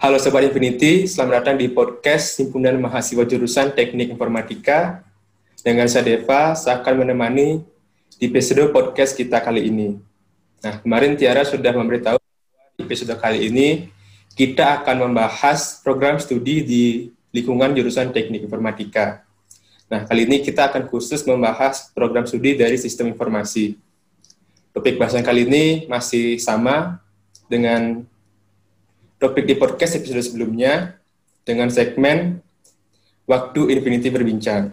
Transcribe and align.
Halo 0.00 0.16
Sobat 0.16 0.48
Infinity, 0.48 1.04
selamat 1.04 1.44
datang 1.44 1.60
di 1.60 1.68
podcast 1.68 2.40
Himpunan 2.40 2.72
Mahasiswa 2.80 3.20
Jurusan 3.20 3.76
Teknik 3.76 4.08
Informatika. 4.08 5.04
Dengan 5.60 5.92
saya 5.92 6.16
Deva, 6.16 6.56
saya 6.56 6.80
akan 6.80 7.04
menemani 7.04 7.60
di 8.16 8.24
episode 8.32 8.72
podcast 8.72 9.12
kita 9.12 9.44
kali 9.44 9.68
ini. 9.68 10.00
Nah, 10.64 10.80
kemarin 10.80 11.20
Tiara 11.20 11.44
sudah 11.44 11.76
memberitahu 11.76 12.16
di 12.16 12.88
episode 12.88 13.12
kali 13.20 13.52
ini 13.52 13.92
kita 14.32 14.80
akan 14.80 15.04
membahas 15.04 15.84
program 15.84 16.16
studi 16.16 16.64
di 16.64 16.84
lingkungan 17.36 17.76
jurusan 17.76 18.08
Teknik 18.08 18.48
Informatika. 18.48 19.20
Nah, 19.92 20.08
kali 20.08 20.24
ini 20.24 20.40
kita 20.40 20.72
akan 20.72 20.88
khusus 20.88 21.28
membahas 21.28 21.92
program 21.92 22.24
studi 22.24 22.56
dari 22.56 22.80
Sistem 22.80 23.12
Informasi. 23.12 23.76
Topik 24.72 24.96
bahasan 24.96 25.20
kali 25.20 25.44
ini 25.44 25.84
masih 25.92 26.40
sama 26.40 27.04
dengan 27.52 28.08
topik 29.20 29.44
di 29.44 29.52
podcast 29.52 30.00
episode 30.00 30.24
sebelumnya 30.24 30.96
dengan 31.44 31.68
segmen 31.68 32.40
Waktu 33.28 33.68
Infinity 33.68 34.08
Berbincang. 34.08 34.72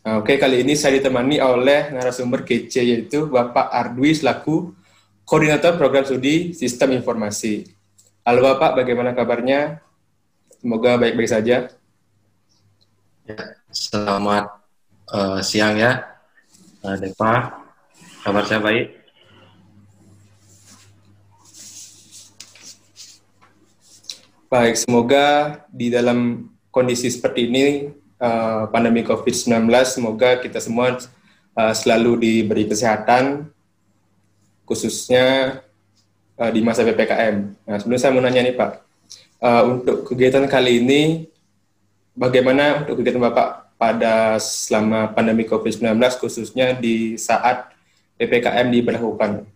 Nah, 0.00 0.24
Oke, 0.24 0.40
kali 0.40 0.64
ini 0.64 0.72
saya 0.72 0.96
ditemani 0.96 1.44
oleh 1.44 1.92
narasumber 1.92 2.40
kece 2.40 2.80
yaitu 2.80 3.28
Bapak 3.28 3.68
Ardwi 3.68 4.16
selaku 4.16 4.72
Koordinator 5.28 5.76
Program 5.76 6.08
Studi 6.08 6.56
Sistem 6.56 6.96
Informasi. 6.96 7.68
Halo 8.24 8.40
Bapak, 8.48 8.80
bagaimana 8.80 9.12
kabarnya? 9.12 9.84
Semoga 10.56 10.96
baik-baik 10.96 11.28
saja. 11.28 11.68
Ya, 13.28 13.40
selamat 13.68 14.56
uh, 15.12 15.38
siang 15.44 15.76
ya, 15.76 16.16
uh, 16.80 16.96
Deva. 16.96 17.60
Kabar 18.24 18.42
saya 18.48 18.64
baik. 18.64 18.99
Baik, 24.50 24.82
semoga 24.82 25.62
di 25.70 25.94
dalam 25.94 26.50
kondisi 26.74 27.06
seperti 27.06 27.46
ini, 27.46 27.86
uh, 28.18 28.66
pandemi 28.74 29.06
COVID-19, 29.06 29.70
semoga 29.86 30.42
kita 30.42 30.58
semua 30.58 30.98
uh, 31.54 31.70
selalu 31.70 32.18
diberi 32.18 32.66
kesehatan, 32.66 33.46
khususnya 34.66 35.62
uh, 36.34 36.50
di 36.50 36.66
masa 36.66 36.82
PPKM. 36.82 37.62
Nah, 37.62 37.78
sebelum 37.78 37.94
saya 38.02 38.10
mau 38.10 38.26
nanya 38.26 38.42
nih 38.42 38.58
Pak, 38.58 38.70
uh, 39.38 39.62
untuk 39.70 40.10
kegiatan 40.10 40.42
kali 40.50 40.82
ini, 40.82 41.30
bagaimana 42.18 42.82
untuk 42.82 43.06
kegiatan 43.06 43.22
Bapak 43.30 43.78
pada 43.78 44.34
selama 44.42 45.14
pandemi 45.14 45.46
COVID-19, 45.46 45.94
khususnya 46.18 46.74
di 46.74 47.14
saat 47.14 47.70
PPKM 48.18 48.66
diberlakukan? 48.66 49.46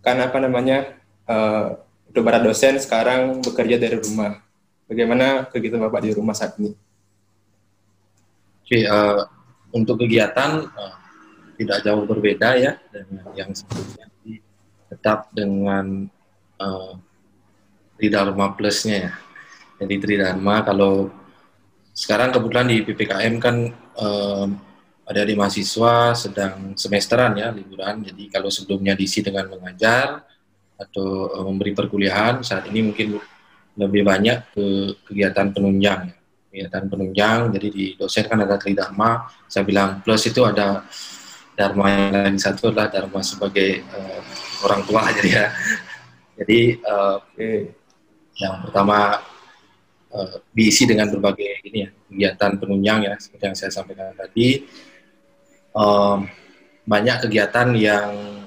Karena 0.00 0.32
apa 0.32 0.40
namanya, 0.40 0.96
uh, 1.28 1.84
untuk 2.08 2.22
para 2.24 2.40
dosen 2.40 2.80
sekarang 2.80 3.44
bekerja 3.44 3.76
dari 3.76 4.00
rumah. 4.00 4.40
Bagaimana 4.88 5.44
kegiatan 5.52 5.84
Bapak 5.84 6.00
di 6.08 6.10
rumah 6.16 6.32
saat 6.32 6.56
ini? 6.56 6.72
Oke, 8.64 8.84
uh, 8.88 9.28
untuk 9.72 10.00
kegiatan 10.00 10.64
uh, 10.64 10.96
tidak 11.60 11.84
jauh 11.84 12.04
berbeda 12.08 12.56
ya 12.56 12.72
dengan 12.88 13.28
yang 13.36 13.50
sebelumnya. 13.52 14.08
Tetap 14.88 15.28
dengan 15.36 16.08
uh, 16.56 16.96
Tridharma 18.00 18.56
plusnya 18.56 18.96
ya. 19.08 19.12
Jadi 19.84 19.94
Tridharma 20.00 20.64
kalau 20.64 21.12
sekarang 21.92 22.30
kebetulan 22.32 22.66
di 22.70 22.76
PPKM 22.86 23.34
kan 23.42 23.56
uh, 23.98 24.46
ada 25.08 25.24
di 25.24 25.34
mahasiswa 25.34 26.12
sedang 26.14 26.78
semesteran 26.78 27.34
ya 27.36 27.48
liburan. 27.50 28.04
Jadi 28.04 28.28
kalau 28.30 28.52
sebelumnya 28.52 28.94
diisi 28.94 29.24
dengan 29.24 29.48
mengajar, 29.48 30.22
atau 30.78 31.34
uh, 31.34 31.44
memberi 31.44 31.74
perkuliahan 31.74 32.46
saat 32.46 32.70
ini 32.70 32.94
mungkin 32.94 33.18
lebih 33.78 34.02
banyak 34.06 34.54
ke 34.54 34.66
kegiatan 35.10 35.50
penunjang 35.50 36.14
ya. 36.14 36.16
kegiatan 36.50 36.84
penunjang 36.86 37.40
jadi 37.58 37.68
di 37.68 37.84
dosen 37.98 38.24
kan 38.30 38.38
ada 38.46 38.54
tridharma 38.54 39.26
saya 39.50 39.66
bilang 39.66 39.98
plus 40.06 40.30
itu 40.30 40.46
ada 40.46 40.86
dharma 41.58 41.90
yang 41.90 42.14
lain 42.14 42.36
satu 42.38 42.70
adalah 42.70 42.86
dharma 42.86 43.18
sebagai 43.26 43.82
uh, 43.90 44.22
orang 44.62 44.86
tua 44.86 45.02
jadi 45.18 45.30
ya 45.30 45.46
jadi 46.38 46.60
uh, 46.86 47.16
okay. 47.26 47.74
yang 48.38 48.62
pertama 48.62 49.18
uh, 50.14 50.34
diisi 50.54 50.86
dengan 50.86 51.10
berbagai 51.10 51.66
ini 51.66 51.78
ya 51.86 51.90
kegiatan 52.06 52.52
penunjang 52.62 52.98
ya 53.10 53.14
seperti 53.18 53.44
yang 53.50 53.56
saya 53.58 53.70
sampaikan 53.74 54.14
tadi 54.14 54.62
um, 55.74 56.30
banyak 56.86 57.26
kegiatan 57.26 57.68
yang 57.74 58.37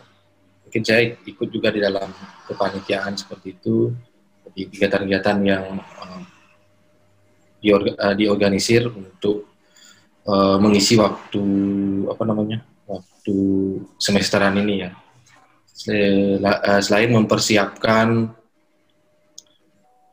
mungkin 0.72 0.88
saya 0.88 1.20
ikut 1.28 1.52
juga 1.52 1.68
di 1.68 1.84
dalam 1.84 2.08
kepanitiaan 2.48 3.12
seperti 3.20 3.60
itu 3.60 3.92
di 4.56 4.72
kegiatan-kegiatan 4.72 5.38
yang 5.44 5.84
uh, 5.84 6.24
diorga, 7.60 7.92
uh, 8.00 8.16
diorganisir 8.16 8.88
untuk 8.88 9.52
uh, 10.24 10.56
mengisi 10.64 10.96
waktu 10.96 11.44
apa 12.08 12.24
namanya 12.24 12.64
waktu 12.88 13.36
semesteran 14.00 14.64
ini 14.64 14.88
ya. 14.88 14.96
Selain 16.80 17.12
mempersiapkan 17.12 18.32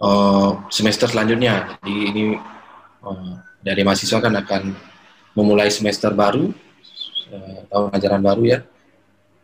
uh, 0.03 0.51
semester 0.75 1.07
selanjutnya 1.07 1.79
jadi 1.87 1.95
ini 2.03 2.35
uh, 3.07 3.39
dari 3.63 3.87
mahasiswa 3.87 4.19
kan 4.19 4.35
akan 4.35 4.75
memulai 5.39 5.71
semester 5.71 6.11
baru 6.11 6.51
uh, 7.31 7.63
tahun 7.71 7.95
ajaran 7.95 8.23
baru 8.27 8.43
ya 8.43 8.61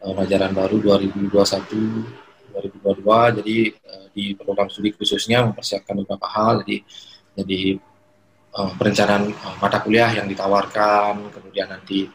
uh, 0.04 0.22
ajaran 0.22 0.52
baru 0.52 0.76
2021 1.00 1.32
2022 2.52 3.40
jadi 3.40 3.56
uh, 3.72 4.06
di 4.12 4.36
program 4.36 4.68
studi 4.68 4.92
khususnya 4.92 5.42
mempersiapkan 5.48 5.96
beberapa 6.04 6.28
hal 6.28 6.62
jadi 6.62 6.76
jadi 7.34 7.60
uh, 8.54 8.72
perencanaan 8.76 9.32
mata 9.58 9.80
kuliah 9.80 10.12
yang 10.12 10.28
ditawarkan 10.28 11.32
kemudian 11.32 11.72
nanti 11.72 12.06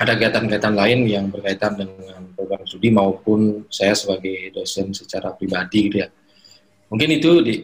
ada 0.00 0.16
kegiatan-kegiatan 0.16 0.74
lain 0.76 1.04
yang 1.04 1.28
berkaitan 1.28 1.76
dengan 1.76 2.32
program 2.32 2.64
studi 2.64 2.88
maupun 2.88 3.68
saya 3.68 3.92
sebagai 3.92 4.48
dosen 4.56 4.96
secara 4.96 5.36
pribadi 5.36 5.92
gitu 5.92 6.00
ya. 6.00 6.08
Mungkin 6.88 7.20
itu 7.20 7.44
di 7.44 7.54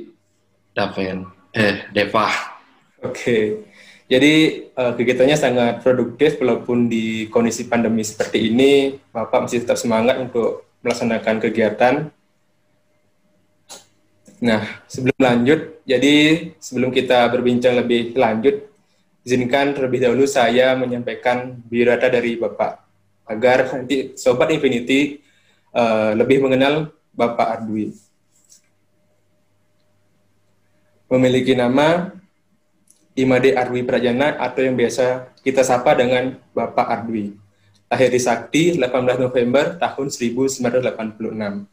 Daven. 0.77 1.25
Eh 1.57 1.89
Deva 1.97 2.29
oke. 3.01 3.17
okay. 3.17 3.43
Jadi 4.07 4.35
uh, 4.71 4.95
kegiatannya 4.95 5.35
sangat 5.35 5.75
produktif 5.83 6.39
walaupun 6.39 6.87
di 6.87 7.27
kondisi 7.27 7.67
pandemi 7.67 8.07
seperti 8.07 8.55
ini, 8.55 8.95
Bapak 9.11 9.51
masih 9.51 9.67
tetap 9.67 9.75
semangat 9.83 10.23
untuk 10.23 10.63
melaksanakan 10.87 11.37
kegiatan. 11.43 11.95
Nah, 14.39 14.63
sebelum 14.87 15.19
lanjut, 15.19 15.83
jadi 15.83 16.15
sebelum 16.63 16.95
kita 16.95 17.27
berbincang 17.35 17.75
lebih 17.75 18.15
lanjut, 18.15 18.71
izinkan 19.27 19.75
terlebih 19.75 20.07
dahulu 20.07 20.23
saya 20.23 20.79
menyampaikan 20.79 21.59
biodata 21.67 22.07
dari 22.07 22.39
Bapak, 22.39 22.79
agar 23.27 23.75
nanti 23.75 24.15
Sobat 24.15 24.55
Infinity 24.55 25.19
uh, 25.75 26.15
lebih 26.15 26.47
mengenal 26.47 26.95
Bapak 27.11 27.59
Ardwi. 27.59 27.91
Memiliki 31.11 31.59
nama 31.59 32.15
Imade 33.17 33.57
Arwi 33.57 33.81
Prajana 33.81 34.37
atau 34.37 34.61
yang 34.61 34.77
biasa 34.77 35.33
kita 35.41 35.65
sapa 35.65 35.97
dengan 35.97 36.37
Bapak 36.53 36.85
Ardwi. 36.85 37.33
Lahir 37.89 38.13
di 38.13 38.21
Sakti 38.21 38.77
18 38.77 39.17
November 39.17 39.81
tahun 39.81 40.13
1986. 40.13 41.65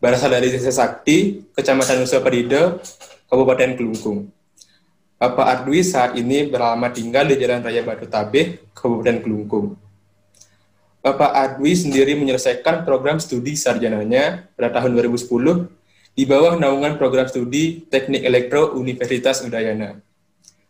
Berasal 0.00 0.30
dari 0.32 0.48
Desa 0.48 0.72
Sakti, 0.72 1.44
Kecamatan 1.52 2.00
Nusa 2.00 2.24
Penida, 2.24 2.80
Kabupaten 3.28 3.76
Kelungkung. 3.76 4.32
Bapak 5.20 5.46
Ardwi 5.48 5.84
saat 5.84 6.16
ini 6.16 6.48
beralamat 6.48 6.92
tinggal 6.96 7.28
di 7.28 7.36
Jalan 7.36 7.60
Raya 7.60 7.84
Batu 7.84 8.08
Tabeh, 8.08 8.64
Kabupaten 8.72 9.20
Kelungkung. 9.20 9.76
Bapak 11.04 11.28
Ardwi 11.28 11.76
sendiri 11.76 12.16
menyelesaikan 12.16 12.88
program 12.88 13.20
studi 13.20 13.52
sarjananya 13.52 14.48
pada 14.56 14.80
tahun 14.80 14.96
2010 14.96 15.83
di 16.14 16.22
bawah 16.22 16.54
naungan 16.54 16.94
program 16.94 17.26
studi 17.26 17.82
Teknik 17.90 18.22
Elektro 18.22 18.78
Universitas 18.78 19.42
Udayana. 19.42 19.98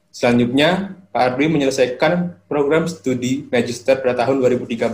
Selanjutnya, 0.09 0.97
Pak 1.13 1.23
Arbi 1.37 1.53
menyelesaikan 1.53 2.43
program 2.49 2.89
studi 2.89 3.45
Magister 3.53 4.01
pada 4.01 4.25
tahun 4.25 4.41
2013 4.41 4.89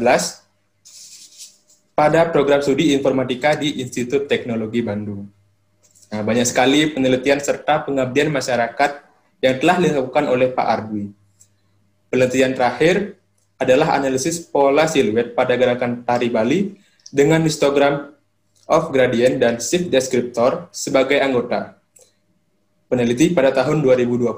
pada 1.94 2.26
program 2.32 2.64
studi 2.64 2.96
Informatika 2.96 3.54
di 3.54 3.78
Institut 3.78 4.24
Teknologi 4.24 4.80
Bandung. 4.80 5.28
Nah, 6.10 6.24
banyak 6.24 6.48
sekali 6.48 6.90
penelitian 6.90 7.38
serta 7.38 7.84
pengabdian 7.86 8.32
masyarakat 8.32 9.04
yang 9.44 9.54
telah 9.60 9.76
dilakukan 9.78 10.24
oleh 10.26 10.48
Pak 10.50 10.66
Arbi. 10.66 11.12
Penelitian 12.10 12.56
terakhir 12.56 13.20
adalah 13.60 13.94
analisis 13.94 14.40
pola 14.42 14.88
siluet 14.88 15.36
pada 15.36 15.54
gerakan 15.54 16.00
tari 16.02 16.32
Bali 16.32 16.74
dengan 17.12 17.44
histogram 17.44 18.16
of 18.70 18.94
Gradient 18.94 19.42
dan 19.42 19.58
Shift 19.58 19.90
Descriptor 19.90 20.70
sebagai 20.70 21.18
anggota 21.18 21.74
peneliti 22.86 23.34
pada 23.34 23.50
tahun 23.50 23.82
2020 23.82 24.30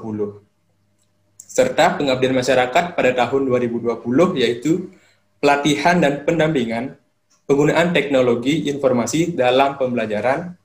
serta 1.37 2.01
pengabdian 2.01 2.33
masyarakat 2.33 2.97
pada 2.97 3.11
tahun 3.13 3.45
2020 3.45 4.41
yaitu 4.41 4.89
pelatihan 5.37 6.01
dan 6.01 6.25
pendampingan 6.25 6.97
penggunaan 7.45 7.93
teknologi 7.93 8.65
informasi 8.73 9.37
dalam 9.37 9.77
pembelajaran 9.77 10.57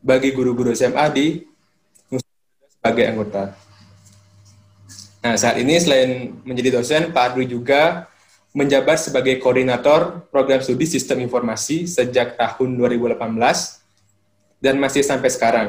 bagi 0.00 0.32
guru-guru 0.32 0.72
SMA 0.72 1.06
di 1.12 1.44
sebagai 2.80 3.04
anggota. 3.10 3.42
Nah, 5.26 5.34
saat 5.34 5.58
ini 5.58 5.74
selain 5.82 6.38
menjadi 6.46 6.78
dosen, 6.78 7.10
Pak 7.10 7.34
Adwi 7.34 7.50
juga 7.50 8.06
menjabat 8.56 8.96
sebagai 8.96 9.36
koordinator 9.36 10.24
program 10.32 10.64
studi 10.64 10.88
sistem 10.88 11.20
informasi 11.20 11.84
sejak 11.84 12.40
tahun 12.40 12.80
2018 12.80 13.20
dan 14.64 14.80
masih 14.80 15.04
sampai 15.04 15.28
sekarang 15.28 15.68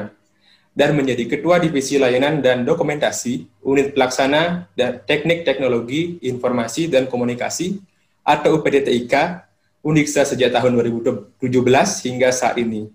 dan 0.72 0.96
menjadi 0.96 1.28
ketua 1.28 1.60
divisi 1.60 2.00
layanan 2.00 2.40
dan 2.40 2.64
dokumentasi 2.64 3.44
unit 3.60 3.92
pelaksana 3.92 4.72
dan 4.72 5.04
teknik 5.04 5.44
teknologi 5.44 6.16
informasi 6.24 6.88
dan 6.88 7.04
komunikasi 7.04 7.76
atau 8.24 8.56
UPDTIK 8.56 9.44
Uniksa 9.84 10.26
sejak 10.26 10.50
tahun 10.50 10.74
2017 10.74 11.38
hingga 12.08 12.28
saat 12.34 12.58
ini. 12.58 12.90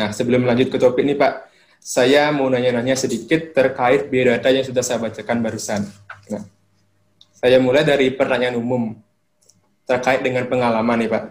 Nah, 0.00 0.08
sebelum 0.14 0.46
lanjut 0.46 0.72
ke 0.72 0.80
topik 0.80 1.04
ini, 1.04 1.12
Pak, 1.12 1.52
saya 1.78 2.32
mau 2.32 2.48
nanya-nanya 2.48 2.96
sedikit 2.96 3.52
terkait 3.52 4.08
biodata 4.08 4.48
yang 4.48 4.64
sudah 4.64 4.80
saya 4.80 5.04
bacakan 5.04 5.38
barusan. 5.44 5.84
Nah, 6.32 6.42
saya 7.36 7.60
mulai 7.60 7.84
dari 7.84 8.08
pertanyaan 8.08 8.56
umum 8.56 8.96
terkait 9.88 10.20
dengan 10.20 10.44
pengalaman 10.44 11.00
nih 11.00 11.08
Pak. 11.08 11.24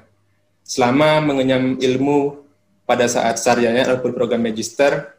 Selama 0.66 1.22
mengenyam 1.22 1.78
ilmu 1.78 2.42
pada 2.90 3.06
saat 3.06 3.38
sarjana 3.38 3.86
ataupun 3.86 4.18
program 4.18 4.42
magister, 4.42 5.14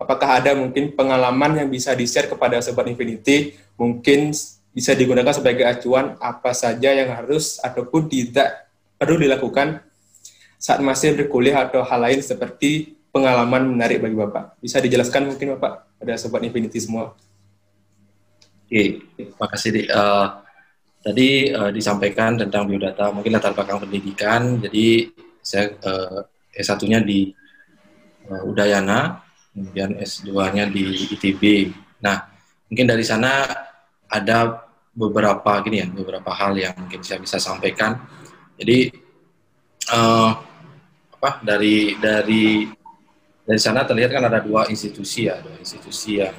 apakah 0.00 0.40
ada 0.40 0.56
mungkin 0.56 0.96
pengalaman 0.96 1.60
yang 1.60 1.68
bisa 1.68 1.92
di-share 1.92 2.26
kepada 2.26 2.58
Sobat 2.64 2.88
Infinity, 2.88 3.54
mungkin 3.76 4.32
bisa 4.74 4.90
digunakan 4.96 5.30
sebagai 5.30 5.62
acuan 5.68 6.18
apa 6.18 6.50
saja 6.56 6.90
yang 6.90 7.12
harus 7.14 7.62
ataupun 7.62 8.10
tidak 8.10 8.66
perlu 8.98 9.20
dilakukan 9.20 9.84
saat 10.58 10.80
masih 10.80 11.14
berkuliah 11.14 11.68
atau 11.68 11.84
hal 11.84 12.00
lain 12.00 12.24
seperti 12.24 12.96
pengalaman 13.14 13.70
menarik 13.70 14.02
bagi 14.02 14.16
Bapak? 14.16 14.58
Bisa 14.58 14.80
dijelaskan 14.82 15.30
mungkin 15.30 15.54
Bapak 15.54 15.86
pada 16.00 16.18
Sobat 16.18 16.42
Infinity 16.42 16.82
semua? 16.82 17.14
Oke, 18.64 19.04
terima 19.14 19.46
kasih. 19.52 19.86
Uh, 19.92 20.43
tadi 21.04 21.52
uh, 21.52 21.68
disampaikan 21.68 22.40
tentang 22.40 22.64
biodata, 22.64 23.12
mungkin 23.12 23.36
latar 23.36 23.52
belakang 23.52 23.84
pendidikan. 23.84 24.56
Jadi 24.64 25.12
saya 25.44 25.76
uh, 25.84 26.24
S1-nya 26.56 27.04
di 27.04 27.28
uh, 28.32 28.48
Udayana, 28.48 29.20
kemudian 29.52 30.00
S2-nya 30.00 30.72
di 30.72 31.12
ITB. 31.12 31.70
Nah, 32.00 32.24
mungkin 32.72 32.88
dari 32.88 33.04
sana 33.04 33.44
ada 34.08 34.64
beberapa 34.96 35.60
gini 35.60 35.84
ya, 35.84 35.86
beberapa 35.92 36.32
hal 36.32 36.56
yang 36.56 36.72
mungkin 36.80 37.04
saya 37.04 37.20
bisa 37.20 37.36
sampaikan 37.36 38.00
jadi 38.54 38.94
uh, 39.90 40.30
apa 41.18 41.30
dari 41.42 41.98
dari 41.98 42.70
dari 43.44 43.60
sana 43.60 43.82
terlihat 43.84 44.14
kan 44.14 44.24
ada 44.30 44.40
dua 44.40 44.70
institusi 44.70 45.26
ya, 45.26 45.42
dua 45.42 45.58
institusi 45.58 46.22
yang 46.22 46.34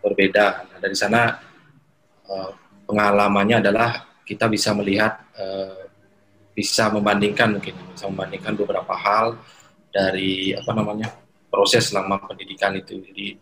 berbeda. 0.00 0.72
Nah, 0.72 0.78
dari 0.80 0.96
sana 0.96 1.36
uh, 2.26 2.50
pengalamannya 2.88 3.60
adalah 3.60 4.08
kita 4.24 4.48
bisa 4.48 4.72
melihat 4.72 5.20
uh, 5.36 5.88
bisa 6.56 6.88
membandingkan 6.88 7.60
mungkin 7.60 7.76
bisa 7.92 8.08
membandingkan 8.08 8.56
beberapa 8.56 8.96
hal 8.96 9.36
dari 9.92 10.56
apa 10.56 10.72
namanya 10.72 11.12
proses 11.52 11.92
selama 11.92 12.18
pendidikan 12.24 12.72
itu. 12.74 12.98
Jadi 12.98 13.36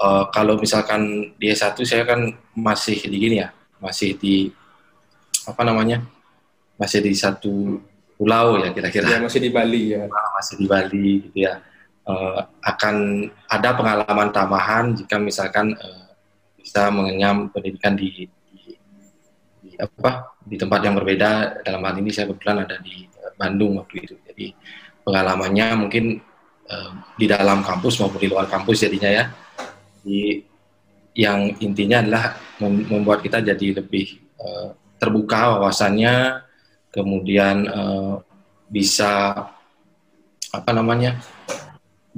uh, 0.00 0.28
kalau 0.28 0.60
misalkan 0.60 1.32
di 1.40 1.48
S1 1.48 1.76
saya 1.88 2.04
kan 2.04 2.28
masih 2.52 3.00
di 3.08 3.16
gini 3.16 3.36
ya, 3.40 3.48
masih 3.80 4.14
di 4.20 4.52
apa 5.48 5.64
namanya 5.64 6.04
masih 6.76 7.00
di 7.00 7.12
satu 7.16 7.80
pulau 8.14 8.60
ya 8.60 8.70
kira-kira. 8.70 9.06
Ya, 9.06 9.20
masih 9.22 9.40
di 9.42 9.50
Bali 9.50 9.94
ya. 9.96 10.06
Ah, 10.06 10.28
masih 10.38 10.54
di 10.60 10.66
Bali 10.66 11.26
gitu 11.30 11.38
ya. 11.42 11.62
Uh, 12.08 12.40
akan 12.64 13.28
ada 13.52 13.76
pengalaman 13.76 14.32
tambahan 14.32 14.96
jika 14.96 15.20
misalkan 15.20 15.76
uh, 15.76 16.08
bisa 16.56 16.88
mengenyam 16.88 17.52
pendidikan 17.52 17.92
di, 17.92 18.08
di, 18.08 18.24
di 18.24 18.37
apa 19.78 20.34
di 20.42 20.58
tempat 20.58 20.80
yang 20.82 20.98
berbeda. 20.98 21.62
Dalam 21.62 21.80
hal 21.86 21.94
ini 22.02 22.10
saya 22.10 22.26
kebetulan 22.28 22.66
ada 22.66 22.76
di 22.82 23.06
uh, 23.22 23.32
Bandung 23.38 23.78
waktu 23.78 24.04
itu. 24.04 24.14
Jadi 24.26 24.52
pengalamannya 25.06 25.66
mungkin 25.78 26.18
uh, 26.66 26.92
di 27.14 27.26
dalam 27.30 27.62
kampus 27.62 28.02
maupun 28.02 28.18
di 28.18 28.28
luar 28.28 28.50
kampus 28.50 28.84
jadinya 28.84 29.10
ya. 29.10 29.24
Di 30.02 30.42
yang 31.18 31.54
intinya 31.58 31.98
adalah 31.98 32.24
membuat 32.62 33.22
kita 33.22 33.42
jadi 33.42 33.82
lebih 33.82 34.18
uh, 34.38 34.70
terbuka 34.98 35.58
wawasannya, 35.58 36.42
kemudian 36.90 37.70
bisa 38.66 39.46
apa 40.50 40.70
namanya 40.74 41.22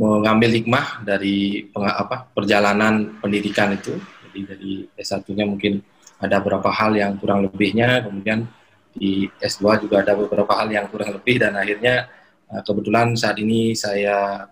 mengambil 0.01 0.49
hikmah 0.57 1.05
dari 1.05 1.69
apa 1.77 2.31
perjalanan 2.33 3.21
pendidikan 3.21 3.77
itu 3.77 4.01
jadi 4.31 4.41
dari 4.55 4.73
S1-nya 4.97 5.45
mungkin 5.45 5.83
ada 6.21 6.37
beberapa 6.39 6.69
hal 6.69 6.93
yang 6.95 7.17
kurang 7.17 7.49
lebihnya 7.49 8.05
kemudian 8.05 8.45
di 8.93 9.27
S2 9.39 9.87
juga 9.87 10.03
ada 10.05 10.13
beberapa 10.19 10.53
hal 10.55 10.69
yang 10.69 10.87
kurang 10.91 11.15
lebih 11.17 11.41
dan 11.41 11.57
akhirnya 11.57 12.11
uh, 12.53 12.63
kebetulan 12.63 13.15
saat 13.17 13.39
ini 13.41 13.73
saya 13.73 14.45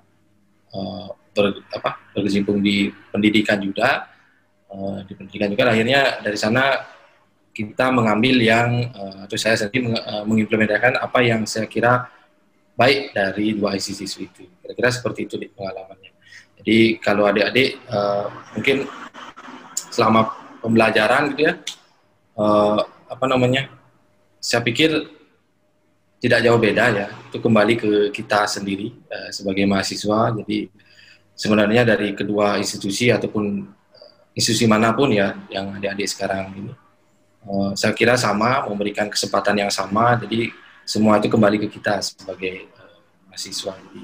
uh, 0.73 1.07
ber, 1.35 1.63
apa 1.75 1.99
berkecimpung 2.17 2.65
di 2.65 2.89
pendidikan 3.13 3.61
juga 3.61 4.09
uh, 4.73 5.05
di 5.05 5.13
pendidikan 5.13 5.51
juga 5.53 5.71
akhirnya 5.75 6.23
dari 6.23 6.39
sana 6.39 6.65
kita 7.53 7.91
mengambil 7.91 8.39
yang 8.39 8.95
uh, 8.95 9.27
atau 9.27 9.35
saya 9.35 9.59
sendiri 9.59 9.91
meng, 9.91 9.99
mengimplementasikan 10.31 11.03
apa 11.03 11.19
yang 11.27 11.43
saya 11.45 11.67
kira 11.67 12.07
baik 12.79 13.11
dari 13.11 13.59
dua 13.59 13.75
ICC 13.75 14.01
itu. 14.23 14.47
Kira-kira 14.63 14.89
seperti 14.95 15.27
itu 15.27 15.35
di 15.35 15.51
pengalamannya. 15.51 16.15
Jadi 16.63 16.79
kalau 17.03 17.27
adik-adik 17.27 17.83
uh, 17.91 18.31
mungkin 18.55 18.87
selama 19.91 20.31
pembelajaran 20.69 21.33
gitu 21.33 21.49
ya, 21.49 21.53
uh, 22.37 22.85
apa 23.09 23.25
namanya, 23.25 23.73
saya 24.37 24.61
pikir 24.61 24.93
tidak 26.21 26.45
jauh 26.45 26.61
beda 26.61 26.85
ya. 26.93 27.07
Itu 27.33 27.41
kembali 27.41 27.75
ke 27.81 27.91
kita 28.13 28.45
sendiri 28.45 28.93
uh, 29.09 29.33
sebagai 29.33 29.65
mahasiswa. 29.65 30.37
Jadi 30.45 30.69
sebenarnya 31.39 31.87
dari 31.87 32.13
kedua 32.19 32.59
institusi 32.59 33.15
ataupun 33.15 33.63
institusi 34.35 34.67
mana 34.67 34.91
pun 34.91 35.15
ya 35.15 35.39
yang 35.51 35.79
adik-adik 35.79 36.11
sekarang 36.11 36.51
ini 36.55 36.73
uh, 37.47 37.75
saya 37.79 37.95
kira 37.95 38.19
sama 38.19 38.67
memberikan 38.67 39.07
kesempatan 39.07 39.67
yang 39.67 39.71
sama 39.71 40.19
jadi 40.19 40.51
semua 40.83 41.23
itu 41.23 41.31
kembali 41.31 41.63
ke 41.63 41.79
kita 41.79 42.03
sebagai 42.03 42.71
uh, 42.75 42.99
mahasiswa 43.31 43.75
jadi 43.75 44.03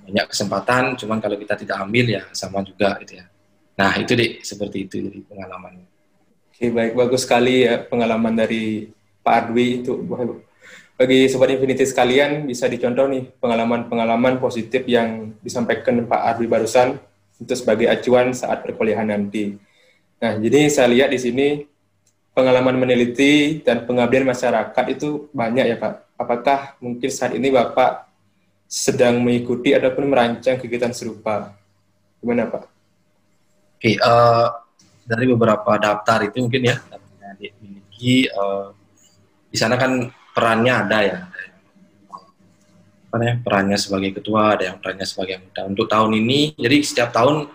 banyak 0.00 0.26
kesempatan 0.28 0.82
cuman 0.96 1.18
kalau 1.20 1.36
kita 1.36 1.56
tidak 1.60 1.76
ambil 1.80 2.04
ya 2.08 2.24
sama 2.32 2.60
juga 2.60 2.96
gitu 3.00 3.20
ya 3.20 3.28
nah 3.80 3.96
itu 3.96 4.12
deh 4.12 4.44
seperti 4.44 4.84
itu 4.84 4.96
jadi 5.08 5.20
pengalaman 5.24 5.80
oke 6.52 6.66
baik 6.68 6.92
bagus 6.92 7.24
sekali 7.24 7.64
ya 7.64 7.80
pengalaman 7.80 8.36
dari 8.36 8.92
Pak 9.24 9.34
Adwi 9.48 9.80
itu 9.80 9.96
bagi 11.00 11.32
sobat 11.32 11.48
Infinity 11.56 11.88
sekalian 11.88 12.44
bisa 12.44 12.68
dicontoh 12.68 13.08
nih 13.08 13.24
pengalaman-pengalaman 13.40 14.36
positif 14.36 14.84
yang 14.84 15.32
disampaikan 15.40 16.04
Pak 16.04 16.36
Adwi 16.36 16.44
barusan 16.44 17.00
untuk 17.40 17.56
sebagai 17.56 17.88
acuan 17.88 18.36
saat 18.36 18.60
perkuliahan 18.60 19.08
nanti. 19.08 19.56
Nah, 20.20 20.36
jadi 20.36 20.68
saya 20.68 20.92
lihat 20.92 21.08
di 21.08 21.16
sini 21.16 21.46
pengalaman 22.36 22.76
meneliti 22.76 23.64
dan 23.64 23.88
pengabdian 23.88 24.28
masyarakat 24.28 24.84
itu 24.92 25.32
banyak 25.32 25.72
ya 25.72 25.76
Pak. 25.80 26.20
Apakah 26.20 26.76
mungkin 26.84 27.08
saat 27.08 27.32
ini 27.32 27.48
Bapak 27.48 28.04
sedang 28.68 29.24
mengikuti 29.24 29.72
ataupun 29.72 30.04
merancang 30.04 30.60
kegiatan 30.60 30.92
serupa? 30.92 31.56
Gimana 32.20 32.44
Pak? 32.44 32.79
Oke, 33.80 33.96
uh, 33.96 34.48
dari 35.08 35.24
beberapa 35.24 35.80
daftar 35.80 36.28
itu 36.28 36.36
mungkin 36.44 36.68
ya, 36.68 36.76
dimiliki, 37.40 38.28
uh, 38.28 38.76
di 39.48 39.56
sana 39.56 39.80
kan 39.80 40.12
perannya 40.36 40.84
ada 40.84 40.98
ya, 41.00 41.18
apa 43.08 43.16
ya, 43.24 43.34
perannya 43.40 43.80
sebagai 43.80 44.20
ketua, 44.20 44.60
ada 44.60 44.68
yang 44.68 44.76
perannya 44.76 45.08
sebagai 45.08 45.40
anggota. 45.40 45.60
Untuk 45.64 45.88
tahun 45.88 46.12
ini, 46.12 46.60
jadi 46.60 46.76
setiap 46.84 47.08
tahun 47.08 47.48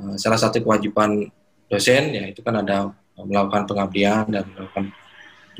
uh, 0.00 0.16
salah 0.16 0.40
satu 0.40 0.64
kewajiban 0.64 1.28
dosen 1.68 2.08
ya 2.08 2.24
itu 2.24 2.40
kan 2.40 2.56
ada 2.56 2.96
melakukan 3.20 3.68
pengabdian 3.68 4.32
dan 4.32 4.48
melakukan 4.56 4.96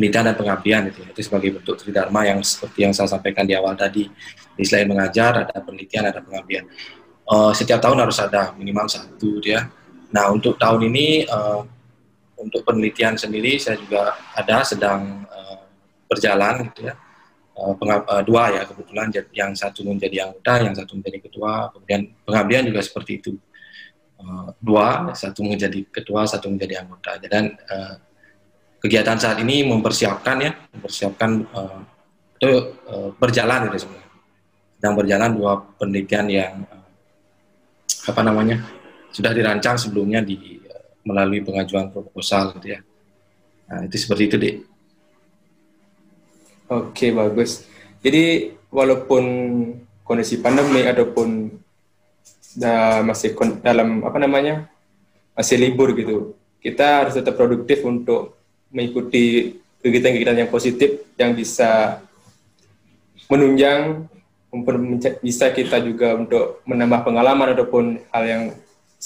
penelitian 0.00 0.24
dan 0.32 0.36
pengabdian 0.40 0.82
itu, 0.96 1.00
itu 1.12 1.20
sebagai 1.28 1.60
bentuk 1.60 1.76
tridharma 1.76 2.24
yang 2.24 2.40
seperti 2.40 2.88
yang 2.88 2.96
saya 2.96 3.12
sampaikan 3.12 3.44
di 3.44 3.52
awal 3.52 3.76
tadi. 3.76 4.08
Di 4.56 4.64
selain 4.64 4.88
mengajar 4.88 5.44
ada 5.44 5.60
penelitian 5.60 6.08
ada 6.08 6.24
pengabdian. 6.24 6.64
Uh, 7.28 7.52
setiap 7.52 7.84
tahun 7.84 8.00
harus 8.00 8.16
ada 8.16 8.56
minimal 8.56 8.88
satu 8.88 9.44
dia. 9.44 9.68
Nah 10.14 10.30
untuk 10.30 10.54
tahun 10.60 10.86
ini 10.92 11.26
uh, 11.26 11.62
untuk 12.36 12.62
penelitian 12.62 13.16
sendiri 13.16 13.56
saya 13.56 13.80
juga 13.80 14.14
ada 14.36 14.62
sedang 14.62 15.24
uh, 15.26 15.64
berjalan 16.06 16.70
gitu 16.70 16.92
ya. 16.92 16.94
Uh, 17.56 17.72
dua 18.20 18.52
ya 18.52 18.62
kebetulan 18.68 19.08
yang 19.32 19.56
satu 19.56 19.80
menjadi 19.80 20.28
anggota, 20.28 20.60
yang 20.60 20.76
satu 20.76 21.00
menjadi 21.00 21.18
ketua, 21.24 21.72
kemudian 21.72 22.12
pengabdian 22.28 22.68
juga 22.68 22.84
seperti 22.84 23.12
itu 23.24 23.32
dua, 24.64 25.12
satu 25.12 25.44
menjadi 25.44 25.84
ketua, 25.92 26.24
satu 26.24 26.48
menjadi 26.48 26.84
anggota. 26.84 27.20
Dan 27.28 27.52
kegiatan 28.80 29.20
saat 29.20 29.38
ini 29.44 29.60
mempersiapkan 29.68 30.36
ya, 30.40 30.56
mempersiapkan 30.72 31.44
itu 32.40 32.50
berjalan 33.20 33.68
itu 33.68 33.84
sebenarnya. 33.84 34.08
sedang 34.76 34.92
berjalan 34.96 35.30
dua 35.36 35.52
penelitian 35.80 36.26
yang 36.28 36.52
apa 38.06 38.20
namanya 38.20 38.60
sudah 39.16 39.32
dirancang 39.32 39.80
sebelumnya 39.80 40.20
di 40.20 40.60
melalui 41.08 41.40
pengajuan 41.40 41.88
proposal 41.88 42.52
gitu 42.60 42.76
ya. 42.76 42.80
Nah, 43.72 43.88
itu 43.88 43.96
seperti 43.96 44.22
itu, 44.28 44.36
Dek. 44.36 44.56
Oke, 46.68 47.16
bagus. 47.16 47.64
Jadi 48.04 48.52
walaupun 48.68 49.24
kondisi 50.04 50.36
pandemi 50.44 50.84
ataupun 50.84 51.48
masih 53.06 53.32
dalam 53.64 54.04
apa 54.04 54.18
namanya 54.20 54.68
masih 55.32 55.56
libur 55.56 55.96
gitu, 55.96 56.36
kita 56.60 57.06
harus 57.06 57.16
tetap 57.16 57.40
produktif 57.40 57.80
untuk 57.88 58.36
mengikuti 58.68 59.56
kegiatan-kegiatan 59.80 60.44
yang 60.44 60.50
positif 60.50 61.06
yang 61.16 61.32
bisa 61.32 62.02
menunjang 63.30 64.10
bisa 65.22 65.52
kita 65.52 65.78
juga 65.84 66.16
untuk 66.16 66.64
menambah 66.66 67.06
pengalaman 67.06 67.52
ataupun 67.54 67.84
hal 68.10 68.24
yang 68.24 68.42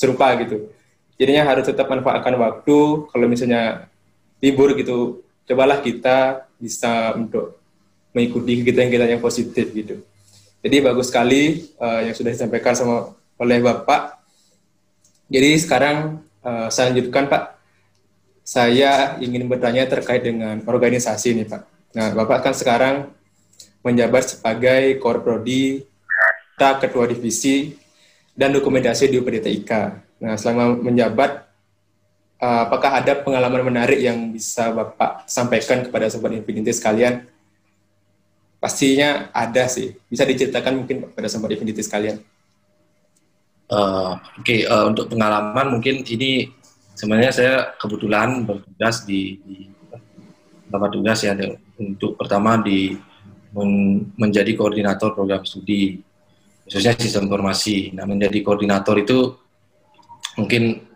serupa 0.01 0.33
gitu. 0.41 0.73
Jadinya 1.21 1.45
harus 1.45 1.69
tetap 1.69 1.85
manfaatkan 1.93 2.33
waktu. 2.41 3.05
Kalau 3.13 3.27
misalnya 3.29 3.93
libur 4.41 4.73
gitu, 4.73 5.21
cobalah 5.45 5.85
kita 5.85 6.49
bisa 6.57 7.13
untuk 7.13 7.61
mengikuti 8.17 8.65
kegiatan-kegiatan 8.65 9.21
yang 9.21 9.23
positif 9.23 9.69
gitu. 9.77 10.01
Jadi 10.65 10.77
bagus 10.81 11.13
sekali 11.13 11.69
uh, 11.77 12.01
yang 12.09 12.17
sudah 12.17 12.33
disampaikan 12.33 12.73
sama 12.73 13.13
oleh 13.37 13.61
Bapak. 13.61 14.17
Jadi 15.29 15.61
sekarang 15.61 16.25
uh, 16.41 16.73
saya 16.73 16.89
lanjutkan 16.89 17.29
Pak. 17.29 17.61
Saya 18.41 19.21
ingin 19.21 19.45
bertanya 19.47 19.85
terkait 19.85 20.25
dengan 20.25 20.65
organisasi 20.65 21.37
nih 21.37 21.47
Pak. 21.53 21.63
Nah 21.93 22.09
Bapak 22.17 22.51
kan 22.51 22.55
sekarang 22.57 23.13
menjabat 23.85 24.37
sebagai 24.37 24.97
Korprodi, 25.01 25.85
Ketua 26.57 27.09
Divisi, 27.09 27.80
dan 28.35 28.55
Dokumentasi 28.55 29.11
di 29.11 29.17
UPDTIK. 29.19 29.71
Nah, 30.21 30.35
selama 30.37 30.77
menjabat, 30.81 31.49
uh, 32.41 32.61
apakah 32.69 33.01
ada 33.01 33.17
pengalaman 33.21 33.73
menarik 33.73 34.01
yang 34.01 34.33
bisa 34.33 34.73
Bapak 34.73 35.29
sampaikan 35.29 35.85
kepada 35.85 36.09
Sobat 36.13 36.33
Infinity 36.37 36.73
sekalian? 36.73 37.27
Pastinya 38.61 39.33
ada 39.33 39.65
sih. 39.69 39.97
Bisa 40.09 40.29
diceritakan 40.29 40.85
mungkin 40.85 41.09
kepada 41.09 41.29
Sobat 41.33 41.57
Infinity 41.57 41.81
sekalian. 41.81 42.21
Uh, 43.71 44.19
Oke, 44.37 44.43
okay, 44.43 44.61
uh, 44.67 44.91
untuk 44.91 45.09
pengalaman 45.09 45.79
mungkin 45.79 46.03
ini 46.03 46.51
sebenarnya 46.99 47.31
saya 47.31 47.55
kebetulan 47.79 48.43
bertugas 48.43 49.07
di, 49.07 49.39
di 49.47 49.71
tempat 50.71 50.91
tugas 50.93 51.19
ya 51.23 51.35
untuk 51.81 52.15
pertama 52.15 52.61
di 52.63 52.95
men 53.51 54.07
menjadi 54.15 54.55
koordinator 54.55 55.11
program 55.11 55.43
studi 55.43 55.99
khususnya 56.71 56.95
sistem 56.95 57.27
informasi. 57.27 57.91
Nah, 57.99 58.07
menjadi 58.07 58.47
koordinator 58.47 58.95
itu 59.03 59.35
mungkin 60.39 60.87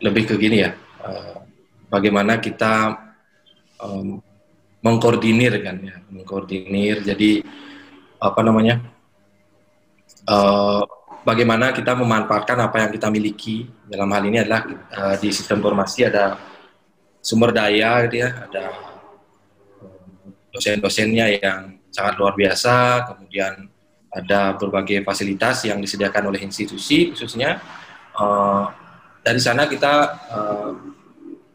lebih 0.00 0.32
ke 0.32 0.34
gini 0.40 0.64
ya, 0.64 0.72
uh, 1.04 1.44
bagaimana 1.92 2.40
kita 2.40 2.96
um, 3.84 4.24
mengkoordinir 4.80 5.60
kan 5.60 5.76
ya, 5.84 6.00
mengkoordinir. 6.08 7.04
Jadi 7.04 7.44
apa 8.16 8.40
namanya, 8.40 8.80
uh, 10.24 10.80
bagaimana 11.28 11.76
kita 11.76 11.92
memanfaatkan 11.92 12.56
apa 12.64 12.80
yang 12.80 12.90
kita 12.96 13.12
miliki. 13.12 13.68
Dalam 13.84 14.08
hal 14.16 14.24
ini 14.24 14.40
adalah 14.40 14.64
uh, 14.96 15.14
di 15.20 15.28
sistem 15.28 15.60
informasi 15.60 16.08
ada 16.08 16.40
sumber 17.20 17.52
daya, 17.52 18.08
gitu 18.08 18.24
ya, 18.24 18.48
ada 18.48 18.64
dosen-dosennya 20.50 21.38
yang 21.38 21.78
sangat 21.92 22.18
luar 22.18 22.34
biasa, 22.34 23.04
kemudian 23.12 23.69
ada 24.10 24.58
berbagai 24.58 25.06
fasilitas 25.06 25.62
yang 25.64 25.78
disediakan 25.78 26.34
oleh 26.34 26.42
institusi 26.42 27.14
khususnya. 27.14 27.62
Uh, 28.14 28.66
dari 29.22 29.38
sana 29.38 29.70
kita 29.70 30.18
uh, 30.28 30.70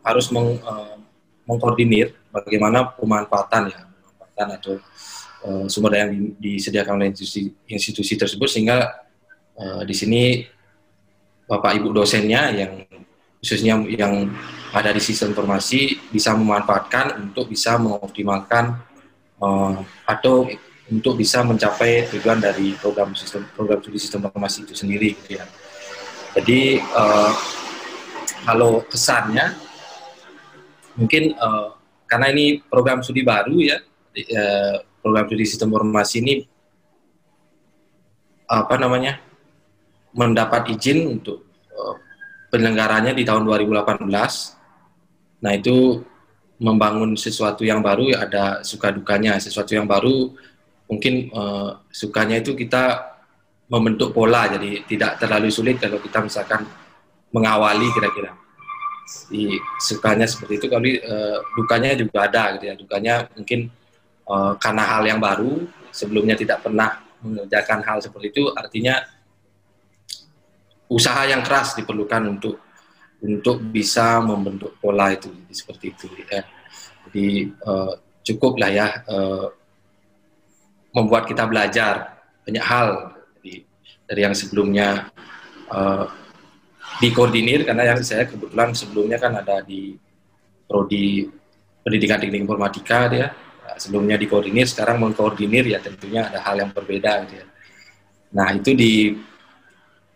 harus 0.05 0.31
meng, 0.31 0.55
uh, 0.63 0.95
mengkoordinir 1.43 2.15
bagaimana 2.31 2.95
pemanfaatan 2.95 3.69
ya, 3.69 3.79
pemanfaatan 3.83 4.47
atau 4.55 4.73
uh, 5.45 5.65
sumber 5.67 5.99
daya 5.99 6.09
yang 6.09 6.33
disediakan 6.39 6.93
oleh 7.01 7.07
institusi, 7.11 7.51
institusi 7.67 8.13
tersebut 8.15 8.47
sehingga 8.47 9.03
uh, 9.59 9.81
di 9.83 9.93
sini 9.93 10.45
Bapak 11.45 11.77
Ibu 11.77 11.93
dosennya 11.93 12.49
yang 12.55 12.73
khususnya 13.37 13.77
yang 13.85 14.33
ada 14.73 14.89
di 14.89 14.97
sistem 14.97 15.37
informasi 15.37 16.01
bisa 16.09 16.33
memanfaatkan 16.33 17.29
untuk 17.29 17.45
bisa 17.45 17.77
mengoptimalkan 17.77 18.81
uh, 19.37 19.77
atau 20.09 20.49
untuk 20.85 21.17
bisa 21.17 21.41
mencapai 21.41 22.05
tujuan 22.13 22.37
dari 22.37 22.77
program 22.77 23.17
sistem 23.17 23.49
program 23.57 23.81
studi 23.81 23.97
sistem 23.97 24.29
informasi 24.29 24.69
itu 24.69 24.73
sendiri 24.77 25.17
gitu 25.17 25.41
ya. 25.41 25.45
Jadi 26.37 26.77
uh, 26.77 27.31
kalau 28.45 28.85
kesannya 28.85 29.55
mungkin 30.93 31.33
uh, 31.41 31.73
karena 32.05 32.29
ini 32.29 32.61
program 32.61 33.01
studi 33.01 33.25
baru 33.25 33.57
ya 33.57 33.81
uh, 33.81 34.75
program 35.01 35.25
studi 35.25 35.45
sistem 35.49 35.73
informasi 35.73 36.15
ini 36.21 36.35
apa 38.45 38.77
namanya 38.77 39.17
mendapat 40.13 40.69
izin 40.69 41.17
untuk 41.17 41.49
uh, 41.73 41.97
penyelenggaranya 42.53 43.17
di 43.17 43.25
tahun 43.25 43.41
2018. 43.49 44.05
Nah 45.41 45.51
itu 45.51 46.05
membangun 46.61 47.19
sesuatu 47.19 47.67
yang 47.67 47.83
baru 47.83 48.15
ya 48.15 48.17
ada 48.23 48.43
suka 48.63 48.93
dukanya 48.93 49.35
sesuatu 49.41 49.75
yang 49.75 49.83
baru 49.83 50.31
mungkin 50.85 51.29
uh, 51.33 51.81
sukanya 51.89 52.41
itu 52.41 52.53
kita 52.53 53.15
membentuk 53.69 54.13
pola. 54.13 54.45
Jadi 54.49 54.85
tidak 54.85 55.17
terlalu 55.21 55.49
sulit 55.49 55.81
kalau 55.81 55.97
kita 55.97 56.21
misalkan 56.21 56.65
mengawali 57.33 57.89
kira-kira. 57.93 58.33
Di 59.29 59.57
sukanya 59.81 60.25
seperti 60.25 60.61
itu. 60.61 60.67
Kali 60.69 60.97
uh, 61.01 61.41
dukanya 61.57 61.97
juga 61.97 62.25
ada 62.29 62.57
gitu 62.57 62.65
ya. 62.69 62.75
Dukanya 62.77 63.15
mungkin 63.33 63.69
uh, 64.29 64.53
karena 64.57 64.83
hal 64.85 65.03
yang 65.05 65.19
baru 65.21 65.65
sebelumnya 65.89 66.35
tidak 66.37 66.61
pernah 66.65 67.01
mengerjakan 67.25 67.81
hal 67.81 67.97
seperti 68.05 68.37
itu 68.37 68.43
artinya 68.53 69.01
usaha 70.85 71.25
yang 71.25 71.41
keras 71.41 71.73
diperlukan 71.73 72.37
untuk 72.37 72.61
untuk 73.25 73.57
bisa 73.73 74.21
membentuk 74.21 74.77
pola 74.77 75.09
itu 75.09 75.33
seperti 75.49 75.95
itu 75.95 76.05
ya. 76.29 76.45
Jadi 77.09 77.49
uh, 77.65 77.93
cukup 78.21 78.61
lah 78.61 78.69
ya 78.69 78.87
uh, 79.09 79.49
membuat 80.95 81.27
kita 81.27 81.43
belajar 81.43 82.23
banyak 82.47 82.63
hal 82.63 83.11
dari, 83.35 83.67
dari 84.07 84.21
yang 84.23 84.31
sebelumnya 84.31 85.11
uh, 85.67 86.07
dikoordinir 87.03 87.67
karena 87.67 87.91
yang 87.91 87.99
saya 87.99 88.23
kebetulan 88.23 88.71
sebelumnya 88.71 89.19
kan 89.19 89.35
ada 89.35 89.59
di 89.59 89.99
prodi 90.63 91.27
pendidikan 91.83 92.23
teknik 92.23 92.47
informatika 92.47 93.11
dia 93.11 93.27
sebelumnya 93.75 94.15
dikoordinir 94.15 94.63
sekarang 94.65 95.03
mengkoordinir 95.03 95.67
ya 95.67 95.83
tentunya 95.83 96.31
ada 96.31 96.39
hal 96.39 96.55
yang 96.55 96.71
berbeda 96.71 97.27
gitu 97.27 97.43
ya. 97.43 97.45
Nah 98.31 98.55
itu 98.55 98.71
di 98.71 99.11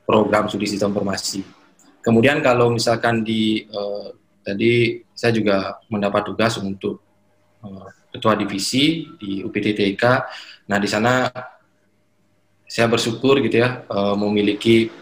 program 0.07 0.47
studi 0.47 0.65
sistem 0.65 0.95
informasi 0.95 1.59
Kemudian 1.99 2.39
kalau 2.39 2.71
misalkan 2.71 3.27
di 3.27 3.67
uh, 3.67 4.15
tadi 4.39 5.03
saya 5.11 5.35
juga 5.35 5.77
mendapat 5.91 6.31
tugas 6.31 6.55
untuk 6.57 7.03
uh, 7.59 7.87
ketua 8.09 8.39
divisi 8.39 9.05
di 9.19 9.43
UPTTK. 9.43 10.03
Nah 10.69 10.77
di 10.77 10.85
sana 10.85 11.25
saya 12.69 12.85
bersyukur 12.85 13.41
gitu 13.41 13.65
ya 13.65 13.81
uh, 13.89 14.13
memiliki 14.13 14.93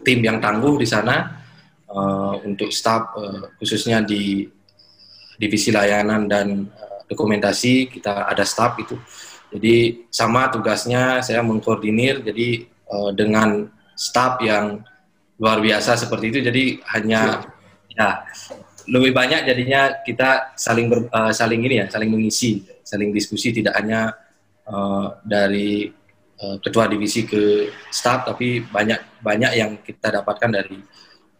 tim 0.00 0.24
yang 0.24 0.40
tangguh 0.40 0.80
di 0.80 0.88
sana 0.88 1.44
uh, 1.84 2.40
untuk 2.40 2.72
staf 2.72 3.12
uh, 3.20 3.52
khususnya 3.60 4.00
di 4.00 4.48
divisi 5.36 5.68
layanan 5.68 6.24
dan 6.24 6.64
dokumentasi 7.04 7.92
kita 7.92 8.26
ada 8.26 8.42
staf 8.42 8.80
itu. 8.80 8.96
Jadi 9.48 10.08
sama 10.12 10.48
tugasnya 10.52 11.24
saya 11.24 11.40
mengkoordinir 11.40 12.20
jadi 12.20 12.68
dengan 13.16 13.68
staf 13.96 14.44
yang 14.44 14.84
luar 15.38 15.62
biasa 15.62 15.94
seperti 15.94 16.34
itu 16.34 16.38
jadi 16.44 16.64
hanya 16.98 17.48
ya 17.92 18.26
lebih 18.90 19.14
banyak 19.14 19.46
jadinya 19.46 20.02
kita 20.02 20.52
saling 20.58 20.90
ber, 20.90 21.06
saling 21.30 21.62
ini 21.62 21.84
ya 21.84 21.86
saling 21.86 22.10
mengisi 22.10 22.66
saling 22.82 23.14
diskusi 23.14 23.54
tidak 23.54 23.78
hanya 23.78 24.12
uh, 24.68 25.18
dari 25.24 25.88
uh, 26.40 26.56
ketua 26.62 26.86
divisi 26.86 27.24
ke 27.24 27.72
staff 27.90 28.28
tapi 28.28 28.62
banyak 28.62 29.20
banyak 29.24 29.52
yang 29.56 29.70
kita 29.82 30.22
dapatkan 30.22 30.50
dari 30.52 30.78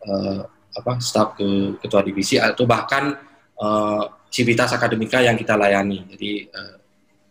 uh, 0.09 0.43
apa 0.75 0.93
staff 1.03 1.39
ke 1.39 1.81
ketua 1.81 2.03
divisi 2.03 2.41
atau 2.41 2.65
bahkan 2.65 3.15
uh, 3.59 4.03
civitas 4.29 4.71
akademika 4.73 5.19
yang 5.25 5.35
kita 5.35 5.57
layani. 5.57 6.05
Jadi 6.15 6.31
uh, 6.53 6.77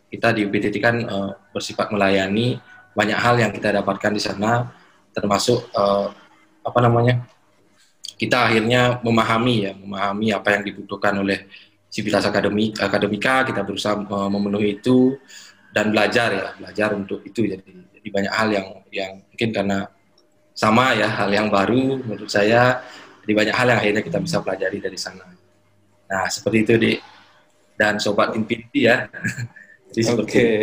kita 0.08 0.34
di 0.34 0.48
UPTT 0.48 0.76
kan 0.80 0.96
uh, 1.04 1.32
bersifat 1.52 1.92
melayani 1.92 2.60
banyak 2.98 3.20
hal 3.20 3.36
yang 3.38 3.52
kita 3.54 3.70
dapatkan 3.70 4.12
di 4.16 4.22
sana 4.22 4.66
termasuk 5.14 5.70
uh, 5.78 6.10
apa 6.66 6.80
namanya 6.82 7.22
kita 8.18 8.50
akhirnya 8.50 8.98
memahami 9.06 9.56
ya 9.70 9.72
memahami 9.78 10.34
apa 10.34 10.58
yang 10.58 10.64
dibutuhkan 10.66 11.14
oleh 11.22 11.46
sivitas 11.88 12.26
akademik 12.26 12.74
akademika 12.82 13.46
kita 13.46 13.62
berusaha 13.62 13.94
memenuhi 14.28 14.82
itu 14.82 15.16
dan 15.78 15.94
belajar 15.94 16.30
ya 16.34 16.48
belajar 16.58 16.90
untuk 16.98 17.22
itu 17.22 17.46
jadi 17.46 17.62
jadi 17.94 18.10
banyak 18.10 18.34
hal 18.34 18.50
yang 18.50 18.68
yang 18.90 19.12
mungkin 19.22 19.50
karena 19.54 19.86
sama 20.58 20.98
ya 20.98 21.06
hal 21.06 21.30
yang 21.30 21.54
baru 21.54 22.02
menurut 22.02 22.26
saya 22.26 22.82
jadi 23.22 23.34
banyak 23.38 23.56
hal 23.60 23.68
yang 23.70 23.80
akhirnya 23.84 24.02
kita 24.02 24.18
bisa 24.24 24.42
pelajari 24.42 24.82
dari 24.82 24.98
sana. 24.98 25.28
Nah 26.10 26.26
seperti 26.34 26.58
itu 26.66 26.74
di 26.82 26.92
dan 27.78 28.02
sobat 28.02 28.34
infinity 28.34 28.90
ya. 28.90 29.06
Oke. 30.18 30.26
Okay. 30.26 30.58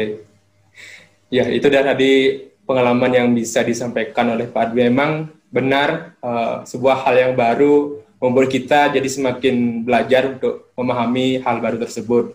ya 1.30 1.46
itu 1.52 1.66
dan 1.70 1.94
tadi 1.94 2.42
pengalaman 2.66 3.12
yang 3.14 3.28
bisa 3.30 3.62
disampaikan 3.62 4.34
oleh 4.34 4.50
Pak 4.50 4.72
Adwi. 4.72 4.90
Memang 4.90 5.30
benar 5.52 6.18
uh, 6.24 6.66
sebuah 6.66 7.06
hal 7.06 7.14
yang 7.14 7.32
baru 7.38 8.02
membuat 8.18 8.50
kita 8.50 8.90
jadi 8.90 9.06
semakin 9.06 9.86
belajar 9.86 10.26
untuk 10.26 10.74
memahami 10.74 11.38
hal 11.38 11.62
baru 11.62 11.78
tersebut 11.78 12.34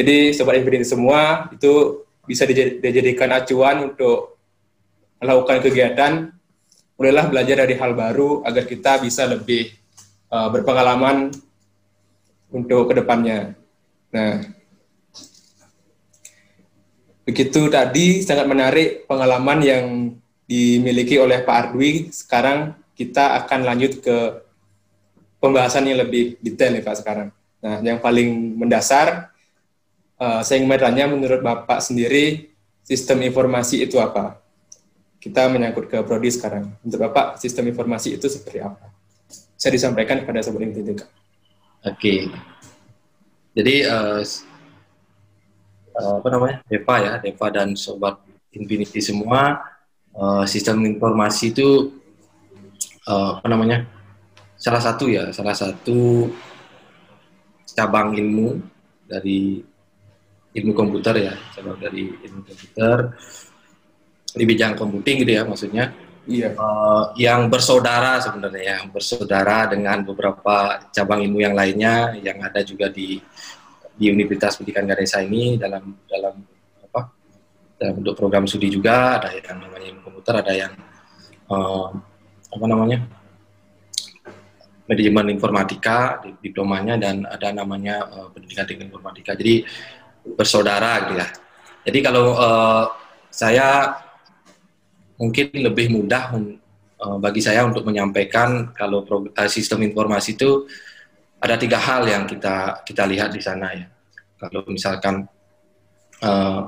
jadi 0.00 0.32
sobat 0.32 0.56
infinity 0.56 0.88
semua 0.88 1.52
itu 1.52 2.00
bisa 2.24 2.48
dijadikan 2.48 3.28
acuan 3.36 3.92
untuk 3.92 4.40
melakukan 5.20 5.60
kegiatan, 5.60 6.12
mulailah 6.96 7.28
belajar 7.28 7.68
dari 7.68 7.76
hal 7.76 7.92
baru 7.92 8.40
agar 8.48 8.64
kita 8.64 8.96
bisa 9.04 9.28
lebih 9.28 9.68
uh, 10.32 10.48
berpengalaman 10.48 11.28
untuk 12.48 12.88
ke 12.88 12.94
depannya. 12.96 13.52
Nah, 14.08 14.40
begitu 17.28 17.68
tadi 17.68 18.24
sangat 18.24 18.48
menarik 18.48 19.04
pengalaman 19.04 19.58
yang 19.60 19.84
dimiliki 20.48 21.20
oleh 21.20 21.44
Pak 21.44 21.56
Ardwi. 21.68 22.08
Sekarang 22.08 22.72
kita 22.96 23.36
akan 23.44 23.68
lanjut 23.68 24.00
ke 24.00 24.16
pembahasan 25.44 25.92
yang 25.92 26.00
lebih 26.00 26.40
detail 26.40 26.72
nih 26.72 26.84
Pak 26.88 27.04
sekarang. 27.04 27.28
Nah, 27.60 27.76
yang 27.84 28.00
paling 28.00 28.56
mendasar 28.56 29.29
uh, 30.20 30.40
saya 30.44 30.60
ingin 30.60 30.70
bertanya 30.70 31.08
menurut 31.08 31.40
Bapak 31.40 31.80
sendiri 31.80 32.52
sistem 32.84 33.24
informasi 33.24 33.80
itu 33.80 33.96
apa? 33.96 34.38
Kita 35.20 35.48
menyangkut 35.48 35.88
ke 35.88 36.00
prodi 36.04 36.28
sekarang. 36.28 36.76
Untuk 36.84 37.00
Bapak 37.00 37.40
sistem 37.40 37.72
informasi 37.72 38.20
itu 38.20 38.28
seperti 38.28 38.60
apa? 38.60 38.92
Saya 39.56 39.76
disampaikan 39.76 40.20
kepada 40.24 40.40
Sobat 40.44 40.64
Infinity. 40.64 41.00
Oke. 41.00 41.08
Okay. 41.84 42.20
Jadi 43.56 43.84
uh, 43.84 44.22
apa 45.96 46.28
namanya? 46.32 46.56
Deva 46.68 46.94
ya, 47.00 47.12
Deva 47.20 47.46
dan 47.52 47.76
Sobat 47.76 48.20
Infinity 48.56 49.04
semua 49.04 49.60
uh, 50.16 50.44
sistem 50.48 50.80
informasi 50.88 51.52
itu 51.52 51.92
uh, 53.04 53.40
apa 53.40 53.48
namanya? 53.48 53.84
Salah 54.60 54.80
satu 54.80 55.08
ya, 55.08 55.32
salah 55.32 55.56
satu 55.56 56.28
cabang 57.76 58.12
ilmu 58.16 58.60
dari 59.08 59.69
ilmu 60.50 60.72
komputer 60.74 61.30
ya 61.30 61.34
cabang 61.54 61.78
dari 61.78 62.10
ilmu 62.10 62.40
komputer. 62.42 62.96
Di 64.30 64.44
bidang 64.46 64.78
computing 64.78 65.16
gitu 65.26 65.32
ya 65.34 65.42
maksudnya. 65.42 65.84
Iya. 66.30 66.54
uh, 66.54 67.10
yang 67.18 67.50
bersaudara 67.50 68.20
sebenarnya 68.22 68.78
yang 68.78 68.92
bersaudara 68.92 69.66
dengan 69.66 70.04
beberapa 70.06 70.86
cabang 70.94 71.24
ilmu 71.26 71.42
yang 71.42 71.56
lainnya 71.56 72.14
yang 72.22 72.38
ada 72.44 72.62
juga 72.62 72.92
di 72.92 73.18
di 73.96 74.04
Universitas 74.08 74.54
Pendidikan 74.54 74.86
Ganesha 74.86 75.24
ini 75.24 75.58
dalam 75.58 75.96
dalam 76.06 76.38
apa 76.86 77.10
dalam 77.80 77.94
bentuk 77.98 78.14
program 78.14 78.46
studi 78.46 78.70
juga. 78.70 79.18
Ada 79.18 79.34
yang 79.42 79.58
namanya 79.58 79.86
ilmu 79.90 80.00
komputer 80.06 80.34
ada 80.38 80.52
yang 80.54 80.72
uh, 81.50 81.88
apa 82.50 82.66
namanya 82.68 82.98
manajemen 84.90 85.26
informatika 85.30 86.18
diplomanya 86.42 86.98
dan 86.98 87.22
ada 87.22 87.54
namanya 87.54 88.06
uh, 88.10 88.28
pendidikan 88.30 88.66
teknik 88.66 88.90
informatika. 88.90 89.38
Jadi 89.38 89.62
bersaudara 90.24 91.08
gitu 91.08 91.14
ya. 91.20 91.28
Jadi 91.88 91.98
kalau 92.04 92.36
uh, 92.36 92.84
saya 93.32 93.96
mungkin 95.16 95.52
lebih 95.52 95.92
mudah 95.92 96.36
uh, 97.00 97.16
bagi 97.20 97.40
saya 97.40 97.64
untuk 97.64 97.84
menyampaikan 97.88 98.72
kalau 98.76 99.04
uh, 99.04 99.48
sistem 99.48 99.84
informasi 99.84 100.36
itu 100.36 100.68
ada 101.40 101.56
tiga 101.56 101.80
hal 101.80 102.04
yang 102.04 102.28
kita 102.28 102.84
kita 102.84 103.08
lihat 103.08 103.32
di 103.32 103.40
sana 103.40 103.72
ya. 103.72 103.86
Kalau 104.40 104.64
misalkan 104.68 105.24
uh, 106.24 106.62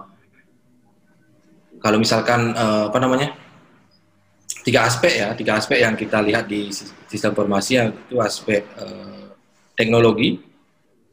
kalau 1.81 1.99
misalkan 2.01 2.57
uh, 2.57 2.89
apa 2.89 2.99
namanya 3.01 3.37
tiga 4.63 4.87
aspek 4.87 5.13
ya 5.19 5.29
tiga 5.35 5.59
aspek 5.59 5.83
yang 5.83 5.99
kita 5.99 6.23
lihat 6.23 6.47
di 6.47 6.71
sistem 7.11 7.35
informasi 7.35 7.73
yang 7.77 7.89
itu 7.91 8.17
aspek 8.23 8.63
uh, 8.79 9.35
teknologi 9.75 10.52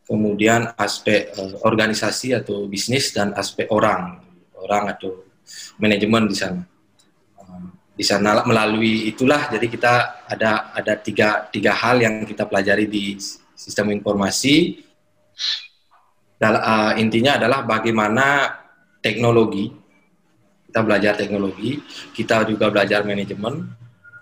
kemudian 0.10 0.74
aspek 0.74 1.30
uh, 1.38 1.62
organisasi 1.62 2.34
atau 2.34 2.65
bisnis 2.65 3.13
dan 3.13 3.30
aspek 3.38 3.69
orang 3.69 4.17
orang 4.58 4.98
atau 4.98 5.22
manajemen 5.78 6.26
di 6.26 6.34
sana. 6.34 6.65
Uh, 7.38 7.69
di 7.93 8.02
sana 8.02 8.41
melalui 8.41 9.06
itulah 9.06 9.54
jadi 9.54 9.69
kita 9.69 9.93
ada 10.26 10.74
ada 10.74 10.98
tiga 10.98 11.45
tiga 11.54 11.78
hal 11.78 12.02
yang 12.02 12.26
kita 12.26 12.50
pelajari 12.50 12.89
di 12.89 13.22
sistem 13.54 13.93
informasi. 13.93 14.82
Dal, 16.39 16.56
uh, 16.58 16.93
intinya 16.98 17.38
adalah 17.38 17.67
bagaimana 17.67 18.58
teknologi 19.04 19.69
kita 20.69 20.86
belajar 20.86 21.13
teknologi 21.17 21.82
kita 22.15 22.48
juga 22.48 22.72
belajar 22.72 23.04
manajemen 23.04 23.67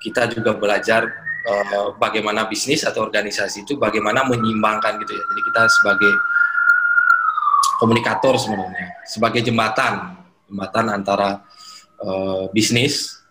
kita 0.02 0.32
juga 0.32 0.56
belajar 0.58 1.12
uh, 1.48 1.96
bagaimana 1.96 2.46
bisnis 2.46 2.84
atau 2.84 3.08
organisasi 3.08 3.64
itu 3.64 3.80
bagaimana 3.80 4.28
menyimbangkan 4.28 5.00
gitu 5.02 5.16
ya. 5.16 5.24
Jadi 5.24 5.42
kita 5.48 5.62
sebagai 5.72 6.14
komunikator 7.80 8.36
sebenarnya, 8.36 8.88
sebagai 9.08 9.42
jembatan, 9.42 10.20
jembatan 10.52 10.86
antara 10.92 11.42
uh, 12.04 12.52
bisnis 12.52 13.24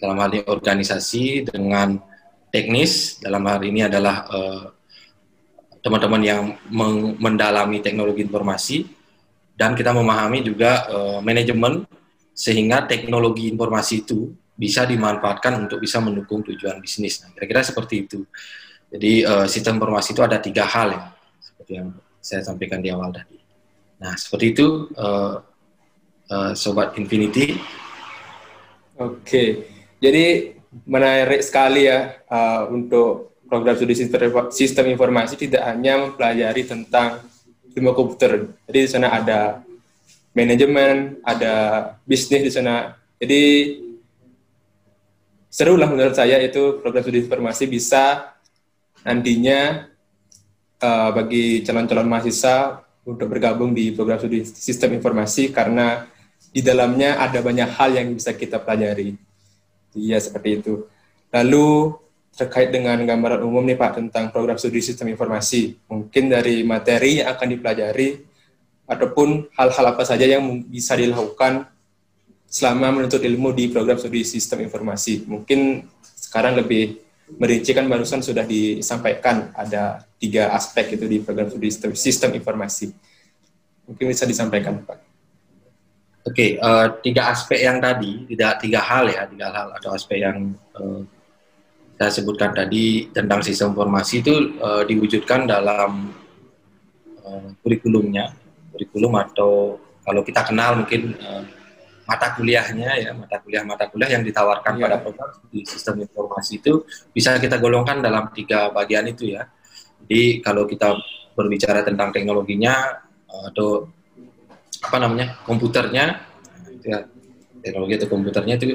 dalam 0.00 0.16
hal 0.16 0.32
ini 0.32 0.42
organisasi 0.48 1.52
dengan 1.52 2.00
teknis 2.48 3.20
dalam 3.20 3.44
hal 3.46 3.60
ini 3.62 3.84
adalah 3.86 4.24
uh, 4.26 4.64
teman-teman 5.80 6.22
yang 6.24 6.42
mendalami 7.20 7.80
teknologi 7.80 8.24
informasi 8.24 8.88
dan 9.56 9.76
kita 9.76 9.92
memahami 9.92 10.44
juga 10.44 10.88
uh, 10.88 11.18
manajemen 11.20 11.84
sehingga 12.32 12.88
teknologi 12.88 13.52
informasi 13.52 14.04
itu 14.04 14.32
bisa 14.60 14.84
dimanfaatkan 14.84 15.56
untuk 15.56 15.80
bisa 15.80 16.04
mendukung 16.04 16.44
tujuan 16.44 16.84
bisnis. 16.84 17.24
Nah, 17.24 17.32
kira-kira 17.32 17.64
seperti 17.64 18.04
itu. 18.04 18.28
Jadi 18.92 19.24
uh, 19.24 19.48
sistem 19.48 19.80
informasi 19.80 20.12
itu 20.12 20.20
ada 20.20 20.36
tiga 20.36 20.68
hal 20.68 20.92
ya, 20.92 21.02
seperti 21.40 21.72
yang 21.80 21.88
saya 22.20 22.44
sampaikan 22.44 22.84
di 22.84 22.92
awal 22.92 23.08
tadi. 23.08 23.40
Nah, 23.96 24.12
seperti 24.20 24.52
itu, 24.52 24.92
uh, 25.00 25.40
uh, 26.28 26.52
sobat 26.52 27.00
Infinity. 27.00 27.56
Oke, 29.00 29.64
jadi 29.96 30.52
menarik 30.84 31.40
sekali 31.40 31.88
ya 31.88 32.20
uh, 32.28 32.68
untuk 32.68 33.40
program 33.48 33.74
studi 33.74 33.96
sistem 34.52 34.86
informasi 34.92 35.40
tidak 35.40 35.64
hanya 35.64 36.04
mempelajari 36.04 36.68
tentang 36.68 37.24
ilmu 37.72 37.96
komputer. 37.96 38.52
Jadi 38.68 38.78
di 38.84 38.90
sana 38.90 39.08
ada 39.08 39.64
manajemen, 40.36 41.18
ada 41.24 41.54
bisnis 42.04 42.46
di 42.46 42.52
sana. 42.52 42.94
Jadi 43.18 43.42
seru 45.50 45.74
lah 45.74 45.90
menurut 45.90 46.14
saya 46.14 46.38
itu 46.38 46.78
program 46.78 47.02
studi 47.02 47.26
informasi 47.26 47.66
bisa 47.66 48.32
nantinya 49.02 49.90
uh, 50.78 51.10
bagi 51.10 51.66
calon-calon 51.66 52.06
mahasiswa 52.06 52.86
untuk 53.02 53.26
bergabung 53.26 53.74
di 53.74 53.90
program 53.90 54.22
studi 54.22 54.46
sistem 54.46 54.94
informasi 54.94 55.50
karena 55.50 56.06
di 56.54 56.62
dalamnya 56.62 57.18
ada 57.18 57.42
banyak 57.42 57.66
hal 57.66 57.90
yang 57.98 58.14
bisa 58.14 58.30
kita 58.30 58.62
pelajari. 58.62 59.18
Iya 59.98 60.22
seperti 60.22 60.62
itu. 60.62 60.86
Lalu 61.34 61.98
terkait 62.30 62.70
dengan 62.70 62.94
gambaran 63.02 63.42
umum 63.42 63.66
nih 63.66 63.74
Pak 63.74 63.98
tentang 63.98 64.30
program 64.30 64.54
studi 64.54 64.78
sistem 64.78 65.10
informasi, 65.10 65.76
mungkin 65.90 66.30
dari 66.30 66.62
materi 66.62 67.20
yang 67.20 67.34
akan 67.34 67.48
dipelajari 67.58 68.08
ataupun 68.86 69.50
hal-hal 69.54 69.86
apa 69.94 70.02
saja 70.06 70.26
yang 70.26 70.42
bisa 70.66 70.94
dilakukan 70.94 71.66
selama 72.50 72.90
menuntut 72.90 73.22
ilmu 73.22 73.54
di 73.54 73.70
program 73.70 73.94
studi 73.94 74.26
sistem 74.26 74.66
informasi. 74.66 75.22
Mungkin 75.22 75.86
sekarang 76.02 76.58
lebih 76.58 76.98
merinci 77.38 77.70
kan 77.70 77.86
barusan 77.86 78.26
sudah 78.26 78.42
disampaikan 78.42 79.54
ada 79.54 80.02
tiga 80.18 80.50
aspek 80.50 80.98
itu 80.98 81.06
di 81.06 81.22
program 81.22 81.46
studi 81.46 81.70
sistem, 81.70 81.90
sistem 81.94 82.30
informasi. 82.34 82.90
Mungkin 83.86 84.10
bisa 84.10 84.26
disampaikan, 84.26 84.82
Pak. 84.82 84.98
Oke, 86.20 86.36
okay, 86.36 86.50
uh, 86.60 86.90
eh, 86.90 87.00
tiga 87.06 87.32
aspek 87.32 87.64
yang 87.64 87.78
tadi, 87.80 88.28
tidak 88.34 88.60
tiga 88.60 88.82
hal 88.82 89.08
ya, 89.08 89.24
tiga 89.24 89.48
hal 89.54 89.72
atau 89.72 89.96
aspek 89.96 90.20
yang 90.20 90.52
uh, 90.76 91.00
saya 91.96 92.12
sebutkan 92.12 92.52
tadi 92.52 93.08
tentang 93.08 93.40
sistem 93.40 93.72
informasi 93.72 94.20
itu 94.20 94.34
uh, 94.60 94.84
diwujudkan 94.84 95.48
dalam 95.48 96.12
uh, 97.24 97.48
kurikulumnya, 97.64 98.36
kurikulum 98.74 99.16
atau 99.16 99.80
kalau 100.04 100.20
kita 100.20 100.44
kenal 100.44 100.84
mungkin 100.84 101.16
uh, 101.24 101.44
mata 102.10 102.34
kuliahnya 102.34 102.90
ya 102.98 103.10
mata 103.14 103.38
kuliah 103.38 103.62
mata 103.62 103.86
kuliah 103.86 104.18
yang 104.18 104.26
ditawarkan 104.26 104.74
yeah. 104.74 104.82
pada 104.82 104.96
program 104.98 105.30
di 105.46 105.62
sistem 105.62 106.02
informasi 106.02 106.58
itu 106.58 106.82
bisa 107.14 107.38
kita 107.38 107.62
golongkan 107.62 108.02
dalam 108.02 108.34
tiga 108.34 108.74
bagian 108.74 109.06
itu 109.06 109.38
ya. 109.38 109.46
Jadi 110.02 110.42
kalau 110.42 110.66
kita 110.66 110.98
berbicara 111.38 111.86
tentang 111.86 112.10
teknologinya 112.10 112.98
eh, 113.30 113.44
atau 113.54 113.86
apa 114.80 114.96
namanya 114.98 115.38
komputernya 115.46 116.18
ya, 116.82 116.98
teknologi 117.62 117.94
atau 118.02 118.08
komputernya 118.10 118.54
itu 118.58 118.74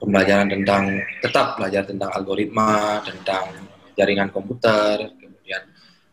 pembelajaran 0.00 0.48
tentang 0.48 0.82
tetap 1.20 1.46
belajar 1.60 1.82
tentang 1.84 2.10
algoritma 2.16 3.02
tentang 3.04 3.44
jaringan 3.98 4.30
komputer 4.30 5.10
kemudian 5.18 5.62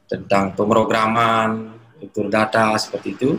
tentang 0.10 0.52
pemrograman 0.58 1.80
struktur 2.02 2.28
data 2.34 2.74
seperti 2.82 3.14
itu 3.14 3.30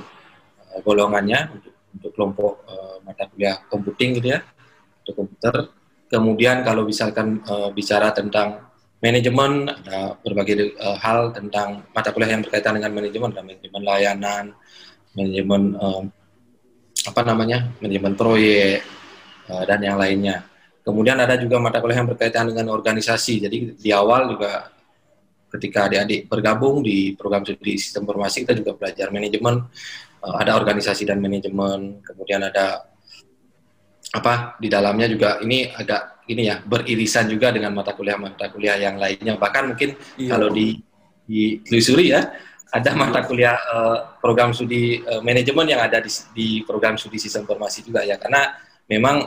uh, 0.70 0.78
golongannya 0.86 1.50
untuk, 1.50 1.74
untuk 1.98 2.10
kelompok 2.14 2.52
uh, 2.68 2.91
mata 3.02 3.28
kuliah 3.28 3.60
computing 3.68 4.18
gitu 4.18 4.38
ya 4.38 4.40
untuk 5.02 5.14
komputer. 5.26 5.54
Kemudian 6.12 6.60
kalau 6.62 6.84
misalkan 6.84 7.40
uh, 7.48 7.72
bicara 7.72 8.12
tentang 8.12 8.68
manajemen 9.02 9.66
ada 9.66 10.14
berbagai 10.22 10.78
uh, 10.78 10.94
hal 11.00 11.34
tentang 11.34 11.82
mata 11.90 12.14
kuliah 12.14 12.38
yang 12.38 12.42
berkaitan 12.46 12.78
dengan 12.78 12.94
manajemen 12.94 13.34
ada 13.34 13.42
manajemen 13.42 13.82
layanan 13.82 14.44
manajemen 15.18 15.62
uh, 15.74 16.02
apa 17.10 17.20
namanya 17.26 17.66
manajemen 17.82 18.14
proyek 18.14 18.86
uh, 19.50 19.64
dan 19.66 19.82
yang 19.82 19.98
lainnya. 19.98 20.46
Kemudian 20.82 21.18
ada 21.18 21.38
juga 21.38 21.58
mata 21.62 21.78
kuliah 21.82 22.02
yang 22.02 22.10
berkaitan 22.10 22.50
dengan 22.50 22.70
organisasi. 22.74 23.42
Jadi 23.46 23.58
di 23.78 23.90
awal 23.94 24.34
juga 24.34 24.70
ketika 25.52 25.86
adik-adik 25.86 26.32
bergabung 26.32 26.80
di 26.80 27.12
program 27.14 27.44
studi 27.44 27.76
sistem 27.76 28.08
informasi 28.08 28.48
kita 28.48 28.56
juga 28.56 28.72
belajar 28.72 29.12
manajemen 29.12 29.68
ada 30.22 30.54
organisasi 30.54 31.02
dan 31.06 31.18
manajemen. 31.18 32.02
Kemudian 32.06 32.46
ada 32.46 32.91
apa 34.12 34.60
di 34.60 34.68
dalamnya 34.68 35.08
juga 35.08 35.40
ini 35.40 35.72
agak 35.72 36.12
ini 36.28 36.46
ya 36.46 36.60
beririsan 36.60 37.32
juga 37.32 37.50
dengan 37.50 37.72
mata 37.72 37.96
kuliah 37.96 38.20
mata 38.20 38.52
kuliah 38.52 38.76
yang 38.76 39.00
lainnya. 39.00 39.40
Bahkan 39.40 39.72
mungkin 39.72 39.96
iya. 40.20 40.36
kalau 40.36 40.52
di 40.52 40.76
ditelusuri 41.24 42.12
ya 42.12 42.28
ada 42.72 42.90
mata 42.92 43.24
kuliah 43.24 43.56
uh, 43.56 44.16
program 44.20 44.52
studi 44.52 45.00
uh, 45.04 45.20
manajemen 45.24 45.64
yang 45.68 45.80
ada 45.80 46.00
di, 46.00 46.10
di 46.36 46.48
program 46.64 47.00
studi 47.00 47.16
sistem 47.16 47.48
informasi 47.48 47.88
juga 47.88 48.04
ya. 48.04 48.20
Karena 48.20 48.52
memang 48.88 49.24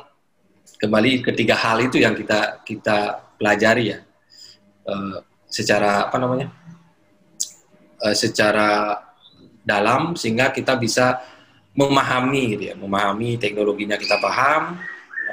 kembali 0.78 1.26
ketiga 1.34 1.58
hal 1.58 1.82
itu 1.82 1.98
yang 1.98 2.14
kita 2.14 2.62
kita 2.62 3.26
pelajari 3.42 3.84
ya. 3.90 4.00
Uh, 4.86 5.18
secara 5.50 6.10
apa 6.10 6.18
namanya? 6.22 6.48
Uh, 8.02 8.14
secara 8.14 9.02
dalam 9.66 10.14
sehingga 10.14 10.54
kita 10.54 10.78
bisa 10.78 11.26
memahami 11.76 12.56
gitu 12.56 12.64
ya, 12.72 12.76
memahami 12.80 13.36
teknologinya 13.36 14.00
kita 14.00 14.16
paham, 14.24 14.80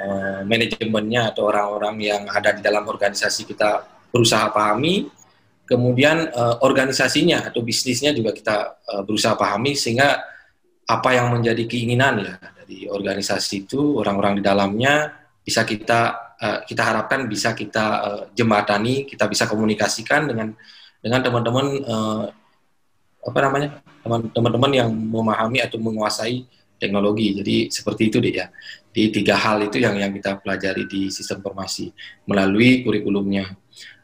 uh, 0.03 0.43
manajemennya 0.43 1.31
atau 1.31 1.47
orang-orang 1.47 1.95
yang 2.03 2.23
ada 2.27 2.51
di 2.51 2.59
dalam 2.59 2.83
organisasi 2.83 3.47
kita 3.47 3.87
berusaha 4.11 4.51
pahami, 4.51 5.07
kemudian 5.63 6.29
uh, 6.35 6.59
organisasinya 6.61 7.47
atau 7.47 7.63
bisnisnya 7.63 8.11
juga 8.11 8.35
kita 8.35 8.55
uh, 8.83 9.01
berusaha 9.07 9.39
pahami 9.39 9.73
sehingga 9.73 10.19
apa 10.83 11.09
yang 11.15 11.31
menjadi 11.31 11.63
keinginan 11.63 12.19
ya 12.19 12.35
dari 12.59 12.91
organisasi 12.91 13.63
itu 13.63 14.03
orang-orang 14.03 14.37
di 14.39 14.43
dalamnya 14.43 15.15
bisa 15.39 15.63
kita 15.63 16.01
uh, 16.35 16.59
kita 16.67 16.83
harapkan 16.83 17.23
bisa 17.31 17.55
kita 17.55 17.85
uh, 18.03 18.23
jembatani, 18.35 19.07
kita 19.07 19.31
bisa 19.31 19.47
komunikasikan 19.47 20.27
dengan 20.27 20.51
dengan 20.99 21.19
teman-teman 21.19 21.67
apa 23.23 23.39
namanya 23.39 23.79
teman-teman 24.35 24.71
yang 24.71 24.89
memahami 24.91 25.63
atau 25.63 25.79
menguasai 25.79 26.43
teknologi. 26.83 27.39
Jadi 27.39 27.55
seperti 27.71 28.11
itu 28.11 28.17
deh 28.19 28.33
ya. 28.43 28.51
Di 28.93 29.09
tiga 29.09 29.39
hal 29.39 29.63
itu 29.63 29.79
yang 29.79 29.95
yang 29.95 30.11
kita 30.11 30.43
pelajari 30.43 30.85
di 30.85 31.07
sistem 31.07 31.39
informasi 31.39 31.89
melalui 32.27 32.83
kurikulumnya. 32.83 33.55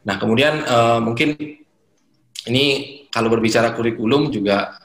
Nah 0.08 0.15
kemudian 0.15 0.63
uh, 0.63 0.99
mungkin 1.03 1.36
ini 2.47 2.65
kalau 3.12 3.27
berbicara 3.27 3.75
kurikulum 3.75 4.32
juga 4.32 4.79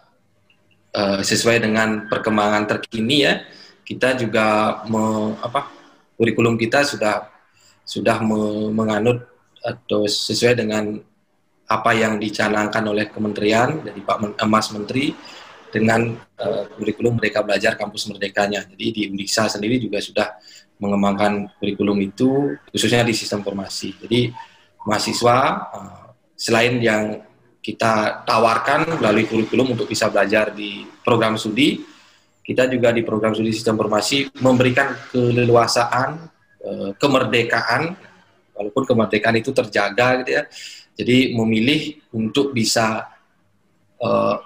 uh, 0.92 1.23
sesuai 1.23 1.62
dengan 1.62 2.11
perkembangan 2.11 2.66
terkini 2.66 3.16
ya. 3.23 3.35
Kita 3.85 4.16
juga 4.16 4.81
me, 4.88 5.37
apa 5.44 5.68
kurikulum 6.16 6.57
kita 6.57 6.88
sudah 6.88 7.29
sudah 7.85 8.16
me, 8.25 8.73
menganut 8.73 9.29
atau 9.61 10.09
sesuai 10.09 10.57
dengan 10.57 11.01
apa 11.64 11.96
yang 11.96 12.20
dicanangkan 12.20 12.85
oleh 12.85 13.09
kementerian 13.09 13.81
dari 13.81 14.00
Pak 14.05 14.44
Mas 14.44 14.68
Menteri 14.68 15.16
dengan 15.72 16.14
uh, 16.14 16.64
kurikulum 16.77 17.18
Merdeka 17.18 17.42
Belajar 17.42 17.74
Kampus 17.74 18.07
Merdekanya. 18.07 18.62
Jadi 18.62 18.87
di 18.94 19.03
Undisa 19.11 19.50
sendiri 19.50 19.83
juga 19.83 19.98
sudah 19.98 20.38
mengembangkan 20.79 21.50
kurikulum 21.59 21.98
itu 22.05 22.55
khususnya 22.70 23.03
di 23.03 23.16
sistem 23.16 23.42
informasi. 23.42 23.96
Jadi 24.07 24.31
mahasiswa 24.87 25.38
uh, 25.74 26.05
selain 26.38 26.79
yang 26.79 27.24
kita 27.64 28.22
tawarkan 28.29 29.00
melalui 29.00 29.24
kurikulum 29.24 29.72
untuk 29.72 29.88
bisa 29.88 30.12
belajar 30.12 30.53
di 30.53 30.85
program 31.00 31.40
studi, 31.40 31.81
kita 32.44 32.68
juga 32.68 32.92
di 32.92 33.00
program 33.00 33.33
studi 33.33 33.57
sistem 33.57 33.81
informasi 33.81 34.29
memberikan 34.44 34.92
keleluasaan, 35.11 36.29
uh, 36.61 36.92
kemerdekaan, 37.00 37.96
walaupun 38.53 38.85
kemerdekaan 38.85 39.40
itu 39.40 39.50
terjaga 39.50 40.20
gitu 40.22 40.31
ya, 40.38 40.44
jadi 40.94 41.35
memilih 41.35 41.98
untuk 42.14 42.54
bisa 42.54 43.11
uh, 43.98 44.37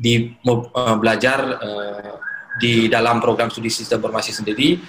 di 0.00 0.32
uh, 0.48 0.96
belajar 0.96 1.38
uh, 1.60 2.16
di 2.56 2.88
dalam 2.88 3.20
program 3.20 3.52
studi 3.52 3.68
sistem 3.68 4.00
informasi 4.00 4.32
sendiri 4.32 4.80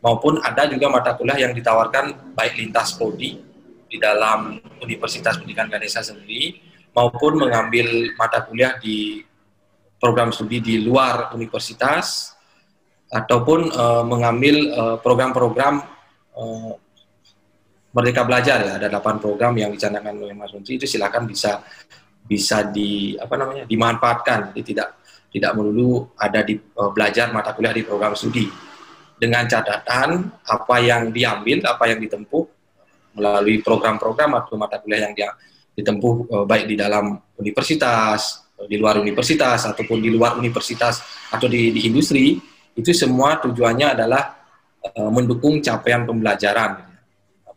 maupun 0.00 0.38
ada 0.40 0.70
juga 0.70 0.86
mata 0.88 1.18
kuliah 1.18 1.42
yang 1.42 1.52
ditawarkan 1.52 2.34
baik 2.34 2.56
lintas 2.56 2.94
prodi 2.96 3.42
di 3.90 3.98
dalam 3.98 4.62
Universitas 4.80 5.36
Pendidikan 5.36 5.66
Ganesha 5.66 6.06
sendiri 6.06 6.62
maupun 6.94 7.38
mengambil 7.38 8.14
mata 8.14 8.46
kuliah 8.46 8.78
di 8.78 9.26
program 9.98 10.30
studi 10.30 10.62
di 10.62 10.74
luar 10.80 11.34
universitas 11.34 12.32
ataupun 13.10 13.74
uh, 13.74 14.06
mengambil 14.06 14.70
program-program 15.02 15.82
uh, 16.38 16.78
Merdeka 17.90 18.22
Belajar 18.22 18.62
ya 18.62 18.72
ada 18.78 18.86
8 18.86 19.18
program 19.18 19.50
yang 19.58 19.74
dicanangkan 19.74 20.14
oleh 20.14 20.34
Mas 20.34 20.54
Menteri 20.54 20.78
itu 20.78 20.86
silakan 20.86 21.26
bisa 21.26 21.58
bisa 22.22 22.62
di 22.70 23.18
apa 23.18 23.34
namanya 23.34 23.66
dimanfaatkan. 23.66 24.54
Jadi 24.54 24.62
tidak 24.62 24.88
tidak 25.30 25.52
melulu 25.58 26.06
ada 26.14 26.46
di 26.46 26.54
uh, 26.54 26.90
belajar 26.94 27.34
mata 27.34 27.50
kuliah 27.50 27.74
di 27.74 27.82
program 27.82 28.14
studi. 28.14 28.46
Dengan 29.20 29.44
catatan 29.44 30.32
apa 30.46 30.76
yang 30.80 31.10
diambil 31.10 31.66
apa 31.66 31.84
yang 31.90 32.00
ditempuh 32.00 32.44
melalui 33.18 33.58
program-program 33.60 34.38
atau 34.38 34.54
mata 34.54 34.78
kuliah 34.78 35.10
yang 35.10 35.12
dia 35.12 35.34
ditempuh 35.74 36.14
uh, 36.30 36.44
baik 36.46 36.70
di 36.70 36.78
dalam 36.78 37.18
universitas 37.36 38.46
di 38.68 38.76
luar 38.76 39.00
universitas 39.00 39.64
ataupun 39.64 40.04
di 40.04 40.12
luar 40.12 40.36
universitas 40.36 41.00
atau 41.32 41.48
di, 41.48 41.72
di 41.72 41.88
industri 41.88 42.36
itu 42.76 42.92
semua 42.92 43.40
tujuannya 43.40 43.96
adalah 43.96 44.36
uh, 44.84 45.08
mendukung 45.08 45.64
capaian 45.64 46.04
pembelajaran 46.04 46.89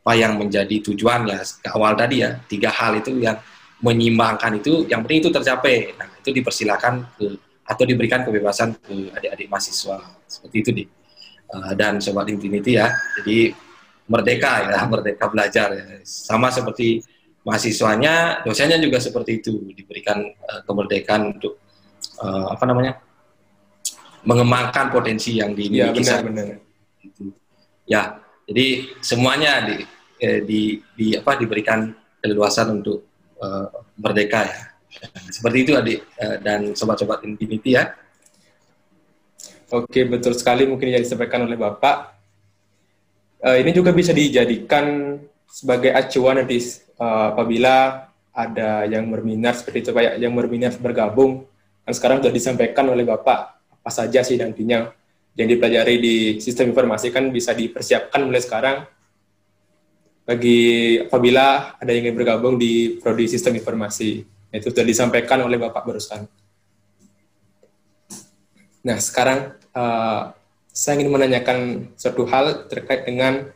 apa 0.03 0.19
yang 0.19 0.35
menjadi 0.35 0.83
tujuan 0.83 1.31
ya 1.31 1.39
ke 1.39 1.71
awal 1.71 1.95
tadi 1.95 2.27
ya 2.27 2.35
tiga 2.43 2.67
hal 2.75 2.99
itu 2.99 3.23
yang 3.23 3.39
menyimbangkan 3.79 4.59
itu 4.59 4.83
yang 4.91 4.99
penting 5.07 5.23
itu 5.23 5.31
tercapai. 5.31 5.95
Nah 5.95 6.11
itu 6.19 6.35
dipersilakan 6.35 7.07
ke 7.15 7.39
atau 7.63 7.83
diberikan 7.87 8.27
kebebasan 8.27 8.75
ke 8.83 9.15
adik-adik 9.15 9.47
mahasiswa. 9.47 10.03
Seperti 10.27 10.55
itu 10.59 10.69
nih 10.75 10.87
uh, 11.55 11.71
dan 11.79 12.03
sobat 12.03 12.27
infinity 12.27 12.75
ya 12.75 12.91
jadi 13.15 13.55
merdeka 14.11 14.67
ya 14.67 14.83
merdeka 14.91 15.31
belajar 15.31 15.71
ya. 15.71 15.83
sama 16.03 16.51
seperti 16.51 16.99
mahasiswanya 17.47 18.43
dosennya 18.43 18.83
juga 18.83 18.99
seperti 18.99 19.39
itu. 19.39 19.71
Diberikan 19.71 20.19
uh, 20.19 20.67
kemerdekaan 20.67 21.39
untuk 21.39 21.63
uh, 22.19 22.51
apa 22.51 22.63
namanya 22.67 22.99
mengembangkan 24.27 24.91
potensi 24.91 25.39
yang 25.39 25.55
dimiliki 25.55 26.03
ya, 26.03 26.19
benar, 26.19 26.19
benar. 26.27 26.45
Ya 27.87 28.03
jadi 28.53 28.93
semuanya 29.01 29.65
di, 29.65 29.81
eh, 30.21 30.45
di, 30.45 30.77
di 30.93 31.17
apa 31.17 31.41
diberikan 31.41 31.89
keleluasan 32.21 32.69
untuk 32.69 33.01
uh, 33.41 33.65
merdeka 33.97 34.45
ya. 34.45 34.61
Seperti 35.33 35.57
itu 35.65 35.71
adik 35.73 36.05
uh, 36.21 36.37
dan 36.37 36.77
sobat-sobat 36.77 37.25
Infinity 37.25 37.73
ya. 37.73 37.97
Oke 39.73 40.05
betul 40.05 40.37
sekali 40.37 40.69
mungkin 40.69 40.93
yang 40.93 41.01
disampaikan 41.01 41.49
oleh 41.49 41.57
bapak. 41.57 42.13
Uh, 43.41 43.57
ini 43.57 43.73
juga 43.73 43.89
bisa 43.89 44.13
dijadikan 44.13 45.17
sebagai 45.49 45.89
acuan 45.89 46.45
nanti 46.45 46.61
uh, 47.01 47.33
apabila 47.33 48.05
ada 48.29 48.85
yang 48.85 49.09
berminat 49.09 49.65
seperti 49.65 49.89
itu 49.89 49.91
kayak 49.97 50.21
yang 50.21 50.33
berminat 50.37 50.77
bergabung 50.77 51.49
kan 51.85 51.93
sekarang 51.93 52.17
sudah 52.21 52.33
disampaikan 52.33 52.85
oleh 52.89 53.01
bapak 53.01 53.53
apa 53.53 53.89
saja 53.93 54.21
sih 54.25 54.37
nantinya 54.37 54.89
yang 55.33 55.47
dipelajari 55.49 55.95
di 55.97 56.15
sistem 56.37 56.69
informasi 56.69 57.09
kan 57.09 57.33
bisa 57.33 57.57
dipersiapkan 57.57 58.21
mulai 58.21 58.41
sekarang 58.41 58.77
bagi 60.23 60.97
apabila 61.03 61.75
ada 61.75 61.89
yang 61.91 62.07
ingin 62.07 62.15
bergabung 62.15 62.55
di 62.55 62.95
prodi 63.01 63.27
sistem 63.27 63.59
informasi 63.59 64.23
itu 64.53 64.69
sudah 64.69 64.85
disampaikan 64.85 65.41
oleh 65.41 65.57
bapak 65.57 65.83
barusan. 65.83 66.29
Nah 68.85 68.97
sekarang 69.01 69.57
uh, 69.73 70.31
saya 70.69 71.01
ingin 71.01 71.09
menanyakan 71.11 71.89
suatu 71.97 72.23
hal 72.29 72.69
terkait 72.69 73.09
dengan 73.09 73.49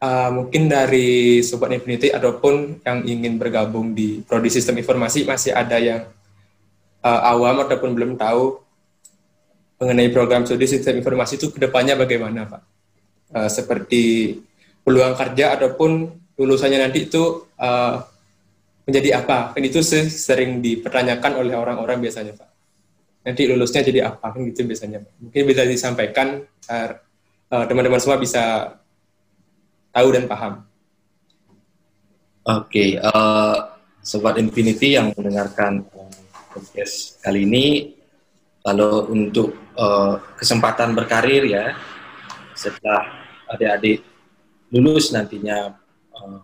uh, 0.00 0.30
mungkin 0.30 0.70
dari 0.70 1.42
sobat 1.42 1.74
Infinity 1.74 2.14
ataupun 2.14 2.80
yang 2.86 3.02
ingin 3.02 3.36
bergabung 3.36 3.92
di 3.92 4.22
prodi 4.22 4.48
sistem 4.48 4.78
informasi 4.78 5.26
masih 5.26 5.52
ada 5.52 5.76
yang 5.82 6.06
uh, 7.02 7.20
awam 7.34 7.66
ataupun 7.66 7.92
belum 7.92 8.12
tahu 8.14 8.65
mengenai 9.76 10.08
program 10.08 10.48
studi 10.48 10.64
sistem 10.64 11.00
informasi 11.00 11.36
itu 11.36 11.52
ke 11.52 11.58
depannya 11.60 11.96
bagaimana 11.96 12.48
Pak? 12.48 12.62
Uh, 13.36 13.50
seperti 13.50 14.36
peluang 14.80 15.18
kerja 15.18 15.58
ataupun 15.58 16.08
lulusannya 16.38 16.78
nanti 16.80 17.10
itu 17.10 17.50
uh, 17.60 17.96
menjadi 18.86 19.20
apa? 19.20 19.52
Kan 19.52 19.62
itu 19.66 19.82
sering 19.82 20.62
dipertanyakan 20.62 21.42
oleh 21.42 21.54
orang-orang 21.58 22.00
biasanya 22.00 22.32
Pak. 22.38 22.50
Nanti 23.26 23.42
lulusnya 23.50 23.82
jadi 23.82 24.14
apa? 24.14 24.30
Kan 24.30 24.46
gitu 24.46 24.62
biasanya 24.62 25.02
Pak. 25.02 25.12
Mungkin 25.18 25.42
bisa 25.42 25.62
disampaikan 25.66 26.40
agar 26.70 27.02
teman-teman 27.46 28.02
semua 28.02 28.18
bisa 28.18 28.74
tahu 29.94 30.08
dan 30.14 30.26
paham. 30.26 30.66
Oke, 32.46 32.94
okay, 32.94 33.02
uh, 33.02 33.74
Sobat 34.06 34.38
Infinity 34.38 34.94
yang 34.94 35.10
mendengarkan 35.18 35.82
podcast 36.54 37.18
kali 37.18 37.42
ini, 37.42 37.90
kalau 38.62 39.10
untuk 39.10 39.65
uh, 39.78 40.18
kesempatan 40.40 40.96
berkarir 40.96 41.44
ya, 41.46 41.76
setelah 42.56 43.06
adik-adik 43.52 44.02
lulus 44.72 45.14
nantinya 45.14 45.76
uh, 46.16 46.40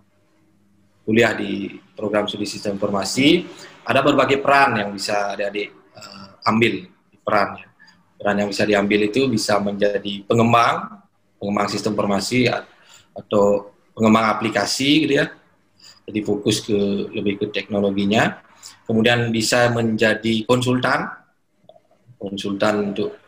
kuliah 1.03 1.35
di 1.35 1.81
program 1.97 2.31
studi 2.31 2.47
sistem 2.47 2.79
informasi, 2.79 3.49
ada 3.83 4.05
berbagai 4.05 4.39
peran 4.39 4.79
yang 4.79 4.95
bisa 4.95 5.35
adik-adik 5.35 5.75
uh, 5.99 6.39
ambil 6.47 6.87
perannya. 7.27 7.67
Peran 8.23 8.37
yang 8.39 8.49
bisa 8.55 8.63
diambil 8.63 9.11
itu 9.11 9.27
bisa 9.27 9.59
menjadi 9.59 10.23
pengembang, 10.23 11.03
pengembang 11.43 11.67
sistem 11.67 11.99
informasi 11.99 12.47
atau 13.13 13.75
pengembang 13.99 14.31
aplikasi 14.31 15.05
gitu 15.05 15.15
ya, 15.19 15.27
jadi 16.07 16.21
fokus 16.23 16.63
ke 16.63 16.79
lebih 17.11 17.43
ke 17.43 17.47
teknologinya. 17.51 18.39
Kemudian 18.87 19.35
bisa 19.35 19.75
menjadi 19.75 20.47
konsultan, 20.47 21.11
konsultan 22.15 22.95
untuk 22.95 23.22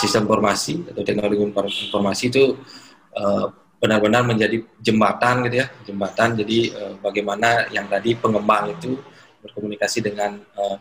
sistem 0.00 0.24
informasi 0.24 0.88
atau 0.88 1.04
teknologi 1.04 1.44
informasi 1.92 2.24
itu 2.32 2.56
eh, 3.12 3.46
benar-benar 3.80 4.22
menjadi 4.28 4.60
jembatan 4.78 5.48
gitu 5.48 5.56
ya, 5.64 5.66
jembatan. 5.88 6.36
Jadi 6.36 6.76
uh, 6.76 6.94
bagaimana 7.00 7.64
yang 7.72 7.88
tadi 7.88 8.12
pengembang 8.12 8.76
itu 8.76 9.00
berkomunikasi 9.40 10.04
dengan 10.04 10.36
uh, 10.36 10.76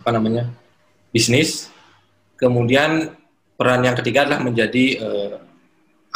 apa 0.00 0.08
namanya 0.08 0.48
bisnis. 1.12 1.68
Kemudian 2.40 3.12
peran 3.54 3.84
yang 3.84 3.94
ketiga 4.00 4.24
adalah 4.24 4.40
menjadi 4.40 4.84
uh, 5.04 5.36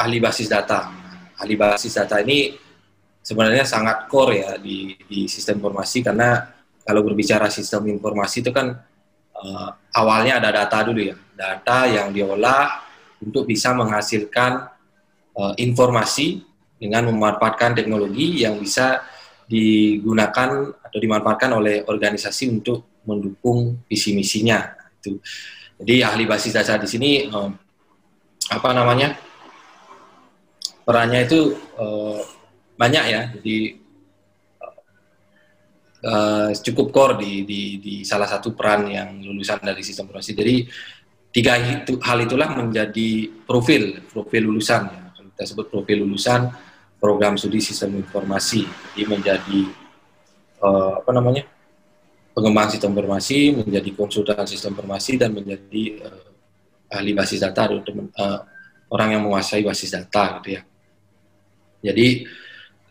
ahli 0.00 0.18
basis 0.18 0.48
data. 0.48 0.88
Ahli 1.36 1.54
basis 1.54 1.94
data 1.94 2.16
ini 2.24 2.56
sebenarnya 3.20 3.68
sangat 3.68 4.08
core 4.08 4.40
ya 4.40 4.56
di, 4.56 4.96
di 5.04 5.28
sistem 5.28 5.60
informasi 5.60 6.00
karena 6.00 6.48
kalau 6.80 7.04
berbicara 7.04 7.52
sistem 7.52 7.92
informasi 7.92 8.40
itu 8.40 8.56
kan 8.56 8.72
uh, 9.36 9.70
awalnya 9.92 10.40
ada 10.40 10.64
data 10.64 10.80
dulu 10.88 11.12
ya, 11.12 11.16
data 11.38 11.86
yang 11.86 12.10
diolah 12.10 12.82
untuk 13.22 13.46
bisa 13.46 13.70
menghasilkan 13.70 14.66
uh, 15.38 15.54
informasi 15.54 16.42
dengan 16.78 17.14
memanfaatkan 17.14 17.78
teknologi 17.78 18.42
yang 18.42 18.58
bisa 18.58 19.06
digunakan 19.46 20.74
atau 20.82 20.98
dimanfaatkan 20.98 21.50
oleh 21.54 21.86
organisasi 21.86 22.50
untuk 22.50 23.02
mendukung 23.06 23.86
visi 23.86 24.12
misinya. 24.12 24.66
Itu. 24.98 25.22
Jadi 25.78 25.94
ahli 26.02 26.26
basis 26.26 26.52
data 26.52 26.74
di 26.76 26.90
sini 26.90 27.10
um, 27.30 27.54
apa 28.48 28.70
namanya 28.74 29.14
perannya 30.88 31.28
itu 31.28 31.52
uh, 31.76 32.18
banyak 32.80 33.04
ya 33.12 33.22
jadi 33.36 33.56
uh, 36.08 36.50
cukup 36.56 36.86
core 36.88 37.14
di, 37.20 37.32
di 37.44 37.60
di 37.76 37.94
salah 38.08 38.24
satu 38.24 38.56
peran 38.56 38.88
yang 38.88 39.20
lulusan 39.20 39.60
dari 39.60 39.84
sistem 39.84 40.08
informasi 40.08 40.32
jadi 40.32 40.56
tiga 41.34 41.58
itu, 41.58 42.00
hal 42.02 42.18
itulah 42.24 42.54
menjadi 42.56 43.30
profil 43.44 44.04
profil 44.08 44.48
lulusan. 44.48 44.82
Ya 44.88 45.00
kita 45.34 45.54
sebut 45.54 45.70
profil 45.70 46.02
lulusan 46.02 46.50
program 46.98 47.38
studi 47.38 47.62
sistem 47.62 47.98
informasi. 48.00 48.66
Jadi 48.66 49.02
menjadi 49.06 49.60
uh, 50.62 50.98
apa 50.98 51.10
namanya 51.14 51.46
pengembang 52.34 52.68
sistem 52.70 52.94
informasi 52.94 53.54
menjadi 53.54 53.90
konsultan 53.94 54.46
sistem 54.46 54.74
informasi 54.74 55.14
dan 55.14 55.30
menjadi 55.30 55.82
uh, 56.02 56.28
ahli 56.94 57.12
basis 57.14 57.44
data 57.44 57.68
atau 57.68 57.78
uh, 57.80 58.40
orang 58.90 59.08
yang 59.14 59.22
menguasai 59.28 59.62
basis 59.62 59.92
data 59.92 60.40
gitu 60.40 60.58
ya. 60.58 60.62
Jadi 61.82 62.26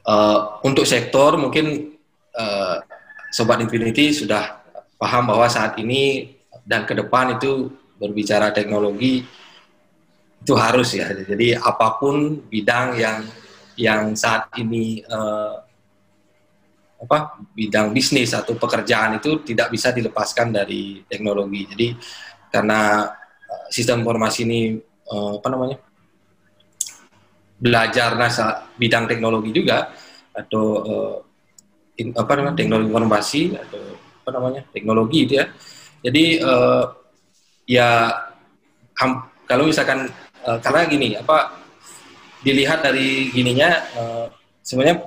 Uh, 0.07 0.63
untuk 0.63 0.87
sektor 0.87 1.35
mungkin 1.35 1.99
uh, 2.31 2.79
Sobat 3.27 3.59
Infinity 3.59 4.15
sudah 4.15 4.63
paham 4.95 5.27
bahwa 5.27 5.51
saat 5.51 5.75
ini 5.83 6.31
dan 6.63 6.87
ke 6.87 6.95
depan 6.95 7.35
itu 7.35 7.75
berbicara 7.97 8.53
teknologi 8.53 9.25
itu 10.41 10.53
harus 10.55 10.93
ya. 10.95 11.09
Jadi 11.11 11.57
apa 11.57 11.97
pun 11.97 12.45
bidang 12.45 12.95
yang 12.97 13.19
yang 13.77 14.15
saat 14.17 14.49
ini 14.57 15.05
uh, 15.05 15.59
apa 16.97 17.37
bidang 17.53 17.93
bisnis 17.93 18.33
atau 18.33 18.57
pekerjaan 18.57 19.21
itu 19.21 19.45
tidak 19.45 19.69
bisa 19.69 19.93
dilepaskan 19.93 20.49
dari 20.49 21.05
teknologi. 21.05 21.69
Jadi 21.69 21.87
karena 22.49 23.05
uh, 23.45 23.65
sistem 23.69 24.01
informasi 24.01 24.39
ini 24.45 24.59
uh, 25.13 25.37
apa 25.37 25.47
namanya 25.49 25.77
belajar 27.57 28.13
nasa 28.17 28.69
bidang 28.77 29.09
teknologi 29.09 29.49
juga 29.49 29.89
atau 30.33 30.65
uh, 30.85 31.17
in, 31.97 32.13
apa 32.13 32.31
namanya 32.37 32.55
teknologi 32.57 32.89
informasi 32.93 33.41
atau 33.57 33.83
apa 34.21 34.29
namanya 34.33 34.61
teknologi 34.69 35.19
itu 35.25 35.33
ya. 35.41 35.45
Jadi 36.01 36.39
uh, 36.41 36.85
ya 37.67 38.09
ham, 38.97 39.27
kalau 39.45 39.67
misalkan 39.67 40.09
uh, 40.47 40.57
karena 40.63 40.87
gini 40.87 41.09
apa 41.19 41.59
dilihat 42.41 42.81
dari 42.81 43.29
gininya 43.35 43.69
uh, 43.93 44.25
sebenarnya 44.63 45.03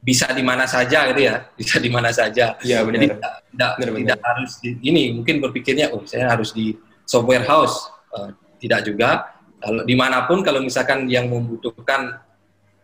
bisa 0.00 0.26
di 0.32 0.42
mana 0.42 0.64
saja 0.66 1.06
gitu 1.12 1.20
ya 1.22 1.48
bisa 1.60 1.78
di 1.78 1.90
mana 1.92 2.10
saja 2.10 2.58
ya, 2.60 2.82
benar. 2.82 2.98
jadi 2.98 3.06
tidak 3.14 3.32
tidak, 3.46 3.70
benar, 3.78 3.92
tidak 3.96 4.20
harus 4.26 4.52
di, 4.58 4.68
ini 4.82 5.02
mungkin 5.14 5.38
berpikirnya 5.38 5.94
oh 5.94 6.02
saya 6.04 6.28
harus 6.28 6.50
di 6.50 6.74
software 7.06 7.46
house 7.46 7.88
uh, 8.12 8.34
tidak 8.58 8.84
juga 8.84 9.30
kalau 9.60 9.84
di 9.86 9.94
mana 9.94 10.26
pun 10.26 10.42
kalau 10.42 10.58
misalkan 10.60 11.06
yang 11.06 11.28
membutuhkan 11.30 12.18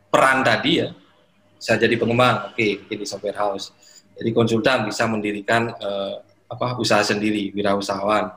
peran 0.08 0.46
tadi 0.46 0.86
ya 0.86 0.88
saya 1.56 1.80
jadi 1.80 1.96
pengembang, 1.96 2.52
oke, 2.52 2.56
okay, 2.56 2.84
di 2.84 3.06
software 3.08 3.36
house. 3.36 3.72
Jadi 4.16 4.30
konsultan 4.32 4.88
bisa 4.88 5.04
mendirikan 5.08 5.72
uh, 5.76 6.20
apa 6.48 6.76
usaha 6.80 7.00
sendiri, 7.04 7.52
wirausahawan. 7.52 8.32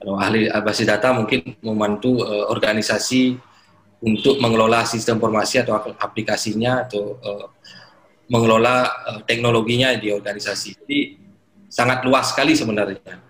Ahli 0.00 0.48
basis 0.48 0.88
data 0.88 1.12
mungkin 1.12 1.60
membantu 1.60 2.24
uh, 2.24 2.48
organisasi 2.48 3.36
untuk 4.00 4.40
mengelola 4.40 4.88
sistem 4.88 5.20
informasi 5.20 5.60
atau 5.60 5.76
aplikasinya 5.76 6.88
atau 6.88 7.20
uh, 7.20 7.46
mengelola 8.32 8.88
uh, 9.04 9.20
teknologinya 9.28 9.92
di 10.00 10.08
organisasi. 10.08 10.80
Jadi 10.80 10.98
sangat 11.68 12.00
luas 12.08 12.32
sekali 12.32 12.56
sebenarnya 12.56 13.20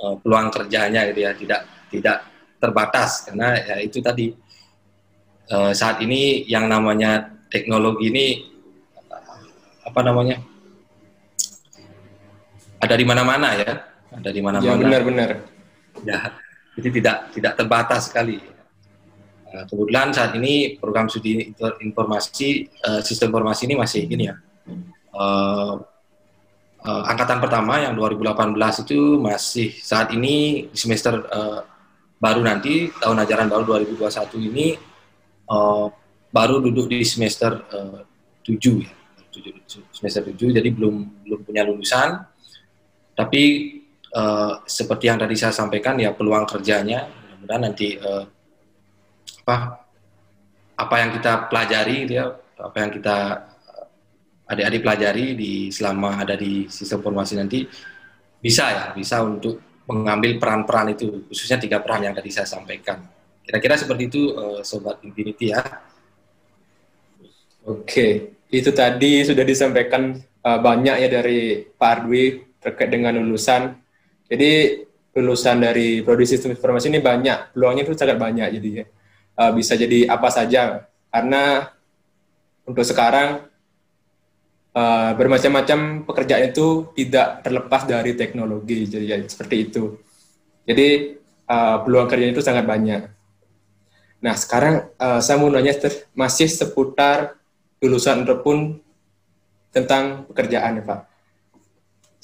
uh, 0.00 0.16
peluang 0.16 0.48
kerjanya 0.48 1.04
gitu 1.12 1.20
ya, 1.28 1.36
tidak 1.36 1.60
tidak 1.92 2.16
terbatas 2.56 3.28
karena 3.28 3.60
ya 3.60 3.76
itu 3.84 4.00
tadi 4.00 4.32
uh, 5.52 5.76
saat 5.76 6.00
ini 6.00 6.48
yang 6.48 6.72
namanya 6.72 7.36
teknologi 7.52 8.08
ini 8.08 8.26
apa 9.84 10.00
namanya 10.00 10.40
ada 12.80 12.96
di 12.96 13.04
mana-mana 13.04 13.48
ya 13.60 13.72
ada 14.08 14.30
di 14.32 14.40
mana-mana. 14.40 14.72
Ya 14.72 14.80
benar-benar 14.80 15.53
ya 16.02 16.34
jadi 16.74 16.88
tidak 16.90 17.16
tidak 17.30 17.52
terbatas 17.54 18.10
sekali. 18.10 18.42
Nah, 19.54 19.62
kebetulan 19.70 20.10
saat 20.10 20.34
ini 20.34 20.74
program 20.82 21.06
studi 21.06 21.54
informasi 21.78 22.66
uh, 22.82 23.00
sistem 23.06 23.30
informasi 23.30 23.70
ini 23.70 23.74
masih 23.78 24.02
gini 24.10 24.26
ya. 24.26 24.34
Uh, 25.14 25.78
uh, 26.82 27.02
angkatan 27.06 27.38
pertama 27.38 27.78
yang 27.78 27.94
2018 27.94 28.58
itu 28.82 29.22
masih 29.22 29.70
saat 29.78 30.10
ini 30.10 30.66
semester 30.74 31.22
baru 32.18 32.40
nanti 32.42 32.90
tahun 32.98 33.22
ajaran 33.22 33.46
baru 33.46 33.84
2021 33.86 34.48
ini 34.50 34.66
baru 36.34 36.58
duduk 36.58 36.90
di 36.90 37.06
semester 37.06 37.62
uh, 37.70 38.02
7 38.42 38.82
ya. 38.82 38.92
Semester 39.94 40.30
7 40.34 40.58
jadi 40.58 40.68
belum 40.74 41.22
belum 41.22 41.40
punya 41.46 41.62
lulusan. 41.62 42.26
Tapi 43.14 43.42
uh, 44.14 44.62
seperti 44.64 45.10
yang 45.10 45.18
tadi 45.18 45.34
saya 45.34 45.50
sampaikan 45.50 45.98
ya 45.98 46.14
peluang 46.14 46.46
kerjanya 46.46 47.10
mudah-mudahan 47.10 47.62
nanti 47.66 47.98
uh, 47.98 48.24
apa 49.44 49.56
apa 50.74 50.94
yang 51.02 51.10
kita 51.12 51.32
pelajari 51.50 51.96
gitu 52.06 52.14
ya 52.18 52.26
apa 52.54 52.76
yang 52.80 52.90
kita 52.90 53.16
eh, 53.70 54.50
adik-adik 54.50 54.80
pelajari 54.82 55.26
di 55.36 55.52
selama 55.68 56.24
ada 56.24 56.34
di 56.34 56.66
sistem 56.66 57.04
formasi 57.04 57.36
nanti 57.36 57.62
bisa 58.40 58.64
ya 58.72 58.84
bisa 58.96 59.20
untuk 59.22 59.84
mengambil 59.84 60.40
peran-peran 60.40 60.96
itu 60.96 61.28
khususnya 61.28 61.60
tiga 61.60 61.78
peran 61.84 62.08
yang 62.08 62.16
tadi 62.16 62.32
saya 62.32 62.48
sampaikan 62.48 63.04
kira-kira 63.44 63.76
seperti 63.76 64.08
itu 64.08 64.32
uh, 64.32 64.60
sobat 64.64 64.98
Infinity 65.04 65.52
ya 65.52 65.60
oke 67.68 68.08
itu 68.54 68.70
tadi 68.70 69.26
sudah 69.26 69.44
disampaikan 69.44 70.16
uh, 70.44 70.58
banyak 70.60 70.96
ya 71.04 71.08
dari 71.10 71.64
Pak 71.64 71.90
Arwi 71.90 72.44
terkait 72.62 72.88
dengan 72.88 73.16
lulusan. 73.18 73.83
Jadi 74.24 74.82
lulusan 75.14 75.62
dari 75.62 76.02
prodi 76.02 76.26
sistem 76.26 76.56
informasi 76.56 76.90
ini 76.90 76.98
banyak, 76.98 77.54
peluangnya 77.54 77.86
itu 77.86 77.94
sangat 77.94 78.18
banyak 78.18 78.48
jadi 78.58 78.70
uh, 79.38 79.52
bisa 79.54 79.78
jadi 79.78 80.10
apa 80.10 80.26
saja 80.26 80.90
karena 81.14 81.70
untuk 82.66 82.82
sekarang 82.82 83.46
uh, 84.74 85.10
bermacam-macam 85.14 86.02
pekerjaan 86.02 86.50
itu 86.50 86.90
tidak 86.98 87.46
terlepas 87.46 87.86
dari 87.86 88.18
teknologi 88.18 88.90
jadi 88.90 89.06
ya, 89.06 89.16
seperti 89.28 89.70
itu. 89.70 90.00
Jadi 90.64 91.20
uh, 91.46 91.84
peluang 91.84 92.08
kerja 92.08 92.26
itu 92.32 92.42
sangat 92.42 92.64
banyak. 92.66 93.06
Nah 94.24 94.34
sekarang 94.34 94.88
uh, 94.96 95.20
saya 95.20 95.36
mau 95.36 95.52
nanya 95.52 95.76
masih 96.16 96.48
seputar 96.48 97.36
lulusan 97.84 98.24
ataupun 98.24 98.80
tentang 99.70 100.24
pekerjaan 100.32 100.80
ya 100.80 100.82
Pak. 100.82 101.00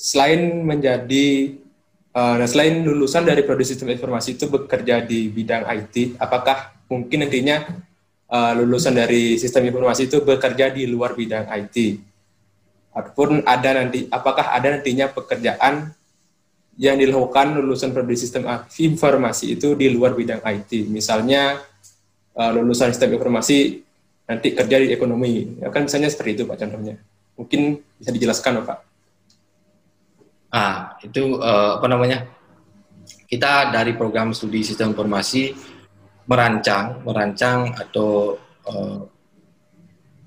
Selain 0.01 0.41
menjadi 0.65 1.60
uh, 2.15 2.47
selain 2.47 2.83
lulusan 2.83 3.23
dari 3.23 3.43
prodi 3.47 3.67
sistem 3.67 3.91
informasi 3.95 4.39
itu 4.39 4.51
bekerja 4.51 5.03
di 5.05 5.31
bidang 5.31 5.67
IT, 5.67 6.19
apakah 6.19 6.75
mungkin 6.91 7.27
nantinya 7.27 7.67
uh, 8.31 8.53
lulusan 8.59 8.95
dari 8.97 9.39
sistem 9.39 9.71
informasi 9.71 10.11
itu 10.11 10.23
bekerja 10.23 10.71
di 10.75 10.87
luar 10.91 11.15
bidang 11.15 11.47
IT? 11.51 11.77
Ataupun 12.91 13.47
ada 13.47 13.71
nanti 13.79 14.11
apakah 14.11 14.51
ada 14.51 14.75
nantinya 14.75 15.07
pekerjaan 15.11 15.95
yang 16.81 16.97
dilakukan 16.97 17.61
lulusan 17.61 17.93
prodi 17.95 18.17
sistem 18.19 18.49
informasi 18.67 19.55
itu 19.55 19.79
di 19.79 19.87
luar 19.95 20.19
bidang 20.19 20.43
IT? 20.43 20.91
Misalnya 20.91 21.63
uh, 22.35 22.51
lulusan 22.51 22.91
sistem 22.91 23.15
informasi 23.15 23.87
nanti 24.27 24.55
kerja 24.55 24.79
di 24.79 24.95
ekonomi, 24.95 25.59
ya 25.59 25.75
kan 25.75 25.87
misalnya 25.87 26.07
seperti 26.07 26.39
itu 26.39 26.43
Pak 26.47 26.57
contohnya. 26.59 26.95
Mungkin 27.35 27.83
bisa 27.99 28.11
dijelaskan 28.15 28.63
Pak. 28.63 28.90
Ah, 30.51 30.99
itu 31.07 31.39
uh, 31.39 31.79
apa 31.79 31.87
namanya? 31.87 32.27
Kita 33.31 33.71
dari 33.71 33.95
program 33.95 34.35
studi 34.35 34.67
sistem 34.67 34.91
informasi 34.91 35.55
merancang, 36.27 37.03
merancang 37.07 37.71
atau 37.79 38.39
uh, 38.67 39.07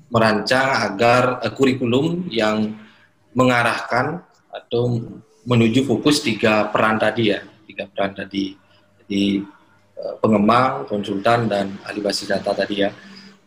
merancang 0.08 0.68
agar 0.92 1.44
uh, 1.44 1.52
kurikulum 1.52 2.32
yang 2.32 2.72
mengarahkan 3.36 4.24
atau 4.48 5.04
menuju 5.44 5.84
fokus 5.84 6.24
tiga 6.24 6.72
peran 6.72 6.96
tadi 6.96 7.36
ya, 7.36 7.44
tiga 7.68 7.92
peran 7.92 8.16
tadi. 8.16 8.56
Uh, 9.14 9.44
pengembang, 10.24 10.90
konsultan 10.90 11.46
dan 11.46 11.78
ahli 11.86 12.02
basis 12.02 12.32
data 12.32 12.50
tadi 12.50 12.82
ya 12.82 12.90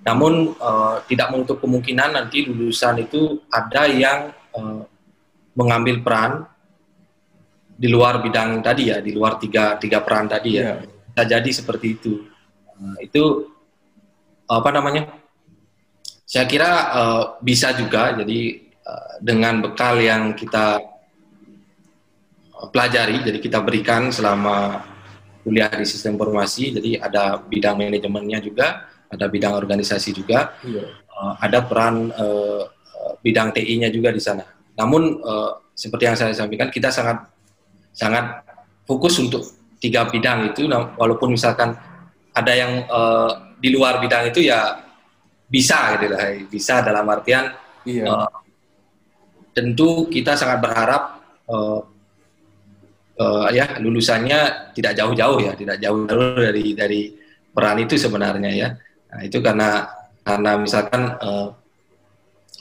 namun 0.06 0.54
uh, 0.62 1.02
tidak 1.10 1.34
menutup 1.34 1.58
kemungkinan 1.58 2.14
nanti 2.14 2.46
lulusan 2.46 3.02
itu 3.02 3.42
ada 3.50 3.90
yang 3.90 4.30
uh, 4.54 4.86
mengambil 5.58 5.98
peran 6.06 6.46
di 7.76 7.88
luar 7.92 8.24
bidang 8.24 8.64
tadi 8.64 8.88
ya, 8.88 9.04
di 9.04 9.12
luar 9.12 9.36
tiga 9.36 9.76
tiga 9.76 10.00
peran 10.00 10.26
tadi 10.26 10.56
ya. 10.56 10.62
Yeah. 10.64 10.76
Bisa 11.12 11.22
jadi 11.28 11.50
seperti 11.52 11.86
itu. 12.00 12.12
Uh, 12.76 12.96
itu 13.04 13.24
apa 14.48 14.68
namanya? 14.72 15.12
Saya 16.24 16.48
kira 16.48 16.70
uh, 16.96 17.22
bisa 17.44 17.76
juga. 17.76 18.16
Jadi 18.16 18.72
uh, 18.84 19.20
dengan 19.20 19.60
bekal 19.60 20.00
yang 20.00 20.32
kita 20.32 20.80
pelajari, 22.72 23.20
jadi 23.20 23.38
kita 23.38 23.60
berikan 23.60 24.08
selama 24.08 24.80
kuliah 25.44 25.68
di 25.70 25.84
sistem 25.84 26.16
informasi. 26.16 26.72
Jadi 26.74 26.90
ada 26.96 27.36
bidang 27.38 27.76
manajemennya 27.76 28.40
juga 28.40 28.88
ada 29.10 29.26
bidang 29.30 29.54
organisasi 29.54 30.10
juga, 30.14 30.54
iya. 30.66 30.84
uh, 31.10 31.34
ada 31.38 31.62
peran 31.62 32.10
uh, 32.10 32.62
bidang 33.22 33.54
TI-nya 33.54 33.88
juga 33.90 34.10
di 34.10 34.22
sana. 34.22 34.42
Namun 34.74 35.22
uh, 35.22 35.70
seperti 35.72 36.04
yang 36.10 36.16
saya 36.18 36.34
sampaikan, 36.34 36.68
kita 36.72 36.90
sangat 36.90 37.22
sangat 37.96 38.44
fokus 38.84 39.16
untuk 39.16 39.42
tiga 39.80 40.04
bidang 40.04 40.52
itu, 40.52 40.68
nah, 40.68 40.92
walaupun 41.00 41.32
misalkan 41.32 41.72
ada 42.36 42.52
yang 42.52 42.84
uh, 42.92 43.56
di 43.56 43.72
luar 43.72 43.96
bidang 44.04 44.28
itu 44.28 44.44
ya 44.44 44.84
bisa 45.48 45.96
gitu 45.96 46.12
lah, 46.12 46.36
bisa 46.52 46.84
dalam 46.84 47.08
artian 47.08 47.56
iya. 47.88 48.04
uh, 48.04 48.28
tentu 49.56 50.04
kita 50.12 50.36
sangat 50.36 50.60
berharap 50.60 51.02
uh, 51.48 51.80
uh, 53.16 53.48
ya 53.48 53.80
lulusannya 53.80 54.72
tidak 54.76 54.92
jauh-jauh 54.92 55.40
ya, 55.40 55.52
tidak 55.56 55.80
jauh-jauh 55.80 56.36
dari 56.36 56.76
dari 56.76 57.02
peran 57.56 57.80
itu 57.80 57.96
sebenarnya 57.96 58.50
ya. 58.52 58.68
Nah, 59.08 59.20
itu 59.24 59.40
karena 59.40 59.88
karena 60.20 60.50
misalkan 60.60 61.16
uh, 61.16 61.48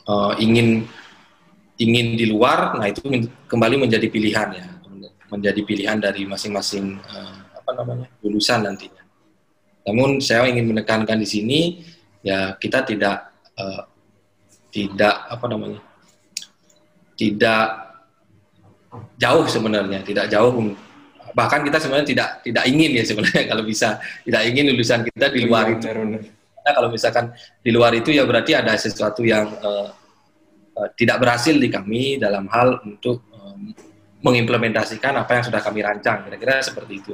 uh, 0.07 0.33
ingin 0.39 0.87
ingin 1.75 2.15
di 2.15 2.31
luar, 2.31 2.79
nah 2.79 2.87
itu 2.87 3.03
kembali 3.51 3.75
menjadi 3.83 4.07
pilihan 4.07 4.49
ya, 4.55 4.67
menjadi 5.29 5.61
pilihan 5.65 5.97
dari 5.97 6.25
masing-masing 6.29 7.01
uh, 7.01 7.35
apa 7.57 7.71
namanya 7.81 8.07
lulusan 8.21 8.61
nantinya. 8.61 9.03
Namun 9.85 10.21
saya 10.21 10.49
ingin 10.49 10.69
menekankan 10.69 11.17
di 11.21 11.27
sini 11.29 11.59
ya 12.25 12.57
kita 12.57 12.85
tidak 12.85 13.33
uh, 13.57 13.85
tidak 14.73 15.15
apa 15.29 15.45
namanya 15.47 15.81
tidak 17.15 17.65
jauh 19.15 19.45
sebenarnya, 19.47 20.03
tidak 20.03 20.27
jauh 20.29 20.51
bahkan 21.35 21.67
kita 21.67 21.77
sebenarnya 21.83 22.07
tidak 22.07 22.29
tidak 22.47 22.63
ingin 22.63 22.91
ya 22.95 23.03
sebenarnya 23.03 23.43
kalau 23.51 23.63
bisa 23.67 23.99
tidak 24.23 24.41
ingin 24.47 24.71
lulusan 24.71 25.03
kita 25.03 25.27
di 25.29 25.41
luar 25.43 25.69
itu. 25.75 25.85
Karena 25.85 26.71
kalau 26.73 26.89
misalkan 26.89 27.25
di 27.61 27.69
luar 27.69 27.93
itu 27.93 28.09
ya 28.09 28.25
berarti 28.25 28.57
ada 28.57 28.73
sesuatu 28.73 29.21
yang 29.21 29.45
uh, 29.61 29.93
uh, 30.79 30.89
tidak 30.97 31.21
berhasil 31.21 31.53
di 31.53 31.69
kami 31.69 32.17
dalam 32.17 32.49
hal 32.49 32.81
untuk 32.81 33.21
um, 33.37 33.69
mengimplementasikan 34.25 35.13
apa 35.21 35.37
yang 35.37 35.43
sudah 35.45 35.61
kami 35.61 35.85
rancang. 35.85 36.25
Kira-kira 36.25 36.57
seperti 36.65 36.93
itu. 36.97 37.13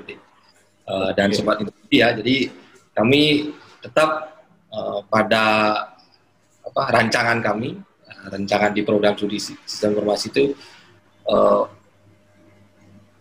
Uh, 0.87 1.11
dan 1.11 1.29
okay. 1.29 1.37
sobat 1.37 1.59
itu 1.61 1.71
ya, 1.93 2.15
jadi 2.15 2.49
kami 2.95 3.53
tetap 3.83 4.41
uh, 4.71 5.03
pada 5.11 5.43
apa 6.63 6.81
rancangan 6.89 7.43
kami, 7.43 7.77
rancangan 8.31 8.71
di 8.71 8.81
program 8.81 9.13
studi 9.13 9.37
sistem 9.37 9.93
informasi 9.93 10.25
itu 10.31 10.43
uh, 11.29 11.67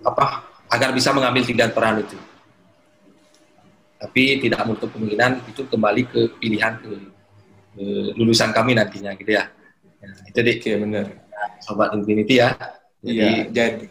apa 0.06 0.48
agar 0.70 0.94
bisa 0.94 1.10
mengambil 1.10 1.42
tiga 1.44 1.68
peran 1.68 2.00
itu. 2.00 2.16
Tapi 4.00 4.40
tidak 4.40 4.64
menutup 4.64 4.88
kemungkinan 4.96 5.44
itu 5.44 5.62
kembali 5.68 6.02
ke 6.08 6.20
pilihan 6.40 6.80
ke, 6.80 6.90
ke 7.76 7.84
lulusan 8.16 8.48
kami 8.56 8.72
nantinya 8.72 9.12
gitu 9.12 9.36
ya. 9.36 9.52
ya 10.00 10.10
itu 10.24 10.38
deh. 10.40 10.56
Oke, 10.56 10.72
benar. 10.80 11.06
Sobat 11.60 11.92
Infinity 11.92 12.40
ya. 12.40 12.56
Jadi, 13.00 13.16
iya, 13.16 13.32
jadi 13.48 13.86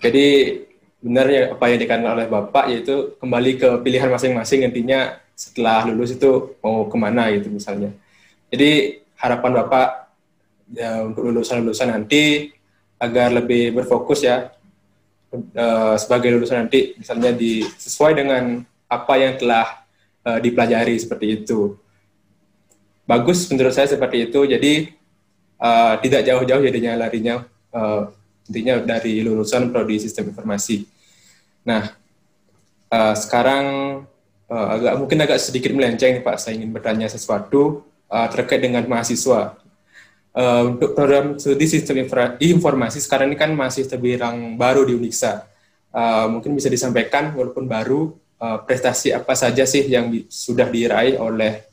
jadi 0.00 0.26
benar 1.04 1.26
ya 1.28 1.42
apa 1.52 1.64
yang 1.68 1.80
dikatakan 1.84 2.14
oleh 2.16 2.26
Bapak 2.26 2.64
yaitu 2.72 3.14
kembali 3.20 3.50
ke 3.60 3.68
pilihan 3.84 4.08
masing-masing 4.08 4.64
nantinya 4.64 5.20
setelah 5.36 5.84
lulus 5.84 6.16
itu 6.16 6.56
mau 6.64 6.88
ke 6.88 6.96
mana 6.96 7.28
gitu 7.36 7.52
misalnya. 7.52 7.92
Jadi 8.48 9.04
harapan 9.20 9.52
Bapak 9.60 9.88
ya, 10.72 11.04
untuk 11.04 11.28
lulusan-lulusan 11.28 11.92
nanti 11.92 12.50
agar 12.96 13.28
lebih 13.28 13.76
berfokus 13.76 14.24
ya 14.24 14.48
uh, 15.36 15.94
sebagai 16.00 16.32
lulusan 16.32 16.64
nanti 16.64 16.96
misalnya 16.96 17.36
di 17.36 17.60
sesuai 17.76 18.16
dengan 18.16 18.64
apa 18.88 19.14
yang 19.20 19.36
telah 19.36 19.84
uh, 20.24 20.40
dipelajari 20.40 20.96
seperti 20.96 21.44
itu. 21.44 21.76
Bagus 23.06 23.46
menurut 23.52 23.76
saya 23.76 23.86
seperti 23.86 24.32
itu. 24.32 24.40
Jadi 24.48 24.95
uh, 25.60 25.94
tidak 26.00 26.22
jauh-jauh 26.24 26.62
jadinya 26.64 26.92
larinya 26.96 27.44
uh, 27.72 28.08
intinya 28.46 28.78
dari 28.82 29.20
lulusan 29.20 29.74
prodi 29.74 29.98
sistem 29.98 30.30
informasi. 30.30 30.86
Nah, 31.66 31.90
uh, 32.94 33.14
sekarang 33.18 33.64
uh, 34.46 34.66
agak 34.78 34.94
mungkin 35.02 35.18
agak 35.22 35.38
sedikit 35.42 35.74
melenceng 35.74 36.22
Pak. 36.22 36.36
Saya 36.38 36.58
ingin 36.58 36.70
bertanya 36.70 37.10
sesuatu 37.10 37.82
uh, 38.06 38.28
terkait 38.30 38.62
dengan 38.62 38.86
mahasiswa 38.86 39.58
uh, 40.36 40.62
untuk 40.68 40.94
program 40.94 41.40
studi 41.40 41.66
sistem 41.66 42.06
informasi 42.38 43.02
sekarang 43.02 43.34
ini 43.34 43.38
kan 43.38 43.50
masih 43.52 43.88
terbilang 43.90 44.54
baru 44.54 44.86
di 44.86 44.94
Uniksa. 44.94 45.48
Uh, 45.96 46.28
mungkin 46.28 46.52
bisa 46.52 46.68
disampaikan 46.68 47.32
walaupun 47.32 47.64
baru 47.64 48.12
uh, 48.36 48.60
prestasi 48.68 49.16
apa 49.16 49.32
saja 49.32 49.64
sih 49.64 49.88
yang 49.88 50.12
sudah 50.28 50.68
diraih 50.68 51.16
oleh 51.16 51.64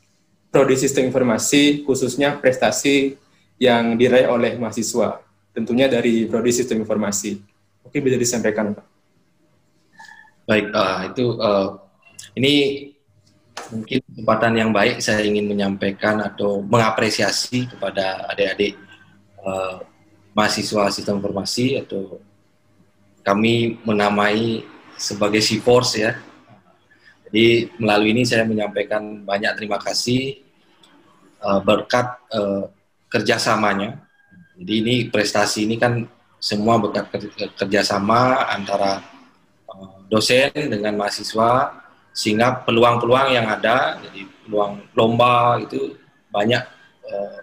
prodi 0.48 0.80
sistem 0.80 1.12
informasi 1.12 1.84
khususnya 1.84 2.40
prestasi 2.40 3.20
yang 3.58 3.94
diraih 3.94 4.30
oleh 4.30 4.58
mahasiswa 4.58 5.22
tentunya 5.54 5.86
dari 5.86 6.26
prodi 6.26 6.50
sistem 6.50 6.82
informasi. 6.82 7.38
Oke 7.86 8.02
bisa 8.02 8.18
disampaikan 8.18 8.74
Pak. 8.74 8.86
Baik, 10.44 10.66
uh, 10.74 10.98
itu 11.08 11.24
uh, 11.40 11.68
ini 12.36 12.52
mungkin 13.72 14.02
kesempatan 14.04 14.52
yang 14.60 14.70
baik 14.74 15.00
saya 15.00 15.24
ingin 15.24 15.48
menyampaikan 15.48 16.20
atau 16.20 16.60
mengapresiasi 16.60 17.70
kepada 17.70 18.28
adik-adik 18.34 18.76
uh, 19.40 19.80
mahasiswa 20.34 20.90
sistem 20.90 21.22
informasi 21.22 21.80
atau 21.80 22.20
kami 23.24 23.80
menamai 23.86 24.66
sebagai 25.00 25.40
C-Force 25.40 25.96
ya. 25.96 26.12
Jadi 27.30 27.72
melalui 27.80 28.12
ini 28.12 28.22
saya 28.28 28.44
menyampaikan 28.44 29.24
banyak 29.24 29.58
terima 29.58 29.80
kasih 29.80 30.38
berkat 31.66 32.14
kerjasamanya. 33.14 34.02
Jadi 34.58 34.74
ini 34.82 34.94
prestasi 35.06 35.70
ini 35.70 35.78
kan 35.78 36.02
semua 36.42 36.82
berkat 36.82 37.08
kerjasama 37.54 38.50
antara 38.50 39.00
uh, 39.70 40.02
dosen 40.10 40.50
dengan 40.52 40.98
mahasiswa 40.98 41.80
sehingga 42.14 42.62
peluang-peluang 42.62 43.34
yang 43.34 43.48
ada 43.48 43.98
jadi 43.98 44.28
peluang 44.44 44.86
lomba 44.94 45.58
itu 45.58 45.98
banyak 46.30 46.62
uh, 47.08 47.38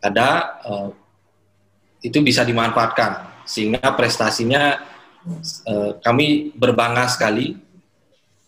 ada 0.00 0.28
uh, 0.64 0.88
itu 2.00 2.22
bisa 2.24 2.46
dimanfaatkan 2.46 3.44
sehingga 3.44 3.92
prestasinya 3.92 4.80
uh, 5.68 5.98
kami 6.00 6.54
berbangga 6.56 7.10
sekali 7.10 7.60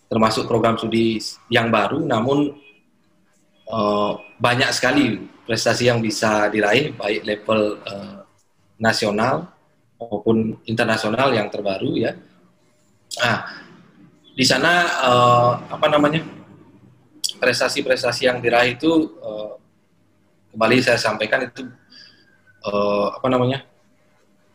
termasuk 0.08 0.46
program 0.48 0.78
studi 0.78 1.18
yang 1.52 1.68
baru 1.68 2.00
namun 2.00 2.54
uh, 3.68 4.16
banyak 4.38 4.70
sekali 4.72 5.35
prestasi 5.46 5.88
yang 5.88 6.02
bisa 6.02 6.50
diraih 6.50 6.92
baik 6.92 7.22
level 7.22 7.78
uh, 7.86 8.26
nasional 8.76 9.48
maupun 9.96 10.60
internasional 10.68 11.32
yang 11.32 11.48
terbaru 11.48 11.96
ya. 11.96 12.12
Nah, 13.22 13.64
di 14.36 14.44
sana 14.44 14.72
uh, 15.00 15.52
apa 15.72 15.86
namanya 15.88 16.20
prestasi-prestasi 17.40 18.28
yang 18.28 18.38
diraih 18.44 18.76
itu 18.76 19.16
uh, 19.22 19.56
kembali 20.52 20.84
saya 20.84 21.00
sampaikan 21.00 21.48
itu 21.48 21.64
uh, 22.68 23.16
apa 23.16 23.28
namanya 23.32 23.64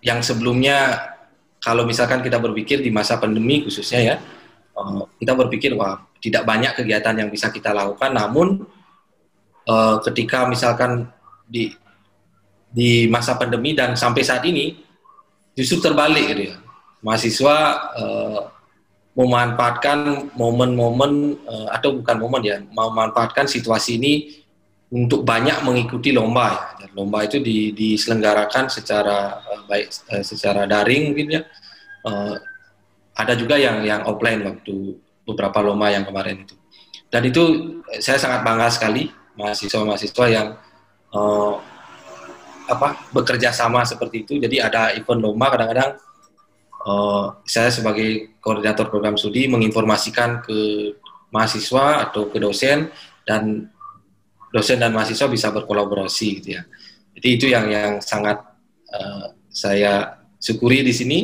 yang 0.05 0.21
sebelumnya 0.21 0.97
kalau 1.61 1.85
misalkan 1.85 2.25
kita 2.25 2.41
berpikir 2.41 2.81
di 2.81 2.89
masa 2.89 3.17
pandemi 3.21 3.65
khususnya 3.65 4.01
ya 4.01 4.15
uh, 4.77 5.05
kita 5.17 5.33
berpikir 5.33 5.73
wah 5.73 6.01
tidak 6.21 6.45
banyak 6.45 6.73
kegiatan 6.77 7.17
yang 7.17 7.29
bisa 7.29 7.49
kita 7.49 7.73
lakukan 7.73 8.13
namun 8.13 8.65
uh, 9.68 10.01
ketika 10.05 10.47
misalkan 10.49 11.09
di 11.45 11.74
di 12.72 13.05
masa 13.12 13.36
pandemi 13.36 13.76
dan 13.76 13.99
sampai 13.99 14.24
saat 14.24 14.47
ini 14.47 14.80
justru 15.53 15.84
terbalik 15.84 16.32
gitu 16.32 16.55
ya 16.55 16.57
mahasiswa 17.03 17.55
uh, 17.97 18.41
memanfaatkan 19.12 20.32
momen-momen 20.39 21.36
uh, 21.43 21.68
atau 21.76 21.99
bukan 21.99 22.16
momen 22.16 22.41
ya, 22.47 22.57
memanfaatkan 22.64 23.43
situasi 23.49 23.99
ini 23.99 24.14
untuk 24.91 25.28
banyak 25.28 25.64
mengikuti 25.68 26.16
lomba 26.16 26.47
ya. 26.55 26.88
Dan 26.88 26.89
lomba 26.95 27.28
itu 27.28 27.43
di, 27.43 27.76
diselenggarakan 27.76 28.72
secara 28.72 29.43
uh, 29.43 29.62
baik 29.68 29.91
uh, 30.16 30.24
secara 30.24 30.64
daring 30.64 31.12
mungkin 31.12 31.28
ya. 31.28 31.41
Uh, 32.07 32.39
ada 33.20 33.36
juga 33.36 33.59
yang 33.59 33.84
yang 33.84 34.07
offline 34.07 34.41
waktu 34.47 34.95
beberapa 35.28 35.59
lomba 35.59 35.91
yang 35.91 36.07
kemarin 36.07 36.47
itu. 36.47 36.55
Dan 37.12 37.28
itu 37.28 37.43
saya 37.99 38.16
sangat 38.16 38.47
bangga 38.47 38.72
sekali 38.72 39.12
mahasiswa-mahasiswa 39.36 40.25
yang 40.32 40.47
uh, 41.15 41.55
apa 42.71 43.03
bekerja 43.11 43.51
sama 43.51 43.84
seperti 43.84 44.23
itu. 44.23 44.34
Jadi 44.39 44.63
ada 44.63 44.95
event 44.95 45.19
lomba 45.19 45.51
kadang-kadang 45.51 45.99
uh, 46.88 47.36
saya 47.43 47.69
sebagai 47.71 48.39
koordinator 48.39 48.88
program 48.88 49.19
studi 49.19 49.47
menginformasikan 49.51 50.43
ke 50.43 50.59
mahasiswa 51.32 52.07
atau 52.09 52.27
ke 52.32 52.38
dosen 52.39 52.91
dan 53.27 53.71
dosen 54.51 54.79
dan 54.79 54.91
mahasiswa 54.91 55.27
bisa 55.32 55.47
berkolaborasi 55.51 56.27
gitu 56.43 56.59
ya. 56.59 56.63
Jadi 57.15 57.27
itu 57.27 57.45
yang 57.51 57.67
yang 57.71 57.91
sangat 57.99 58.39
uh, 58.91 59.36
saya 59.51 60.23
syukuri 60.39 60.84
di 60.84 60.95
sini 60.95 61.19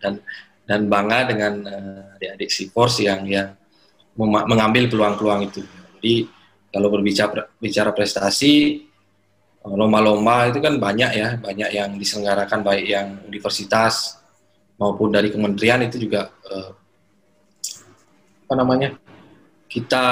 dan 0.00 0.20
dan 0.68 0.84
bangga 0.88 1.32
dengan 1.32 1.52
uh, 1.64 2.16
adik-adik 2.16 2.50
Sipors 2.52 3.00
yang 3.00 3.24
yang 3.28 3.56
mengambil 4.18 4.90
peluang-peluang 4.90 5.46
itu. 5.46 5.62
Jadi 5.98 6.14
kalau 6.68 6.88
berbicara 6.92 7.48
bicara 7.60 7.90
prestasi 7.96 8.84
lomba-lomba 9.68 10.48
itu 10.48 10.64
kan 10.64 10.80
banyak 10.80 11.10
ya, 11.12 11.28
banyak 11.36 11.70
yang 11.74 11.90
diselenggarakan 12.00 12.64
baik 12.64 12.86
yang 12.88 13.20
universitas 13.28 14.16
maupun 14.78 15.12
dari 15.12 15.28
kementerian 15.28 15.82
itu 15.84 15.98
juga 15.98 16.30
uh, 16.48 16.70
apa 18.48 18.54
namanya 18.56 18.96
kita 19.68 20.06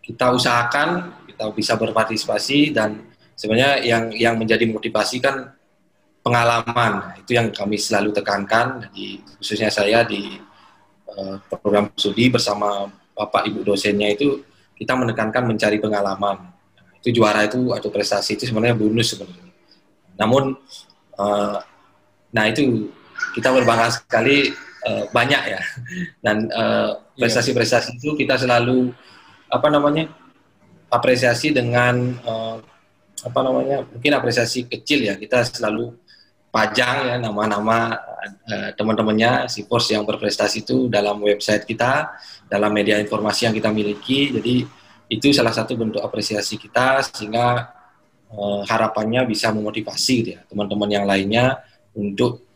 kita 0.00 0.32
usahakan 0.32 1.12
kita 1.28 1.44
bisa 1.52 1.76
berpartisipasi 1.76 2.72
dan 2.72 3.10
sebenarnya 3.36 3.84
yang 3.84 4.04
yang 4.14 4.34
menjadi 4.40 4.64
motivasi 4.70 5.20
kan 5.20 5.52
pengalaman. 6.24 7.16
Itu 7.20 7.36
yang 7.36 7.52
kami 7.52 7.76
selalu 7.76 8.12
tekankan 8.16 8.88
di 8.92 9.20
khususnya 9.40 9.68
saya 9.68 10.04
di 10.04 10.40
uh, 11.12 11.36
program 11.48 11.92
studi 11.96 12.28
bersama 12.32 12.88
bapak 13.12 13.48
ibu 13.52 13.60
dosennya 13.64 14.16
itu 14.16 14.40
kita 14.80 14.96
menekankan 14.96 15.44
mencari 15.44 15.76
pengalaman. 15.76 16.48
Itu 17.04 17.12
juara 17.12 17.44
itu 17.44 17.76
atau 17.76 17.92
prestasi 17.92 18.40
itu 18.40 18.48
sebenarnya 18.48 18.80
bonus 18.80 19.12
sebenarnya. 19.12 19.52
Namun 20.16 20.56
uh, 21.20 21.60
nah 22.32 22.44
itu 22.48 22.88
kita 23.36 23.52
berbangga 23.52 23.92
sekali 23.92 24.48
uh, 24.88 25.04
banyak 25.12 25.42
ya. 25.52 25.60
Dan 26.24 26.48
uh, 26.48 26.96
prestasi-prestasi 27.20 28.00
itu 28.00 28.16
kita 28.16 28.40
selalu 28.40 28.96
apa 29.52 29.68
namanya 29.68 30.08
apresiasi 30.88 31.52
dengan 31.52 32.16
uh, 32.24 32.56
apa 33.20 33.40
namanya 33.44 33.84
mungkin 33.84 34.12
apresiasi 34.16 34.64
kecil 34.64 35.04
ya. 35.04 35.20
Kita 35.20 35.44
selalu 35.44 35.92
pajang 36.48 36.96
ya 37.04 37.16
nama-nama 37.20 38.00
uh, 38.24 38.70
teman-temannya 38.76 39.48
si 39.48 39.64
pos 39.64 39.88
yang 39.90 40.04
berprestasi 40.04 40.64
itu 40.66 40.86
dalam 40.92 41.20
website 41.20 41.64
kita 41.64 42.14
dalam 42.46 42.70
media 42.70 43.00
informasi 43.00 43.48
yang 43.48 43.54
kita 43.56 43.72
miliki 43.72 44.34
jadi 44.36 44.54
itu 45.10 45.34
salah 45.34 45.50
satu 45.50 45.74
bentuk 45.74 46.02
apresiasi 46.04 46.60
kita 46.60 47.02
sehingga 47.02 47.74
uh, 48.30 48.62
harapannya 48.66 49.26
bisa 49.26 49.50
memotivasi 49.50 50.14
gitu 50.22 50.30
ya 50.36 50.40
teman-teman 50.46 50.90
yang 50.90 51.04
lainnya 51.08 51.64
untuk 51.96 52.46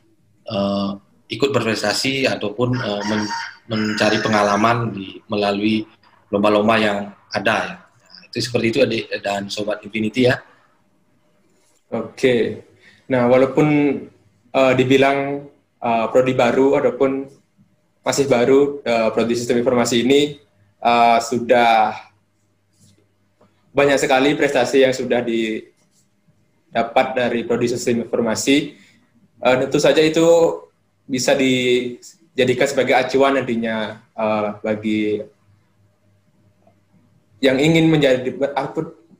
uh, 0.47 0.95
ikut 1.29 1.51
berprestasi 1.51 2.29
ataupun 2.29 2.69
uh, 2.79 3.03
men 3.09 3.25
mencari 3.65 4.21
pengalaman 4.21 4.93
di 4.93 5.17
melalui 5.25 5.89
lomba-lomba 6.29 6.77
yang 6.77 6.99
ada 7.33 7.57
ya. 7.65 7.77
Nah, 7.81 8.21
itu 8.29 8.39
seperti 8.45 8.67
itu 8.69 8.79
adik 8.85 9.05
dan 9.25 9.49
sobat 9.49 9.81
Infinity 9.81 10.29
ya. 10.29 10.37
Oke. 11.89 12.61
Nah, 13.09 13.25
walaupun 13.25 13.69
uh, 14.53 14.73
dibilang 14.77 15.49
uh, 15.85 16.09
prodi 16.09 16.33
baru 16.33 16.81
ataupun 16.81 17.29
masih 18.01 18.25
baru 18.25 18.81
uh, 18.81 19.13
prodi 19.13 19.37
sistem 19.37 19.61
informasi 19.61 20.05
ini 20.05 20.41
uh, 20.81 21.21
sudah 21.21 21.93
banyak 23.75 24.01
sekali 24.01 24.33
prestasi 24.33 24.89
yang 24.89 24.95
sudah 24.97 25.21
didapat 25.21 27.07
dari 27.13 27.45
prodi 27.45 27.69
sistem 27.69 28.09
informasi. 28.09 28.81
Uh, 29.45 29.67
tentu 29.69 29.77
saja 29.77 30.01
itu 30.01 30.25
bisa 31.05 31.37
dijadikan 31.37 32.65
sebagai 32.65 32.97
acuan 32.97 33.37
nantinya 33.37 34.01
uh, 34.17 34.57
bagi 34.65 35.21
yang 37.45 37.61
ingin 37.61 37.93
menjadi 37.93 38.33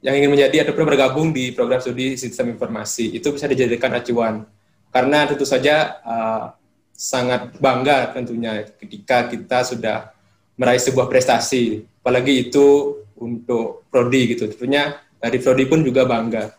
yang 0.01 0.15
ingin 0.17 0.33
menjadi 0.33 0.65
ataupun 0.65 0.85
bergabung 0.89 1.29
di 1.33 1.53
program 1.53 1.81
studi 1.81 2.17
sistem 2.17 2.57
informasi. 2.57 3.13
Itu 3.13 3.33
bisa 3.37 3.45
dijadikan 3.45 3.93
acuan 3.93 4.49
karena 4.95 5.27
tentu 5.27 5.43
saja 5.43 5.99
uh, 6.07 6.55
sangat 6.95 7.59
bangga 7.59 8.15
tentunya 8.15 8.63
ketika 8.79 9.27
kita 9.27 9.67
sudah 9.67 10.15
meraih 10.55 10.79
sebuah 10.79 11.11
prestasi 11.11 11.83
apalagi 11.99 12.47
itu 12.49 12.97
untuk 13.19 13.83
prodi 13.91 14.39
gitu 14.39 14.47
tentunya 14.47 15.03
dari 15.19 15.43
prodi 15.43 15.67
pun 15.67 15.83
juga 15.83 16.07
bangga 16.07 16.55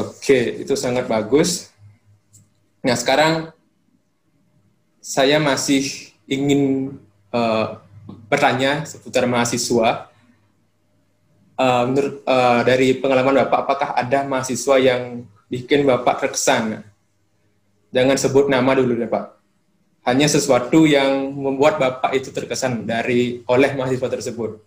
oke 0.00 0.64
itu 0.64 0.72
sangat 0.72 1.04
bagus 1.04 1.70
Nah 2.80 2.96
sekarang 2.96 3.52
saya 5.00 5.36
masih 5.36 6.12
ingin 6.24 6.96
uh, 7.32 7.76
bertanya 8.28 8.88
seputar 8.88 9.28
mahasiswa. 9.28 10.08
Uh, 11.60 11.84
menurut 11.92 12.14
uh, 12.24 12.64
dari 12.64 12.96
pengalaman 12.96 13.44
bapak, 13.44 13.58
apakah 13.68 13.90
ada 13.92 14.24
mahasiswa 14.24 14.80
yang 14.80 15.28
bikin 15.52 15.84
bapak 15.84 16.24
terkesan? 16.24 16.88
Jangan 17.90 18.16
sebut 18.16 18.46
nama 18.46 18.70
dulu 18.74 18.94
ya 18.94 19.10
pak. 19.10 19.38
Hanya 20.06 20.30
sesuatu 20.30 20.88
yang 20.88 21.34
membuat 21.34 21.76
bapak 21.76 22.16
itu 22.16 22.32
terkesan 22.32 22.86
dari 22.86 23.42
oleh 23.44 23.74
mahasiswa 23.76 24.08
tersebut. 24.08 24.62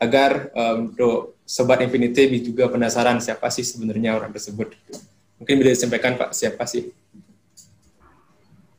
Agar 0.00 0.50
um, 0.56 0.90
untuk 0.90 1.38
sobat 1.46 1.78
Infinity 1.84 2.26
juga 2.42 2.66
penasaran 2.66 3.22
siapa 3.22 3.46
sih 3.52 3.62
sebenarnya 3.62 4.18
orang 4.18 4.34
tersebut. 4.34 4.74
Mungkin 5.38 5.54
bisa 5.62 5.70
disampaikan 5.78 6.18
pak 6.18 6.34
siapa 6.34 6.66
sih? 6.66 6.90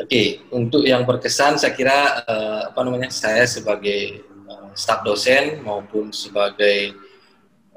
Oke, 0.04 0.44
untuk 0.52 0.84
yang 0.84 1.08
berkesan 1.08 1.56
saya 1.56 1.72
kira 1.72 2.28
uh, 2.28 2.62
apa 2.74 2.80
namanya 2.84 3.08
saya 3.08 3.48
sebagai 3.48 4.26
uh, 4.50 4.76
staf 4.76 5.00
dosen 5.08 5.64
maupun 5.64 6.12
sebagai 6.12 6.92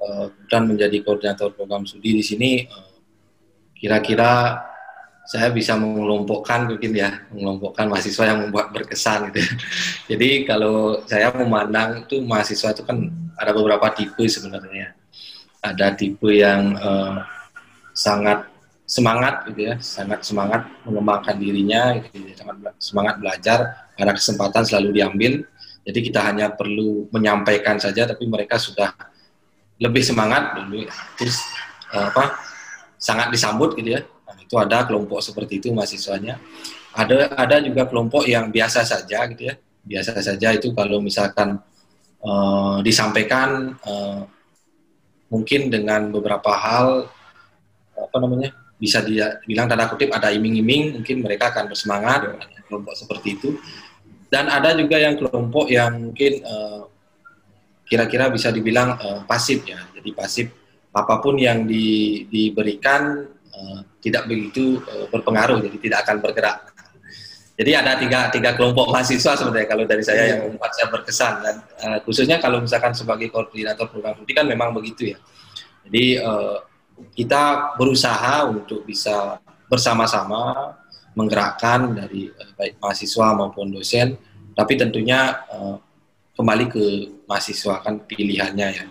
uh, 0.03 0.35
dan 0.51 0.67
menjadi 0.67 1.07
koordinator 1.07 1.55
program 1.55 1.87
studi 1.87 2.19
di 2.19 2.25
sini 2.27 2.67
kira-kira 3.79 4.59
uh, 4.59 4.76
saya 5.27 5.51
bisa 5.51 5.75
mengelompokkan 5.75 6.71
mungkin 6.71 6.95
ya 6.95 7.27
mengelompokkan 7.35 7.91
mahasiswa 7.91 8.25
yang 8.31 8.39
membuat 8.47 8.71
berkesan 8.71 9.35
gitu. 9.35 9.43
Jadi 10.15 10.47
kalau 10.47 11.03
saya 11.05 11.35
memandang 11.35 12.07
itu 12.07 12.23
mahasiswa 12.23 12.71
itu 12.71 12.87
kan 12.87 13.11
ada 13.35 13.51
beberapa 13.51 13.91
tipe 13.91 14.23
sebenarnya. 14.31 14.95
Ada 15.59 15.99
tipe 15.99 16.31
yang 16.31 16.79
uh, 16.79 17.27
sangat 17.91 18.47
semangat 18.87 19.51
gitu 19.51 19.67
ya, 19.67 19.75
sangat 19.83 20.23
semangat 20.23 20.63
mengembangkan 20.87 21.35
dirinya, 21.35 21.99
gitu 21.99 22.23
ya, 22.23 22.35
sangat 22.39 22.57
semangat 22.79 23.15
belajar, 23.19 23.59
ada 23.99 24.13
kesempatan 24.15 24.63
selalu 24.63 25.03
diambil. 25.03 25.33
Jadi 25.83 25.99
kita 26.07 26.23
hanya 26.23 26.55
perlu 26.55 27.11
menyampaikan 27.11 27.83
saja, 27.83 28.07
tapi 28.07 28.31
mereka 28.31 28.63
sudah 28.63 28.95
lebih 29.83 30.07
semangat 30.07 30.55
dulu, 30.55 30.87
terus 31.19 31.43
uh, 31.91 32.15
apa 32.15 32.39
sangat 32.97 33.35
disambut 33.35 33.75
gitu 33.75 33.99
ya. 33.99 34.07
Itu 34.47 34.57
ada 34.57 34.87
kelompok 34.87 35.19
seperti 35.19 35.59
itu 35.59 35.75
mahasiswanya. 35.75 36.39
Ada 36.95 37.35
ada 37.35 37.57
juga 37.61 37.85
kelompok 37.85 38.25
yang 38.25 38.49
biasa 38.49 38.87
saja 38.87 39.27
gitu 39.29 39.53
ya, 39.53 39.55
biasa 39.85 40.23
saja 40.23 40.55
itu 40.57 40.73
kalau 40.73 41.03
misalkan 41.03 41.61
uh, 42.25 42.79
disampaikan 42.81 43.77
uh, 43.85 44.25
mungkin 45.29 45.69
dengan 45.69 46.09
beberapa 46.15 46.55
hal 46.55 47.11
apa 47.99 48.17
namanya 48.23 48.55
bisa 48.77 49.01
dia 49.01 49.41
bilang 49.49 49.67
tanda 49.67 49.89
kutip 49.89 50.13
ada 50.13 50.29
iming-iming 50.29 51.01
mungkin 51.01 51.25
mereka 51.25 51.49
akan 51.53 51.73
bersemangat 51.73 52.29
ada 52.29 52.61
kelompok 52.69 52.95
seperti 52.97 53.29
itu. 53.41 53.51
Dan 54.27 54.51
ada 54.51 54.75
juga 54.75 54.99
yang 54.99 55.15
kelompok 55.17 55.71
yang 55.71 56.11
mungkin 56.11 56.43
eh, 56.43 56.83
kira-kira 57.87 58.27
bisa 58.27 58.51
dibilang 58.51 58.99
uh, 58.99 59.23
pasif 59.31 59.63
ya. 59.63 59.79
Jadi 59.95 60.11
pasif 60.11 60.51
apa 60.91 61.23
pun 61.23 61.39
yang 61.39 61.63
di, 61.63 62.27
diberikan 62.27 63.23
uh, 63.55 63.81
tidak 64.07 64.31
begitu 64.31 64.79
uh, 64.87 65.11
berpengaruh 65.11 65.59
jadi 65.67 65.77
tidak 65.83 65.99
akan 66.07 66.17
bergerak. 66.23 66.59
Jadi 67.57 67.73
ada 67.73 67.97
tiga 67.97 68.29
tiga 68.29 68.53
kelompok 68.53 68.93
mahasiswa 68.93 69.33
sebenarnya 69.33 69.65
kalau 69.65 69.89
dari 69.89 70.05
saya 70.05 70.37
yang 70.37 70.41
membuat 70.47 70.77
saya 70.77 70.93
berkesan. 70.93 71.35
Dan 71.43 71.57
uh, 71.83 71.99
khususnya 72.05 72.37
kalau 72.39 72.63
misalkan 72.63 72.93
sebagai 72.95 73.33
koordinator 73.33 73.89
program 73.91 74.15
studi 74.15 74.37
kan 74.37 74.47
memang 74.47 74.71
begitu 74.77 75.17
ya. 75.17 75.19
Jadi 75.89 76.21
uh, 76.21 76.63
kita 77.17 77.75
berusaha 77.81 78.45
untuk 78.47 78.85
bisa 78.85 79.41
bersama-sama 79.67 80.73
menggerakkan 81.17 81.97
dari 81.97 82.29
uh, 82.29 82.53
baik 82.61 82.77
mahasiswa 82.77 83.27
maupun 83.33 83.73
dosen, 83.73 84.21
tapi 84.53 84.77
tentunya 84.77 85.41
uh, 85.49 85.81
kembali 86.37 86.65
ke 86.69 86.85
mahasiswa 87.25 87.81
kan 87.81 88.05
pilihannya 88.05 88.69
ya. 88.69 88.85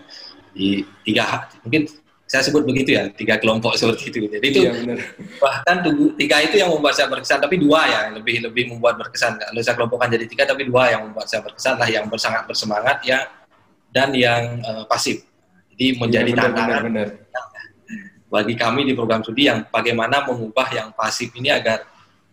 Di 0.58 0.82
tiga 1.06 1.46
mungkin 1.62 1.86
saya 2.26 2.42
sebut 2.42 2.66
begitu 2.66 2.98
ya 2.98 3.06
tiga 3.14 3.38
kelompok 3.38 3.74
seperti 3.80 4.10
itu. 4.10 4.26
Jadi 4.26 4.46
itu 4.50 4.60
iya, 4.66 4.74
bahkan 5.38 5.86
tiga 6.18 6.38
itu 6.42 6.56
yang 6.58 6.74
membuat 6.74 6.98
saya 6.98 7.08
berkesan, 7.08 7.38
tapi 7.38 7.62
dua 7.62 7.86
ya 7.86 8.02
lebih 8.18 8.42
lebih 8.50 8.74
membuat 8.74 8.98
berkesan. 8.98 9.38
Kalau 9.38 9.62
saya 9.62 9.76
kelompokkan 9.78 10.10
jadi 10.10 10.26
tiga, 10.26 10.44
tapi 10.50 10.66
dua 10.66 10.90
yang 10.90 11.10
membuat 11.10 11.30
saya 11.30 11.46
berkesan 11.46 11.78
lah 11.78 11.88
yang 11.90 12.10
bersangat 12.10 12.44
bersemangat 12.50 12.98
ya 13.06 13.30
dan 13.94 14.12
yang 14.18 14.60
uh, 14.66 14.84
pasif. 14.90 15.22
Jadi 15.76 16.02
menjadi 16.02 16.32
ya, 16.34 16.36
benar, 16.36 16.46
tantangan. 16.50 16.82
Benar, 16.90 17.08
benar 17.14 17.26
bagi 18.36 18.56
kami 18.58 18.90
di 18.90 18.94
program 18.98 19.22
studi 19.22 19.48
yang 19.48 19.64
bagaimana 19.70 20.26
mengubah 20.26 20.68
yang 20.74 20.90
pasif 20.92 21.30
ini 21.38 21.54
agar 21.54 21.86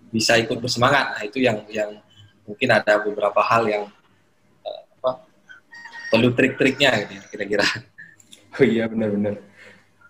bisa 0.09 0.41
ikut 0.41 0.57
bersemangat. 0.57 1.17
Nah, 1.17 1.23
itu 1.23 1.39
yang 1.45 1.63
yang 1.69 2.01
mungkin 2.49 2.69
ada 2.73 2.99
beberapa 3.01 3.39
hal 3.45 3.69
yang 3.69 3.85
uh, 4.65 4.81
apa, 4.99 5.11
perlu 6.09 6.33
trik-triknya 6.33 6.91
gitu 7.05 7.13
ya, 7.21 7.23
kira-kira. 7.29 7.67
Oh 8.57 8.65
iya 8.65 8.85
benar-benar. 8.89 9.52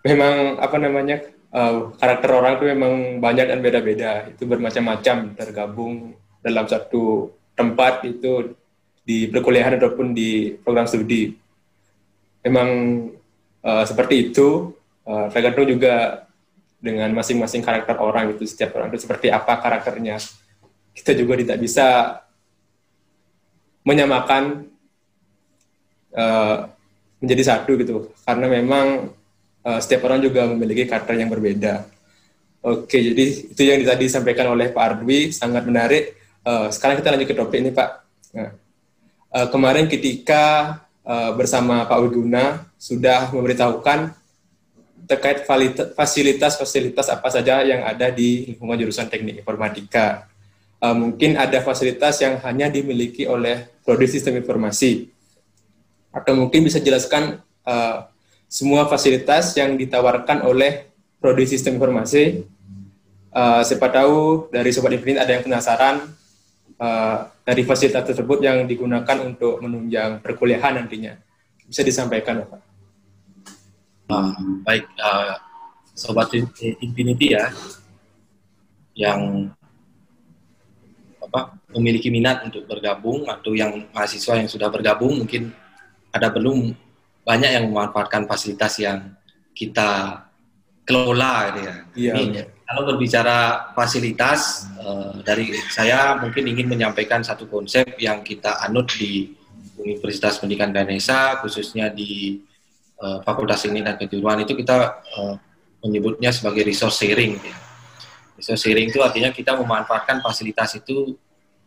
Memang 0.03 0.59
apa 0.59 0.77
namanya 0.83 1.23
uh, 1.55 1.95
karakter 1.95 2.31
orang 2.35 2.59
itu 2.59 2.67
memang 2.71 2.93
banyak 3.23 3.47
dan 3.47 3.59
beda-beda. 3.63 4.27
Itu 4.31 4.51
bermacam-macam 4.51 5.39
tergabung 5.39 6.19
dalam 6.43 6.67
satu 6.67 7.31
tempat 7.55 8.03
itu 8.09 8.57
di 9.07 9.31
perkuliahan 9.31 9.79
ataupun 9.79 10.15
di 10.15 10.59
program 10.59 10.87
studi. 10.91 11.35
Memang 12.43 12.69
uh, 13.63 13.85
seperti 13.87 14.31
itu 14.31 14.75
uh, 15.07 15.31
tergantung 15.31 15.71
juga 15.71 16.27
dengan 16.83 17.15
masing-masing 17.15 17.63
karakter 17.63 17.95
orang 17.95 18.35
itu 18.35 18.43
setiap 18.43 18.75
orang 18.75 18.91
itu 18.91 19.07
seperti 19.07 19.31
apa 19.31 19.63
karakternya 19.63 20.19
kita 20.99 21.15
juga 21.15 21.39
tidak 21.39 21.59
bisa 21.63 22.19
menyamakan 23.87 24.67
uh, 26.11 26.67
menjadi 27.23 27.55
satu 27.55 27.79
gitu 27.79 28.11
karena 28.27 28.47
memang 28.51 29.15
uh, 29.67 29.79
setiap 29.83 30.07
orang 30.11 30.23
juga 30.23 30.47
memiliki 30.47 30.87
karakter 30.87 31.19
yang 31.19 31.31
berbeda 31.31 31.87
oke 32.63 32.93
jadi 32.93 33.25
itu 33.53 33.63
yang 33.63 33.83
tadi 33.83 34.07
disampaikan 34.07 34.51
oleh 34.53 34.71
Pak 34.71 34.83
Ardwi 34.83 35.35
sangat 35.35 35.67
menarik 35.67 36.15
uh, 36.47 36.71
sekarang 36.71 37.01
kita 37.03 37.15
lanjut 37.15 37.29
ke 37.31 37.37
topik 37.37 37.59
ini 37.59 37.71
Pak 37.75 37.89
nah, 38.35 38.51
uh, 39.35 39.47
kemarin 39.51 39.87
ketika 39.89 40.77
uh, 41.07 41.31
bersama 41.35 41.87
Pak 41.87 41.99
Wiguna 42.03 42.67
sudah 42.79 43.31
memberitahukan 43.35 44.15
terkait 45.07 45.45
fasilitas-fasilitas 45.99 47.11
apa 47.11 47.29
saja 47.29 47.61
yang 47.67 47.83
ada 47.83 48.09
di 48.09 48.55
lingkungan 48.55 48.79
jurusan 48.79 49.11
teknik 49.11 49.43
informatika. 49.43 50.31
Uh, 50.83 50.95
mungkin 50.95 51.39
ada 51.39 51.63
fasilitas 51.63 52.19
yang 52.23 52.39
hanya 52.43 52.71
dimiliki 52.71 53.27
oleh 53.27 53.71
prodi 53.87 54.07
sistem 54.11 54.39
informasi. 54.39 55.11
Atau 56.11 56.39
mungkin 56.39 56.67
bisa 56.67 56.79
jelaskan 56.83 57.43
uh, 57.67 58.09
semua 58.53 58.85
fasilitas 58.85 59.57
yang 59.57 59.81
ditawarkan 59.81 60.45
oleh 60.45 60.93
prodi 61.17 61.49
sistem 61.49 61.81
informasi. 61.81 62.45
Uh, 63.33 63.65
siapa 63.65 63.89
tahu 63.89 64.53
dari 64.53 64.69
Sobat 64.69 64.93
Infinite 64.93 65.25
ada 65.25 65.33
yang 65.33 65.41
penasaran 65.41 66.05
uh, 66.77 67.33
dari 67.49 67.65
fasilitas 67.65 68.13
tersebut 68.13 68.45
yang 68.45 68.69
digunakan 68.69 69.17
untuk 69.25 69.57
menunjang 69.65 70.21
perkuliahan 70.21 70.77
nantinya. 70.77 71.17
Bisa 71.65 71.81
disampaikan, 71.81 72.45
Pak? 72.45 72.61
Uh, 74.13 74.61
baik, 74.69 74.85
uh, 75.01 75.41
sobat 75.97 76.29
Infinity 76.85 77.33
ya, 77.33 77.49
yang 78.93 79.49
apa 81.25 81.57
memiliki 81.73 82.13
minat 82.13 82.45
untuk 82.45 82.69
bergabung 82.69 83.25
atau 83.25 83.57
yang 83.57 83.89
mahasiswa 83.97 84.37
yang 84.37 84.53
sudah 84.53 84.69
bergabung 84.69 85.25
mungkin 85.25 85.49
ada 86.13 86.29
belum 86.29 86.77
banyak 87.23 87.51
yang 87.55 87.65
memanfaatkan 87.71 88.27
fasilitas 88.27 88.79
yang 88.83 89.15
kita 89.55 90.23
kelola 90.83 91.51
gitu 91.51 91.61
ya. 91.63 91.75
Iya. 91.95 92.13
Ini, 92.19 92.41
kalau 92.67 92.83
berbicara 92.89 93.71
fasilitas 93.77 94.65
uh, 94.81 95.21
dari 95.21 95.53
saya 95.69 96.17
mungkin 96.17 96.49
ingin 96.49 96.73
menyampaikan 96.73 97.21
satu 97.21 97.45
konsep 97.47 97.85
yang 98.01 98.25
kita 98.25 98.65
anut 98.65 98.89
di 98.97 99.37
Universitas 99.77 100.41
Pendidikan 100.41 100.73
Ganesha 100.73 101.37
khususnya 101.45 101.93
di 101.93 102.41
uh, 102.97 103.21
Fakultas 103.23 103.63
Teknik 103.63 103.85
dan 103.85 103.97
Kejuruan 104.01 104.41
itu 104.41 104.57
kita 104.57 105.05
uh, 105.05 105.37
menyebutnya 105.85 106.33
sebagai 106.33 106.65
resource 106.65 107.03
sharing. 107.03 107.37
Ya. 107.39 107.57
Resource 108.41 108.65
sharing 108.65 108.89
itu 108.89 109.05
artinya 109.05 109.31
kita 109.35 109.53
memanfaatkan 109.59 110.25
fasilitas 110.25 110.73
itu 110.79 111.19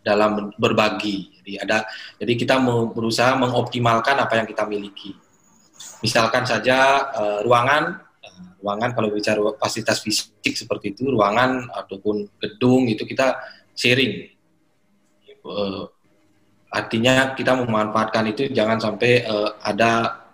dalam 0.02 0.54
berbagi. 0.58 1.34
Jadi 1.42 1.52
ada, 1.62 1.86
jadi 2.22 2.34
kita 2.38 2.56
berusaha 2.94 3.34
mengoptimalkan 3.38 4.22
apa 4.22 4.38
yang 4.42 4.48
kita 4.50 4.66
miliki. 4.70 5.18
Misalkan 6.04 6.44
saja 6.44 7.08
uh, 7.14 7.40
ruangan, 7.46 8.02
uh, 8.02 8.48
ruangan 8.64 8.92
kalau 8.96 9.14
bicara 9.14 9.40
fasilitas 9.62 10.02
fisik 10.04 10.54
seperti 10.56 10.98
itu, 10.98 11.08
ruangan 11.12 11.70
ataupun 11.72 12.28
gedung 12.42 12.90
itu 12.90 13.06
kita 13.08 13.38
sharing. 13.76 14.32
Uh, 15.46 15.86
artinya 16.74 17.38
kita 17.38 17.56
memanfaatkan 17.56 18.34
itu 18.34 18.50
jangan 18.52 18.82
sampai 18.82 19.24
uh, 19.24 19.56
ada 19.64 20.26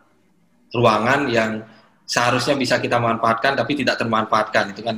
ruangan 0.71 1.27
yang 1.27 1.61
seharusnya 2.07 2.55
bisa 2.55 2.79
kita 2.79 2.97
manfaatkan 2.97 3.53
tapi 3.53 3.75
tidak 3.77 3.99
termanfaatkan 3.99 4.71
itu 4.73 4.81
kan 4.81 4.97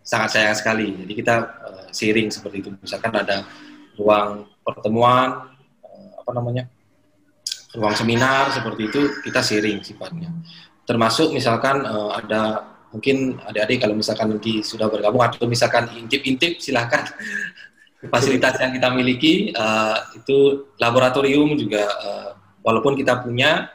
sangat 0.00 0.28
sayang 0.34 0.56
sekali. 0.56 0.88
Jadi 1.04 1.12
kita 1.12 1.34
uh, 1.66 1.84
sharing 1.92 2.32
seperti 2.32 2.56
itu. 2.64 2.68
Misalkan 2.80 3.12
ada 3.12 3.44
ruang 3.98 4.48
pertemuan 4.64 5.50
uh, 5.84 6.10
apa 6.22 6.30
namanya? 6.32 6.64
Ruang 7.76 7.94
seminar 7.94 8.50
seperti 8.50 8.90
itu 8.90 9.00
kita 9.22 9.40
sharing 9.42 9.82
sifatnya. 9.84 10.30
Termasuk 10.88 11.30
misalkan 11.30 11.86
uh, 11.86 12.18
ada 12.18 12.66
mungkin 12.90 13.38
adik-adik 13.46 13.86
kalau 13.86 13.94
misalkan 13.94 14.34
nanti 14.34 14.66
sudah 14.66 14.90
bergabung 14.90 15.22
atau 15.22 15.46
misalkan 15.46 15.86
intip-intip 15.94 16.58
silahkan 16.58 17.06
fasilitas 18.12 18.58
yang 18.58 18.74
kita 18.74 18.88
miliki 18.90 19.54
uh, 19.54 19.94
itu 20.18 20.66
laboratorium 20.82 21.54
juga 21.54 21.86
uh, 21.86 22.30
walaupun 22.66 22.98
kita 22.98 23.22
punya 23.22 23.70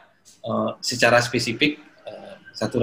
uh, 0.46 0.76
secara 0.84 1.18
spesifik 1.22 1.78
uh, 2.06 2.38
satu 2.54 2.78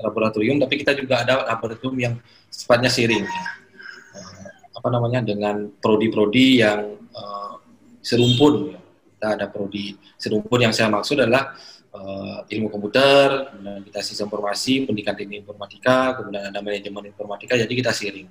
laboratorium, 0.00 0.60
tapi 0.60 0.74
kita 0.80 0.92
juga 0.96 1.24
ada 1.24 1.44
laboratorium 1.48 1.96
yang 1.98 2.14
sifatnya 2.52 2.92
sharing, 2.92 3.24
uh, 3.24 4.48
apa 4.76 4.88
namanya 4.92 5.24
dengan 5.24 5.72
prodi-prodi 5.80 6.60
yang 6.60 7.00
uh, 7.16 7.60
serumpun. 8.04 8.76
Ya. 8.76 8.83
Kita 9.24 9.40
ada 9.40 9.48
prodi 9.48 9.96
serumpun 10.20 10.68
yang 10.68 10.76
saya 10.76 10.92
maksud 10.92 11.16
adalah 11.16 11.56
uh, 11.96 12.44
ilmu 12.44 12.68
komputer, 12.68 13.56
kemudian 13.56 13.80
kita 13.88 14.04
sistem 14.04 14.28
informasi, 14.28 14.84
pendidikan 14.84 15.16
teknik 15.16 15.48
informatika, 15.48 16.20
kemudian 16.20 16.52
ada 16.52 16.60
manajemen 16.60 17.08
informatika, 17.08 17.56
jadi 17.56 17.72
kita 17.72 17.88
sharing 17.88 18.28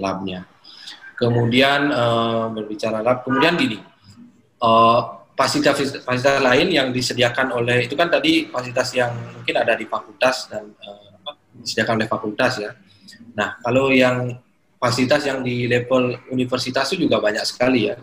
labnya. 0.00 0.48
Kemudian 1.20 1.92
uh, 1.92 2.48
berbicara 2.56 3.04
lab, 3.04 3.20
kemudian 3.20 3.60
gini, 3.60 3.84
uh, 4.64 5.28
fasilitas 5.36 6.00
fasilitas 6.00 6.40
lain 6.40 6.72
yang 6.72 6.88
disediakan 6.88 7.52
oleh 7.52 7.84
itu 7.84 7.92
kan 7.92 8.08
tadi 8.08 8.48
fasilitas 8.48 8.96
yang 8.96 9.12
mungkin 9.12 9.60
ada 9.60 9.76
di 9.76 9.84
fakultas 9.84 10.48
dan 10.48 10.72
uh, 10.72 11.36
disediakan 11.60 12.00
oleh 12.00 12.08
fakultas 12.08 12.64
ya. 12.64 12.72
Nah, 13.36 13.60
kalau 13.60 13.92
yang 13.92 14.40
fasilitas 14.80 15.28
yang 15.28 15.44
di 15.44 15.68
level 15.68 16.16
universitas 16.32 16.88
itu 16.96 17.04
juga 17.04 17.20
banyak 17.20 17.44
sekali 17.44 17.92
ya. 17.92 18.00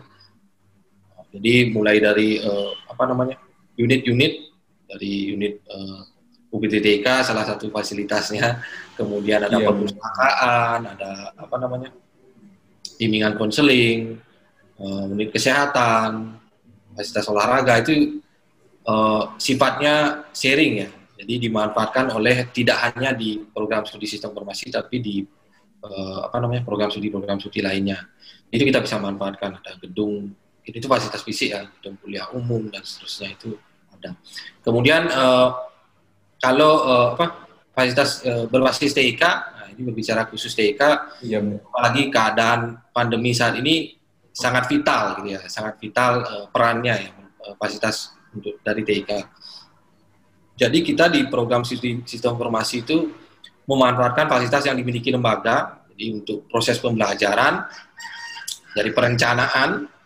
Jadi 1.28 1.70
mulai 1.76 2.00
dari 2.00 2.40
uh, 2.40 2.72
apa 2.88 3.04
namanya 3.04 3.36
unit-unit 3.76 4.48
dari 4.88 5.36
unit 5.36 5.60
uh, 5.68 6.00
eh, 6.00 6.00
UPTTK 6.48 7.04
salah 7.20 7.44
satu 7.44 7.68
fasilitasnya, 7.68 8.64
kemudian 8.98 9.44
ada 9.44 9.60
yeah. 9.60 9.68
perpustakaan, 9.68 10.78
ada 10.88 11.36
apa 11.36 11.56
namanya 11.60 11.92
bimbingan 12.96 13.36
konseling, 13.36 14.16
uh, 14.80 15.04
unit 15.12 15.28
kesehatan, 15.28 16.40
fasilitas 16.96 17.28
olahraga 17.28 17.84
itu 17.84 18.24
uh, 18.88 19.36
sifatnya 19.36 20.24
sharing 20.32 20.74
ya. 20.82 20.90
Jadi 21.18 21.50
dimanfaatkan 21.50 22.14
oleh 22.14 22.48
tidak 22.54 22.78
hanya 22.88 23.12
di 23.12 23.42
program 23.52 23.84
studi 23.84 24.06
sistem 24.08 24.32
informasi 24.32 24.70
tapi 24.70 25.02
di 25.02 25.16
uh, 25.84 26.30
apa 26.30 26.40
namanya 26.40 26.64
program 26.64 26.88
studi 26.88 27.12
program 27.12 27.36
studi 27.36 27.60
lainnya. 27.60 28.08
Itu 28.48 28.64
kita 28.64 28.80
bisa 28.80 28.96
manfaatkan 28.96 29.60
ada 29.60 29.76
gedung 29.76 30.32
itu, 30.68 30.84
itu 30.84 30.86
fasilitas 30.86 31.24
fisik 31.24 31.56
ya 31.56 31.64
gedung 31.64 31.96
kuliah 32.04 32.28
umum 32.36 32.68
dan 32.68 32.84
seterusnya 32.84 33.32
itu 33.32 33.56
ada. 33.96 34.12
Kemudian 34.60 35.08
uh, 35.08 35.56
kalau 36.38 36.72
uh, 36.84 37.08
apa 37.16 37.48
fasilitas 37.72 38.22
uh, 38.28 38.44
berbasis 38.46 38.92
TIK, 38.92 39.22
nah 39.24 39.66
ini 39.72 39.80
berbicara 39.88 40.28
khusus 40.28 40.52
TIK, 40.52 40.82
ya. 41.24 41.40
apalagi 41.40 42.12
keadaan 42.12 42.78
pandemi 42.92 43.32
saat 43.32 43.56
ini 43.56 43.96
sangat 44.28 44.68
vital 44.70 45.18
gitu 45.18 45.34
ya, 45.34 45.40
sangat 45.48 45.80
vital 45.80 46.22
uh, 46.22 46.46
perannya 46.52 46.94
ya 46.94 47.12
fasilitas 47.56 48.12
untuk 48.36 48.60
dari 48.60 48.84
TIK. 48.84 49.10
Jadi 50.58 50.78
kita 50.82 51.06
di 51.06 51.24
program 51.30 51.62
sistem, 51.62 52.02
sistem 52.02 52.34
informasi 52.34 52.82
itu 52.82 53.14
memanfaatkan 53.64 54.26
fasilitas 54.26 54.66
yang 54.66 54.76
dimiliki 54.76 55.14
lembaga, 55.14 55.86
jadi 55.94 56.18
untuk 56.18 56.50
proses 56.50 56.82
pembelajaran 56.82 57.62
dari 58.74 58.90
perencanaan 58.90 59.97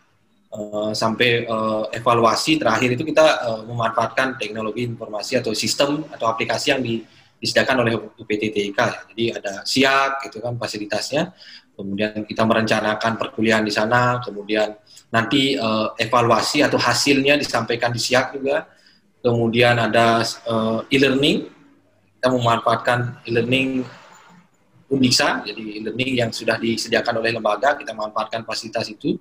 uh, 0.53 0.93
sampai 0.93 1.49
uh, 1.49 1.89
evaluasi 1.89 2.61
terakhir 2.61 2.93
itu 2.93 3.03
kita 3.03 3.25
uh, 3.49 3.61
memanfaatkan 3.65 4.37
teknologi 4.37 4.85
informasi 4.85 5.41
atau 5.41 5.51
sistem 5.57 6.05
atau 6.13 6.29
aplikasi 6.29 6.77
yang 6.77 6.81
di, 6.85 7.01
disediakan 7.41 7.81
oleh 7.81 7.93
UPT 7.97 8.53
TIK. 8.53 8.79
Jadi 9.11 9.23
ada 9.33 9.65
SIAK 9.65 10.31
itu 10.31 10.37
kan 10.39 10.53
fasilitasnya, 10.55 11.33
kemudian 11.73 12.23
kita 12.23 12.45
merencanakan 12.45 13.17
perkuliahan 13.17 13.65
di 13.65 13.73
sana, 13.73 14.21
kemudian 14.21 14.77
nanti 15.09 15.57
uh, 15.57 15.97
evaluasi 15.97 16.61
atau 16.61 16.77
hasilnya 16.77 17.35
disampaikan 17.35 17.89
di 17.89 17.99
SIAK 17.99 18.27
juga 18.37 18.69
kemudian 19.23 19.79
ada 19.79 20.19
uh, 20.45 20.83
e-learning, 20.91 21.47
kita 22.19 22.27
memanfaatkan 22.27 23.23
e-learning 23.23 23.87
Undiksa, 24.91 25.41
jadi 25.41 25.79
e-learning 25.79 26.11
yang 26.21 26.29
sudah 26.29 26.59
disediakan 26.59 27.23
oleh 27.23 27.33
lembaga, 27.33 27.73
kita 27.79 27.95
manfaatkan 27.95 28.45
fasilitas 28.45 28.91
itu. 28.91 29.17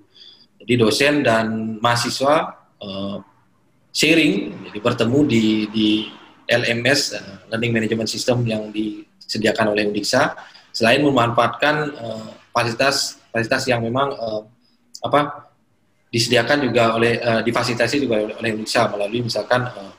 Jadi 0.62 0.74
dosen 0.78 1.26
dan 1.26 1.76
mahasiswa 1.82 2.54
uh, 2.78 3.18
sharing, 3.90 4.54
jadi 4.70 4.78
bertemu 4.78 5.18
di, 5.26 5.44
di 5.74 5.88
LMS, 6.46 7.00
uh, 7.12 7.18
eh, 7.18 7.36
Learning 7.50 7.72
Management 7.74 8.08
System 8.08 8.46
yang 8.46 8.70
disediakan 8.70 9.74
oleh 9.74 9.90
Undiksa, 9.90 10.38
selain 10.70 11.02
memanfaatkan 11.02 11.74
uh, 11.98 12.30
fasilitas 12.54 13.18
fasilitas 13.34 13.66
yang 13.66 13.82
memang 13.82 14.14
uh, 14.14 14.42
apa 15.02 15.50
disediakan 16.12 16.68
juga 16.68 16.94
oleh 16.94 17.18
uh, 17.18 17.40
difasilitasi 17.42 18.06
juga 18.06 18.22
oleh, 18.22 18.52
Indonesia 18.52 18.86
melalui 18.86 19.20
misalkan 19.24 19.66
uh, 19.66 19.92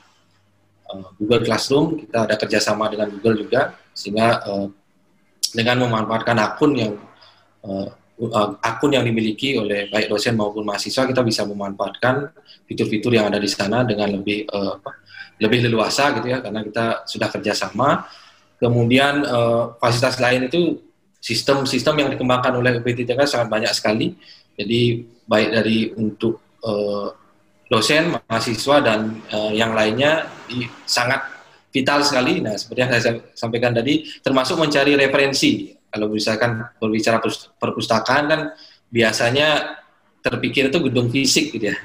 Google 1.18 1.42
Classroom 1.42 1.98
kita 2.06 2.24
ada 2.30 2.34
kerjasama 2.38 2.86
dengan 2.86 3.10
Google 3.18 3.44
juga 3.44 3.74
sehingga 3.90 4.40
uh, 4.46 4.66
dengan 5.54 5.86
memanfaatkan 5.86 6.38
akun 6.38 6.72
yang 6.78 6.94
uh, 7.66 7.90
uh, 8.20 8.58
akun 8.60 8.94
yang 8.94 9.02
dimiliki 9.06 9.56
oleh 9.58 9.90
baik 9.90 10.10
dosen 10.10 10.38
maupun 10.38 10.62
mahasiswa 10.62 11.08
kita 11.08 11.22
bisa 11.24 11.42
memanfaatkan 11.48 12.30
fitur-fitur 12.68 13.14
yang 13.16 13.30
ada 13.30 13.40
di 13.40 13.48
sana 13.50 13.82
dengan 13.82 14.14
lebih 14.20 14.46
uh, 14.50 14.78
lebih 15.42 15.66
leluasa 15.66 16.14
gitu 16.14 16.30
ya 16.30 16.38
karena 16.38 16.62
kita 16.62 17.06
sudah 17.08 17.28
kerjasama 17.30 18.06
kemudian 18.62 19.26
uh, 19.26 19.74
fasilitas 19.82 20.22
lain 20.22 20.46
itu 20.46 20.78
sistem-sistem 21.18 21.94
yang 22.04 22.08
dikembangkan 22.14 22.54
oleh 22.54 22.78
UPTTK 22.78 23.26
sangat 23.26 23.48
banyak 23.50 23.72
sekali 23.74 24.14
jadi 24.54 25.02
baik 25.26 25.48
dari 25.50 25.78
untuk 25.98 26.38
uh, 26.62 27.10
dosen, 27.68 28.14
mahasiswa 28.14 28.76
dan 28.84 29.18
uh, 29.32 29.52
yang 29.52 29.72
lainnya 29.72 30.28
di, 30.46 30.68
sangat 30.84 31.24
vital 31.74 32.04
sekali. 32.06 32.38
Nah, 32.38 32.54
seperti 32.54 32.80
yang 32.80 32.90
saya 32.94 33.18
sampaikan 33.34 33.74
tadi, 33.74 34.06
termasuk 34.22 34.60
mencari 34.60 34.94
referensi. 34.94 35.74
Kalau 35.94 36.10
misalkan 36.10 36.58
berbicara 36.82 37.22
perpustakaan 37.54 38.24
kan 38.26 38.40
biasanya 38.90 39.78
terpikir 40.18 40.74
itu 40.74 40.82
gedung 40.90 41.06
fisik 41.06 41.54
gitu 41.54 41.70
ya, 41.70 41.78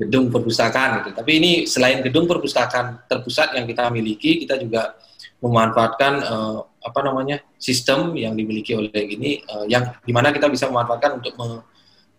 gedung 0.00 0.32
perpustakaan 0.32 1.04
gitu. 1.04 1.10
Tapi 1.12 1.30
ini 1.36 1.50
selain 1.68 2.00
gedung 2.00 2.24
perpustakaan 2.24 3.04
terpusat 3.04 3.52
yang 3.60 3.68
kita 3.68 3.92
miliki, 3.92 4.40
kita 4.40 4.56
juga 4.56 4.96
memanfaatkan 5.44 6.12
uh, 6.24 6.58
apa 6.80 7.00
namanya 7.04 7.44
sistem 7.60 8.16
yang 8.16 8.32
dimiliki 8.32 8.72
oleh 8.72 9.04
ini 9.04 9.44
uh, 9.44 9.68
yang 9.68 10.00
di 10.00 10.16
mana 10.16 10.32
kita 10.32 10.48
bisa 10.48 10.70
memanfaatkan 10.72 11.20
untuk 11.20 11.36
me, 11.36 11.60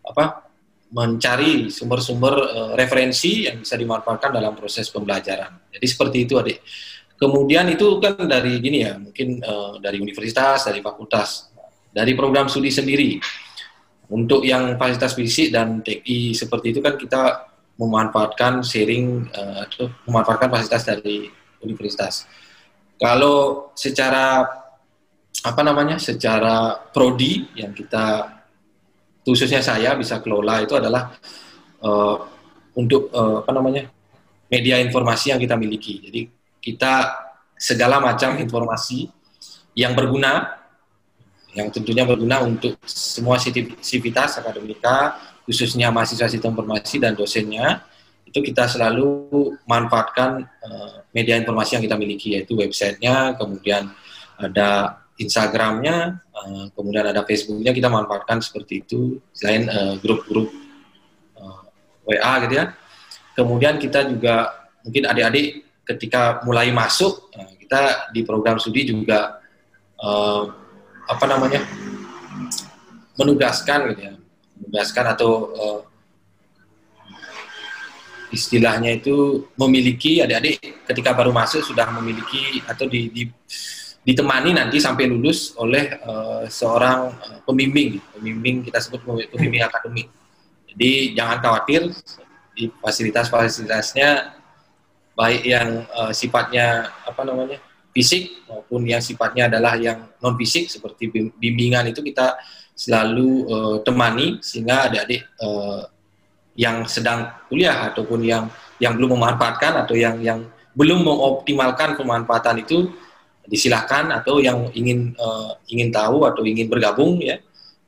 apa 0.06 0.46
mencari 0.94 1.74
sumber-sumber 1.74 2.34
uh, 2.38 2.72
referensi 2.78 3.50
yang 3.50 3.66
bisa 3.66 3.74
dimanfaatkan 3.74 4.30
dalam 4.30 4.54
proses 4.54 4.86
pembelajaran. 4.94 5.50
Jadi 5.74 5.86
seperti 5.90 6.18
itu 6.30 6.38
adik. 6.38 6.62
Kemudian 7.24 7.72
itu 7.72 8.04
kan 8.04 8.20
dari 8.28 8.60
gini 8.60 8.84
ya, 8.84 9.00
mungkin 9.00 9.40
uh, 9.40 9.80
dari 9.80 9.96
universitas, 10.04 10.68
dari 10.68 10.84
fakultas, 10.84 11.48
dari 11.88 12.12
program 12.20 12.52
studi 12.52 12.68
sendiri. 12.68 13.16
Untuk 14.12 14.44
yang 14.44 14.76
fasilitas 14.76 15.16
fisik 15.16 15.56
dan 15.56 15.80
TI 15.80 16.36
seperti 16.36 16.76
itu 16.76 16.84
kan 16.84 17.00
kita 17.00 17.48
memanfaatkan 17.80 18.60
sharing 18.60 19.32
uh, 19.32 19.64
memanfaatkan 20.04 20.52
fasilitas 20.52 20.84
dari 20.84 21.32
universitas. 21.64 22.28
Kalau 23.00 23.72
secara 23.72 24.44
apa 25.48 25.62
namanya, 25.64 26.04
secara 26.04 26.76
prodi 26.92 27.56
yang 27.56 27.72
kita 27.72 28.36
khususnya 29.24 29.64
saya 29.64 29.96
bisa 29.96 30.20
kelola 30.20 30.60
itu 30.60 30.76
adalah 30.76 31.16
uh, 31.80 32.20
untuk 32.76 33.08
uh, 33.16 33.48
apa 33.48 33.52
namanya 33.56 33.88
media 34.52 34.76
informasi 34.84 35.32
yang 35.32 35.40
kita 35.40 35.56
miliki. 35.56 36.04
Jadi 36.04 36.43
kita 36.64 37.12
segala 37.60 38.00
macam 38.00 38.40
informasi 38.40 39.12
yang 39.76 39.92
berguna, 39.92 40.64
yang 41.52 41.68
tentunya 41.68 42.08
berguna 42.08 42.40
untuk 42.40 42.80
semua 42.88 43.36
sivitas 43.84 44.40
akademika, 44.40 45.20
khususnya 45.44 45.92
mahasiswa 45.92 46.32
sistem 46.32 46.56
informasi 46.56 47.04
dan 47.04 47.20
dosennya, 47.20 47.84
itu 48.24 48.40
kita 48.40 48.66
selalu 48.66 49.54
manfaatkan 49.68 50.48
uh, 50.64 51.04
media 51.12 51.36
informasi 51.36 51.78
yang 51.78 51.84
kita 51.84 52.00
miliki, 52.00 52.40
yaitu 52.40 52.56
websitenya, 52.56 53.36
kemudian 53.36 53.92
ada 54.40 55.04
Instagramnya, 55.20 56.24
uh, 56.34 56.66
kemudian 56.74 57.12
ada 57.12 57.22
Facebooknya 57.28 57.76
kita 57.76 57.92
manfaatkan 57.92 58.40
seperti 58.42 58.82
itu 58.88 59.20
selain 59.36 59.68
uh, 59.68 60.00
grup-grup 60.00 60.64
WA 62.04 62.34
gitu 62.44 62.54
ya. 62.60 62.66
Kemudian 63.34 63.80
kita 63.80 64.06
juga 64.06 64.68
mungkin 64.84 65.04
adik-adik 65.08 65.64
ketika 65.84 66.42
mulai 66.48 66.72
masuk 66.72 67.30
uh, 67.36 67.52
kita 67.60 68.12
di 68.16 68.24
program 68.24 68.60
studi 68.60 68.88
juga 68.88 69.44
uh, 70.00 70.44
apa 71.04 71.26
namanya 71.28 71.62
menugaskan 73.20 73.94
gitu 73.94 74.02
ya, 74.10 74.14
menugaskan 74.60 75.06
atau 75.14 75.32
uh, 75.54 75.82
istilahnya 78.34 78.98
itu 78.98 79.46
memiliki 79.54 80.26
adik-adik 80.26 80.58
ketika 80.90 81.14
baru 81.14 81.30
masuk 81.30 81.62
sudah 81.62 81.86
memiliki 81.94 82.66
atau 82.66 82.90
di, 82.90 83.14
di 83.14 83.24
ditemani 84.04 84.58
nanti 84.58 84.84
sampai 84.84 85.08
lulus 85.08 85.56
oleh 85.56 85.96
uh, 86.04 86.44
seorang 86.50 87.14
uh, 87.14 87.40
pembimbing, 87.46 88.02
pembimbing 88.12 88.66
kita 88.66 88.82
sebut 88.84 89.06
pembimbing 89.32 89.64
akademik. 89.64 90.12
Jadi 90.74 91.14
jangan 91.14 91.38
khawatir 91.40 91.94
di 92.58 92.68
fasilitas-fasilitasnya 92.82 94.42
baik 95.14 95.42
yang 95.46 95.86
uh, 95.94 96.12
sifatnya 96.12 96.90
apa 97.06 97.22
namanya 97.22 97.62
fisik 97.94 98.44
maupun 98.50 98.82
yang 98.90 99.00
sifatnya 99.00 99.48
adalah 99.48 99.78
yang 99.78 100.10
non 100.18 100.34
fisik 100.34 100.66
seperti 100.66 101.14
bimbingan 101.38 101.94
itu 101.94 102.02
kita 102.02 102.34
selalu 102.74 103.46
uh, 103.46 103.78
temani 103.86 104.42
sehingga 104.42 104.90
adik-adik 104.90 105.22
uh, 105.46 105.86
yang 106.58 106.86
sedang 106.90 107.30
kuliah 107.50 107.94
ataupun 107.94 108.26
yang 108.26 108.50
yang 108.82 108.98
belum 108.98 109.18
memanfaatkan 109.18 109.86
atau 109.86 109.94
yang 109.94 110.18
yang 110.26 110.50
belum 110.74 111.06
mengoptimalkan 111.06 111.94
pemanfaatan 111.94 112.66
itu 112.66 112.90
disilahkan 113.46 114.10
atau 114.10 114.42
yang 114.42 114.74
ingin 114.74 115.14
uh, 115.22 115.54
ingin 115.70 115.94
tahu 115.94 116.26
atau 116.26 116.42
ingin 116.42 116.66
bergabung 116.66 117.22
ya. 117.22 117.38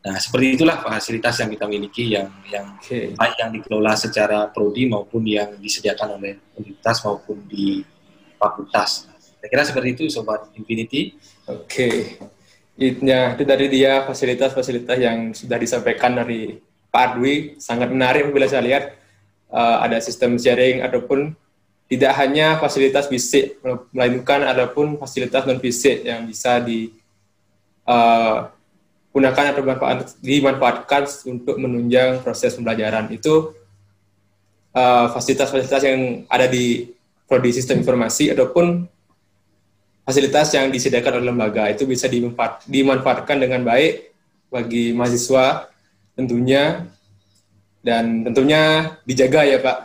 Nah, 0.05 0.21
seperti 0.21 0.61
itulah 0.61 0.77
fasilitas 0.85 1.41
yang 1.41 1.49
kita 1.49 1.65
miliki 1.65 2.13
yang 2.13 2.29
yang 2.53 2.77
okay. 2.77 3.17
baik 3.17 3.35
yang 3.41 3.49
dikelola 3.57 3.97
secara 3.97 4.45
prodi 4.53 4.85
maupun 4.85 5.25
yang 5.25 5.57
disediakan 5.57 6.21
oleh 6.21 6.37
universitas 6.53 7.01
maupun 7.01 7.41
di 7.49 7.81
fakultas. 8.37 9.09
Saya 9.17 9.49
kira 9.49 9.65
seperti 9.65 9.89
itu 9.97 10.03
sobat 10.13 10.45
Infinity. 10.53 11.17
Oke. 11.49 11.65
Okay. 11.65 11.95
Ya, 13.01 13.33
itu 13.33 13.43
dari 13.47 13.65
dia 13.71 14.05
fasilitas-fasilitas 14.05 14.97
yang 14.99 15.33
sudah 15.33 15.57
disampaikan 15.57 16.13
dari 16.13 16.59
Pak 16.93 17.17
Adwi 17.17 17.57
sangat 17.57 17.89
menarik 17.89 18.29
bila 18.29 18.45
saya 18.45 18.61
lihat 18.61 18.93
uh, 19.49 19.81
ada 19.81 19.97
sistem 20.03 20.37
sharing 20.37 20.85
ataupun 20.85 21.33
tidak 21.89 22.13
hanya 22.17 22.57
fasilitas 22.61 23.09
fisik 23.09 23.57
melainkan 23.93 24.43
pun 24.73 24.97
fasilitas 25.01 25.45
non 25.45 25.61
fisik 25.61 26.03
yang 26.03 26.25
bisa 26.25 26.57
di 26.59 26.93
uh, 27.85 28.49
gunakan 29.15 29.55
atau 29.55 29.63
dimanfaatkan 30.19 31.07
untuk 31.31 31.55
menunjang 31.55 32.19
proses 32.19 32.51
pembelajaran. 32.59 33.07
Itu 33.15 33.55
uh, 34.75 35.07
fasilitas-fasilitas 35.15 35.83
uh, 35.83 35.87
yang 35.87 36.01
ada 36.27 36.51
di 36.51 36.91
prodi 37.23 37.55
sistem 37.55 37.79
informasi 37.79 38.35
ataupun 38.35 38.83
fasilitas 40.03 40.51
yang 40.51 40.67
disediakan 40.67 41.23
oleh 41.23 41.31
lembaga. 41.31 41.71
Itu 41.71 41.87
bisa 41.87 42.11
dimanfaatkan 42.67 43.39
dengan 43.39 43.63
baik 43.63 44.11
bagi 44.51 44.91
mahasiswa 44.91 45.71
tentunya. 46.19 46.83
Dan 47.85 48.25
tentunya 48.25 48.97
dijaga 49.05 49.45
ya 49.45 49.61
Pak 49.61 49.77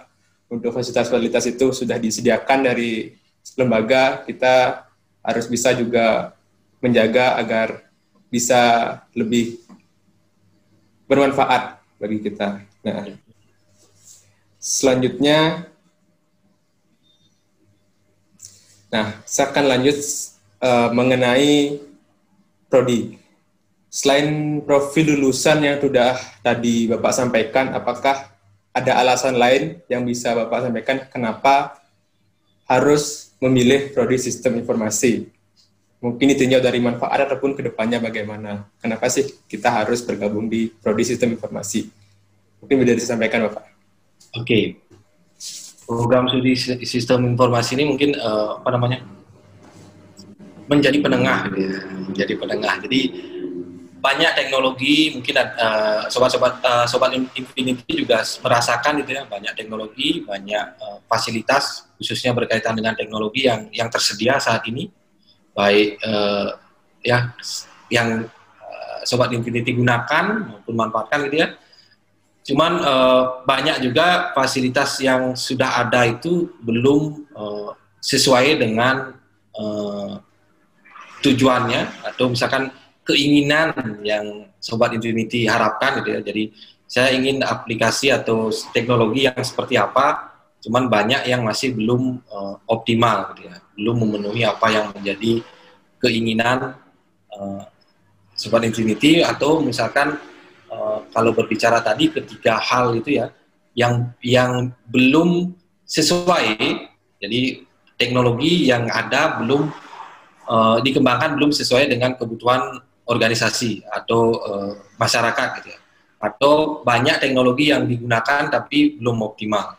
untuk 0.51 0.75
fasilitas-fasilitas 0.75 1.55
itu 1.55 1.71
sudah 1.71 2.03
disediakan 2.03 2.67
dari 2.67 3.15
lembaga. 3.55 4.27
Kita 4.27 4.89
harus 5.23 5.47
bisa 5.47 5.71
juga 5.77 6.35
menjaga 6.81 7.37
agar 7.39 7.90
bisa 8.31 8.61
lebih 9.13 9.59
bermanfaat 11.11 11.83
bagi 11.99 12.23
kita. 12.23 12.63
Nah, 12.87 13.19
selanjutnya 14.57 15.69
Nah, 18.91 19.23
saya 19.23 19.55
akan 19.55 19.65
lanjut 19.71 19.99
uh, 20.59 20.91
mengenai 20.91 21.79
prodi. 22.67 23.23
Selain 23.87 24.59
profil 24.67 25.15
lulusan 25.15 25.63
yang 25.63 25.79
sudah 25.79 26.19
tadi 26.43 26.91
Bapak 26.91 27.15
sampaikan, 27.15 27.71
apakah 27.71 28.35
ada 28.75 28.99
alasan 28.99 29.39
lain 29.39 29.79
yang 29.87 30.03
bisa 30.03 30.35
Bapak 30.35 30.67
sampaikan 30.67 31.07
kenapa 31.07 31.79
harus 32.67 33.35
memilih 33.39 33.95
prodi 33.95 34.19
sistem 34.19 34.59
informasi? 34.59 35.31
Mungkin 36.01 36.33
itu 36.33 36.49
dari 36.49 36.81
manfaat 36.81 37.29
ataupun 37.29 37.53
ke 37.53 37.61
depannya 37.61 38.01
bagaimana? 38.01 38.65
Kenapa 38.81 39.13
sih 39.13 39.45
kita 39.45 39.85
harus 39.85 40.01
bergabung 40.01 40.49
di 40.49 40.73
prodi 40.73 41.05
sistem 41.05 41.37
informasi? 41.37 41.93
Mungkin 42.65 42.77
bisa 42.81 42.97
disampaikan 42.97 43.45
Bapak. 43.49 43.69
Oke, 44.33 44.45
okay 44.45 44.65
program 45.91 46.31
studi 46.31 46.55
sistem 46.87 47.27
informasi 47.35 47.75
ini 47.75 47.91
mungkin 47.91 48.15
uh, 48.15 48.63
apa 48.63 48.71
namanya 48.79 49.03
menjadi 50.71 51.03
penengah 51.03 51.51
gitu 51.51 51.59
ya, 51.67 51.79
menjadi 52.07 52.33
penengah 52.39 52.75
jadi 52.87 53.01
banyak 54.01 54.33
teknologi 54.39 55.19
mungkin 55.19 55.35
uh, 55.35 56.07
sobat-sobat 56.07 56.63
uh, 56.63 56.87
sobat 56.87 57.11
Infinity 57.13 58.07
juga 58.07 58.23
merasakan 58.23 59.03
gitu 59.03 59.19
ya 59.19 59.27
banyak 59.27 59.53
teknologi 59.59 60.23
banyak 60.23 60.65
uh, 60.79 61.03
fasilitas 61.11 61.91
khususnya 61.99 62.31
berkaitan 62.39 62.79
dengan 62.79 62.95
teknologi 62.95 63.51
yang 63.51 63.67
yang 63.75 63.91
tersedia 63.91 64.39
saat 64.39 64.63
ini 64.71 64.89
baik 65.53 66.01
uh, 66.05 66.57
ya 67.03 67.35
yang 67.91 68.27
uh, 68.61 68.99
sobat 69.05 69.33
Infinity 69.35 69.75
gunakan 69.75 70.47
maupun 70.47 70.75
manfaatkan 70.77 71.27
gitu 71.27 71.45
ya 71.47 71.49
Cuman 72.41 72.81
uh, 72.81 73.45
banyak 73.45 73.85
juga 73.85 74.33
fasilitas 74.33 74.97
yang 74.99 75.37
sudah 75.37 75.85
ada 75.87 76.09
itu 76.09 76.49
belum 76.65 77.29
uh, 77.37 77.71
sesuai 78.01 78.57
dengan 78.57 79.13
uh, 79.55 80.17
tujuannya 81.21 82.11
atau 82.11 82.33
misalkan 82.33 82.73
keinginan 83.05 83.71
yang 84.01 84.49
sobat 84.57 84.97
Infinity 84.97 85.45
harapkan 85.45 86.01
gitu 86.01 86.17
ya. 86.17 86.21
Jadi 86.25 86.51
saya 86.91 87.13
ingin 87.13 87.45
aplikasi 87.45 88.09
atau 88.09 88.49
teknologi 88.73 89.29
yang 89.29 89.39
seperti 89.45 89.77
apa, 89.77 90.33
cuman 90.65 90.89
banyak 90.89 91.29
yang 91.29 91.45
masih 91.45 91.77
belum 91.77 92.25
uh, 92.25 92.57
optimal 92.67 93.37
gitu 93.37 93.53
ya, 93.53 93.57
belum 93.81 94.05
memenuhi 94.05 94.45
apa 94.45 94.69
yang 94.69 94.93
menjadi 94.93 95.41
keinginan 95.97 96.77
uh, 97.33 97.65
sobat 98.37 98.69
Infinity 98.69 99.25
atau 99.25 99.65
misalkan 99.65 100.21
Eh, 100.71 100.99
kalau 101.11 101.35
berbicara 101.35 101.83
tadi 101.83 102.15
ketiga 102.15 102.55
hal 102.63 102.95
itu 102.95 103.19
ya 103.19 103.35
yang 103.75 104.15
yang 104.23 104.71
belum 104.87 105.51
sesuai 105.83 106.55
jadi 107.19 107.67
teknologi 107.99 108.71
yang 108.71 108.87
ada 108.87 109.43
belum 109.43 109.67
uh, 110.47 110.79
dikembangkan 110.79 111.35
belum 111.35 111.51
sesuai 111.51 111.91
dengan 111.91 112.15
kebutuhan 112.15 112.79
organisasi 113.03 113.83
atau 113.91 114.39
uh, 114.39 114.73
masyarakat 114.95 115.49
gitu 115.59 115.69
ya 115.75 115.79
atau 116.23 116.87
banyak 116.87 117.19
teknologi 117.19 117.75
yang 117.75 117.91
digunakan 117.91 118.47
tapi 118.47 118.95
belum 118.95 119.27
optimal. 119.27 119.75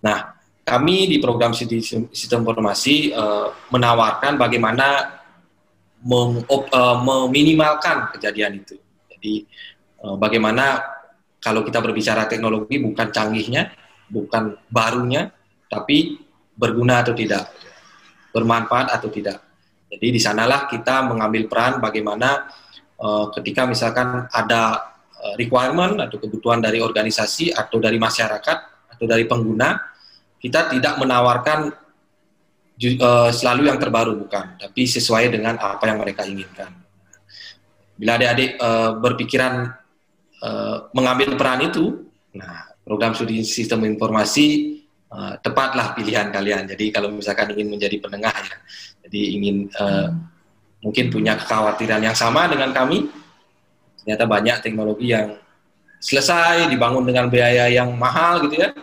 Nah, 0.00 0.40
kami 0.64 1.12
di 1.12 1.20
program 1.20 1.52
sistem, 1.52 2.08
informasi 2.40 3.12
uh, 3.12 3.52
menawarkan 3.68 4.40
bagaimana 4.40 5.20
mem, 6.00 6.40
uh, 6.48 6.96
meminimalkan 7.04 8.10
kejadian 8.16 8.64
itu. 8.64 8.80
Jadi 9.12 9.44
Eh, 10.04 10.16
bagaimana 10.20 10.84
kalau 11.40 11.64
kita 11.64 11.80
berbicara 11.80 12.28
teknologi 12.28 12.76
bukan 12.76 13.08
canggihnya, 13.08 13.72
bukan 14.12 14.60
barunya, 14.68 15.32
tapi 15.64 16.20
berguna 16.52 17.00
atau 17.00 17.16
tidak, 17.16 17.48
bermanfaat 18.36 18.92
atau 18.92 19.08
tidak. 19.08 19.40
Jadi 19.88 20.06
di 20.12 20.20
sanalah 20.20 20.68
kita 20.68 21.08
mengambil 21.08 21.48
peran 21.48 21.78
bagaimana 21.78 22.50
uh, 22.98 23.30
ketika 23.32 23.64
misalkan 23.64 24.26
ada 24.28 24.92
uh, 25.22 25.34
requirement 25.38 26.02
atau 26.02 26.18
kebutuhan 26.18 26.60
dari 26.60 26.82
organisasi 26.82 27.54
atau 27.54 27.78
dari 27.78 27.96
masyarakat 27.96 28.58
atau 28.90 29.04
dari 29.06 29.24
pengguna, 29.24 29.93
kita 30.44 30.68
tidak 30.68 31.00
menawarkan 31.00 31.72
uh, 33.00 33.30
selalu 33.32 33.72
yang 33.72 33.80
terbaru 33.80 34.12
bukan, 34.20 34.60
tapi 34.60 34.84
sesuai 34.84 35.32
dengan 35.32 35.56
apa 35.56 35.88
yang 35.88 36.04
mereka 36.04 36.28
inginkan. 36.28 36.68
Bila 37.96 38.20
adik-adik 38.20 38.60
uh, 38.60 39.00
berpikiran 39.00 39.72
Eh, 40.44 40.76
mengambil 40.92 41.40
peran 41.40 41.64
itu, 41.64 42.04
nah 42.36 42.68
program 42.84 43.16
studi 43.16 43.40
sistem 43.48 43.88
informasi 43.88 44.76
uh, 45.08 45.40
tepatlah 45.40 45.96
pilihan 45.96 46.28
kalian. 46.28 46.68
Jadi 46.68 46.92
kalau 46.92 47.08
misalkan 47.08 47.48
ingin 47.56 47.72
menjadi 47.72 47.96
penengah 47.96 48.36
ya, 48.36 48.56
jadi 49.08 49.40
ingin 49.40 49.72
uh, 49.72 50.12
mungkin 50.84 51.08
punya 51.08 51.40
kekhawatiran 51.40 52.04
yang 52.04 52.12
sama 52.12 52.44
dengan 52.44 52.76
kami, 52.76 53.08
ternyata 54.04 54.28
banyak 54.28 54.56
teknologi 54.60 55.16
yang 55.16 55.32
selesai 55.96 56.68
dibangun 56.68 57.08
dengan 57.08 57.32
biaya 57.32 57.72
yang 57.72 57.96
mahal 57.96 58.44
gitu 58.44 58.68
ya, 58.68 58.76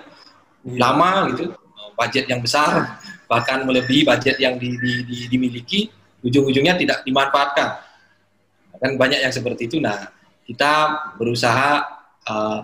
lama 0.65 1.29
gitu, 1.33 1.53
budget 1.97 2.25
yang 2.29 2.41
besar, 2.41 3.01
bahkan 3.29 3.63
melebihi 3.65 4.05
budget 4.05 4.37
yang 4.37 4.57
di, 4.57 4.77
di, 4.77 4.91
di, 5.05 5.15
dimiliki, 5.29 5.89
ujung-ujungnya 6.25 6.77
tidak 6.77 7.05
dimanfaatkan. 7.05 7.69
Kan 8.81 8.97
banyak 8.97 9.21
yang 9.21 9.29
seperti 9.29 9.69
itu. 9.69 9.77
Nah, 9.77 10.09
kita 10.41 11.05
berusaha 11.21 11.85
uh, 12.25 12.59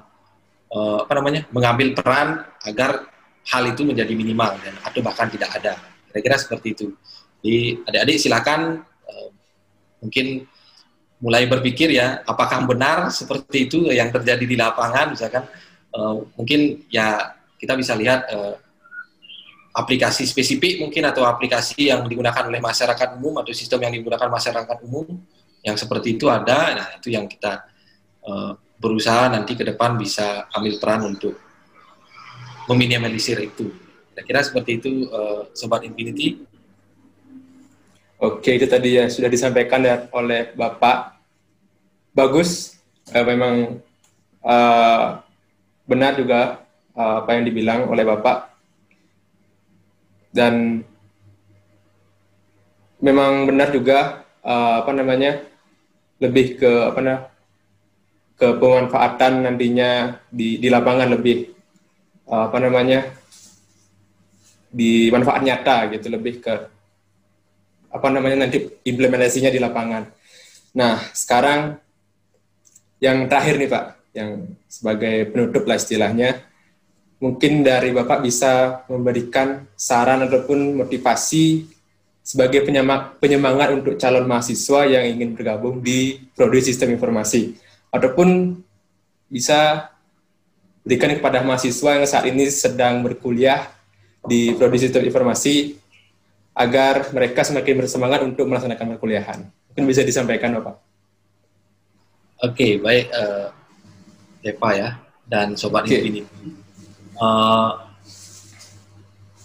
uh, 0.73 0.97
apa 1.05 1.13
namanya 1.13 1.45
mengambil 1.53 1.93
peran 1.93 2.41
agar 2.65 3.05
hal 3.47 3.63
itu 3.69 3.85
menjadi 3.85 4.11
minimal 4.17 4.57
dan 4.59 4.73
atau 4.81 4.99
bahkan 5.05 5.29
tidak 5.29 5.53
ada. 5.53 5.77
Kira-kira 6.09 6.35
seperti 6.41 6.67
itu. 6.73 6.87
Jadi 7.45 7.85
adik-adik 7.85 8.17
silakan 8.17 8.81
uh, 8.81 9.29
mungkin 10.01 10.49
mulai 11.17 11.49
berpikir 11.49 11.93
ya 11.93 12.21
apakah 12.25 12.65
benar 12.65 13.09
seperti 13.09 13.69
itu 13.69 13.89
yang 13.89 14.13
terjadi 14.13 14.45
di 14.45 14.53
lapangan 14.53 15.17
misalkan 15.17 15.49
uh, 15.93 16.21
mungkin 16.37 16.85
ya 16.93 17.36
kita 17.57 17.73
bisa 17.73 17.93
lihat 17.97 18.29
uh, 18.31 18.55
aplikasi 19.73 20.25
spesifik 20.25 20.81
mungkin 20.81 21.05
atau 21.05 21.25
aplikasi 21.25 21.89
yang 21.89 22.05
digunakan 22.05 22.45
oleh 22.45 22.57
masyarakat 22.61 23.17
umum 23.17 23.41
atau 23.41 23.53
sistem 23.53 23.85
yang 23.85 23.93
digunakan 23.93 24.29
masyarakat 24.29 24.77
umum 24.85 25.05
yang 25.61 25.77
seperti 25.77 26.17
itu 26.17 26.25
ada 26.29 26.73
nah 26.73 26.87
itu 26.97 27.13
yang 27.13 27.29
kita 27.29 27.67
Eh, 28.27 28.53
berusaha 28.77 29.31
nanti 29.31 29.55
ke 29.55 29.63
depan 29.63 29.95
bisa 29.95 30.45
ambil 30.53 30.77
peran 30.77 31.01
untuk 31.07 31.39
meminimalisir 32.67 33.39
itu. 33.39 33.73
Kira-kira 34.13 34.43
seperti 34.43 34.71
itu, 34.77 34.91
uh, 35.09 35.49
Sobat 35.55 35.81
Infinity. 35.87 36.45
Oke, 38.21 38.53
itu 38.53 38.67
tadi 38.69 39.01
ya 39.01 39.09
sudah 39.09 39.31
disampaikan 39.31 39.81
ya 39.81 40.05
oleh 40.13 40.53
Bapak. 40.53 41.17
Bagus, 42.13 42.77
uh, 43.13 43.25
memang 43.25 43.81
uh, 44.45 45.25
benar 45.89 46.17
juga 46.19 46.66
uh, 46.97 47.23
apa 47.23 47.29
yang 47.37 47.43
dibilang 47.45 47.85
oleh 47.85 48.03
Bapak. 48.03 48.57
Dan 50.33 50.81
memang 52.99 53.45
benar 53.45 53.69
juga 53.69 54.25
uh, 54.41 54.81
apa 54.81 54.91
namanya 54.91 55.45
lebih 56.17 56.57
ke 56.57 56.71
apa 56.89 56.99
namanya 56.99 57.29
ke 58.37 58.47
pemanfaatan 58.53 59.49
nantinya 59.49 60.21
di, 60.29 60.61
di 60.61 60.69
lapangan 60.69 61.09
lebih 61.09 61.49
uh, 62.29 62.49
apa 62.49 62.57
namanya 62.61 63.09
di 64.69 65.09
manfaat 65.09 65.41
nyata 65.41 65.89
gitu 65.97 66.13
lebih 66.13 66.37
ke 66.37 66.53
apa 67.87 68.07
namanya 68.13 68.45
nanti 68.45 68.61
implementasinya 68.85 69.49
di 69.49 69.57
lapangan. 69.57 70.03
Nah, 70.77 71.01
sekarang 71.17 71.81
yang 73.01 73.25
terakhir 73.25 73.57
nih 73.57 73.69
Pak, 73.73 73.85
yang 74.13 74.29
sebagai 74.69 75.33
penutup 75.33 75.63
lah 75.65 75.81
istilahnya, 75.81 76.45
mungkin 77.17 77.65
dari 77.65 77.89
Bapak 77.93 78.21
bisa 78.21 78.85
memberikan 78.85 79.65
saran 79.73 80.25
ataupun 80.25 80.77
motivasi 80.77 81.65
sebagai 82.21 82.67
penyemangat 83.17 83.69
untuk 83.73 83.97
calon 83.97 84.27
mahasiswa 84.27 84.85
yang 84.85 85.03
ingin 85.17 85.33
bergabung 85.33 85.79
di 85.81 86.27
Prodi 86.35 86.61
Sistem 86.61 86.93
Informasi. 86.93 87.55
Ataupun 87.89 88.59
bisa 89.31 89.89
berikan 90.83 91.15
kepada 91.15 91.41
mahasiswa 91.41 91.97
yang 91.97 92.07
saat 92.07 92.27
ini 92.29 92.45
sedang 92.51 93.01
berkuliah 93.01 93.71
di 94.27 94.53
Prodi 94.53 94.77
Sistem 94.77 95.07
Informasi 95.07 95.79
agar 96.51 97.09
mereka 97.15 97.47
semakin 97.47 97.85
bersemangat 97.85 98.19
untuk 98.27 98.45
melaksanakan 98.45 98.97
perkuliahan. 98.97 99.39
Mungkin 99.71 99.83
bisa 99.87 100.03
disampaikan 100.03 100.57
Bapak. 100.59 100.75
Oke, 102.43 102.77
baik 102.77 103.09
uh, 103.09 103.49
Eva 104.45 104.69
ya 104.75 104.89
dan 105.25 105.57
Sobat 105.57 105.89
okay. 105.89 106.05
Infinity 106.05 106.66
uh, 107.21 107.69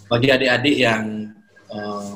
bagi 0.09 0.29
adik-adik 0.29 0.75
yang 0.77 1.33
uh, 1.73 2.13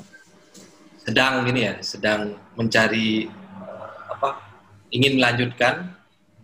sedang 1.02 1.48
gini 1.48 1.72
ya, 1.72 1.74
sedang 1.82 2.36
mencari 2.54 3.26
uh, 3.58 3.88
apa, 4.14 4.30
ingin 4.94 5.18
melanjutkan, 5.18 5.94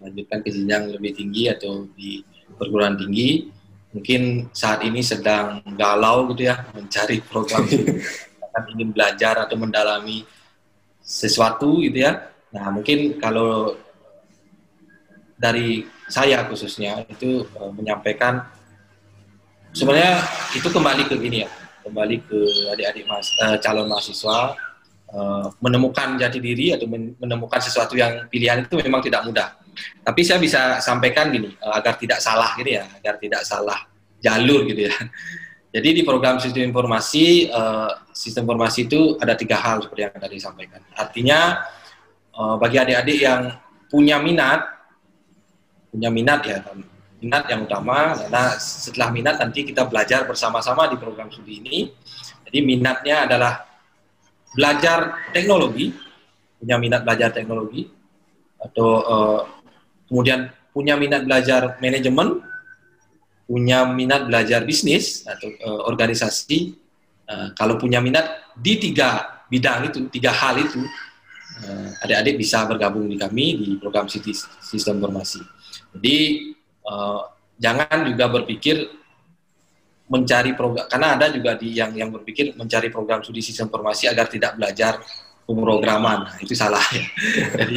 melanjutkan 0.01 0.39
ke 0.41 0.49
jenjang 0.49 0.84
lebih 0.93 1.11
tinggi 1.14 1.51
atau 1.51 1.86
di 1.93 2.24
perguruan 2.57 2.97
tinggi, 2.97 3.49
mungkin 3.93 4.49
saat 4.55 4.82
ini 4.82 5.01
sedang 5.05 5.61
galau 5.78 6.30
gitu 6.34 6.49
ya, 6.49 6.66
mencari 6.74 7.22
program 7.22 7.68
akan 8.53 8.64
ingin 8.78 8.93
belajar 8.93 9.45
atau 9.45 9.57
mendalami 9.57 10.26
sesuatu 11.01 11.82
gitu 11.82 12.05
ya. 12.05 12.30
Nah 12.53 12.70
mungkin 12.70 13.18
kalau 13.18 13.76
dari 15.36 15.84
saya 16.07 16.45
khususnya 16.47 17.03
itu 17.09 17.43
uh, 17.57 17.74
menyampaikan 17.74 18.45
sebenarnya 19.74 20.21
itu 20.53 20.69
kembali 20.69 21.03
ke 21.09 21.15
ini 21.17 21.43
ya 21.43 21.49
kembali 21.84 22.15
ke 22.24 22.39
adik-adik 22.74 23.03
mas, 23.05 23.28
uh, 23.43 23.59
calon 23.59 23.91
mahasiswa 23.91 24.55
uh, 25.11 25.45
menemukan 25.59 26.15
jati 26.15 26.39
diri 26.39 26.71
atau 26.71 26.88
menemukan 27.19 27.59
sesuatu 27.59 27.99
yang 27.99 28.26
pilihan 28.32 28.63
itu 28.63 28.80
memang 28.80 29.03
tidak 29.03 29.28
mudah. 29.28 29.59
Tapi 30.05 30.21
saya 30.24 30.39
bisa 30.39 30.80
sampaikan 30.80 31.34
gini 31.34 31.51
uh, 31.59 31.76
agar 31.76 31.99
tidak 31.99 32.24
salah 32.24 32.55
gitu 32.55 32.80
ya 32.80 32.88
agar 33.03 33.19
tidak 33.19 33.43
salah 33.43 33.84
jalur 34.24 34.63
gitu 34.69 34.88
ya. 34.88 34.95
Jadi 35.76 35.89
di 35.89 36.01
program 36.05 36.38
sistem 36.38 36.69
informasi 36.69 37.49
uh, 37.49 37.91
sistem 38.13 38.45
informasi 38.45 38.86
itu 38.86 39.17
ada 39.17 39.34
tiga 39.34 39.57
hal 39.57 39.82
seperti 39.82 40.01
yang 40.05 40.13
tadi 40.21 40.36
disampaikan 40.38 40.82
artinya 40.93 41.65
uh, 42.38 42.55
bagi 42.61 42.78
adik-adik 42.78 43.17
yang 43.26 43.57
punya 43.89 44.21
minat 44.21 44.61
punya 45.89 46.13
minat 46.13 46.41
ya 46.45 46.61
minat 47.24 47.47
yang 47.47 47.63
utama 47.63 48.19
karena 48.19 48.43
setelah 48.59 49.09
minat 49.15 49.39
nanti 49.39 49.63
kita 49.63 49.88
belajar 49.88 50.28
bersama-sama 50.28 50.91
di 50.91 50.99
program 50.99 51.32
studi 51.32 51.63
ini. 51.63 51.88
Jadi 52.43 52.59
minatnya 52.59 53.24
adalah 53.24 53.63
belajar 54.51 55.32
teknologi, 55.32 55.95
punya 56.59 56.76
minat 56.76 57.07
belajar 57.07 57.32
teknologi 57.32 57.88
atau 58.59 58.89
uh, 59.07 59.41
kemudian 60.11 60.51
punya 60.76 60.99
minat 60.99 61.24
belajar 61.24 61.80
manajemen, 61.80 62.43
punya 63.47 63.88
minat 63.88 64.28
belajar 64.28 64.67
bisnis 64.67 65.24
atau 65.24 65.47
uh, 65.63 65.82
organisasi. 65.88 66.76
Uh, 67.24 67.55
kalau 67.55 67.80
punya 67.80 68.03
minat 68.03 68.51
di 68.59 68.76
tiga 68.84 69.41
bidang 69.47 69.88
itu, 69.88 70.11
tiga 70.11 70.36
hal 70.36 70.59
itu, 70.59 70.84
adik-adik 72.01 72.41
bisa 72.41 72.65
bergabung 72.65 73.05
di 73.05 73.13
kami 73.13 73.45
di 73.61 73.67
program 73.78 74.09
Sistem 74.09 74.97
Informasi. 74.97 75.38
Jadi 75.93 76.17
uh, 76.88 77.27
jangan 77.59 78.07
juga 78.07 78.25
berpikir 78.29 78.89
mencari 80.07 80.51
program 80.53 80.86
karena 80.91 81.15
ada 81.15 81.31
juga 81.31 81.55
di 81.55 81.73
yang 81.73 81.95
yang 81.95 82.11
berpikir 82.11 82.53
mencari 82.53 82.91
program 82.91 83.23
studi 83.23 83.41
sistem 83.41 83.71
informasi 83.71 84.11
agar 84.11 84.27
tidak 84.27 84.59
belajar 84.59 84.99
pemrograman. 85.43 86.27
Nah, 86.27 86.36
itu 86.39 86.55
salah. 86.55 86.84
Ya. 86.91 87.03
jadi 87.59 87.75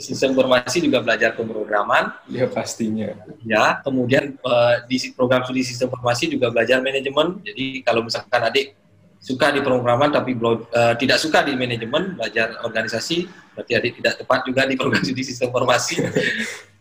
sistem 0.00 0.32
informasi 0.32 0.80
juga 0.84 1.04
belajar 1.04 1.36
pemrograman. 1.36 2.16
Ya 2.28 2.48
pastinya. 2.48 3.12
Ya 3.44 3.80
kemudian 3.84 4.36
uh, 4.44 4.84
di 4.88 4.96
program 5.12 5.44
studi 5.44 5.64
sistem 5.64 5.92
informasi 5.92 6.32
juga 6.32 6.52
belajar 6.52 6.80
manajemen. 6.80 7.40
Jadi 7.44 7.84
kalau 7.84 8.04
misalkan 8.04 8.40
adik 8.40 8.76
suka 9.20 9.50
di 9.50 9.60
pemrograman 9.64 10.12
tapi 10.12 10.36
belum 10.36 10.70
uh, 10.70 10.94
tidak 10.94 11.18
suka 11.18 11.42
di 11.42 11.56
manajemen 11.56 12.14
belajar 12.14 12.62
organisasi 12.62 13.26
berarti 13.56 13.72
adik 13.74 13.92
tidak 13.98 14.14
tepat 14.22 14.40
juga 14.44 14.62
di 14.68 14.74
program 14.76 15.02
studi 15.02 15.24
sistem 15.24 15.50
informasi 15.50 15.98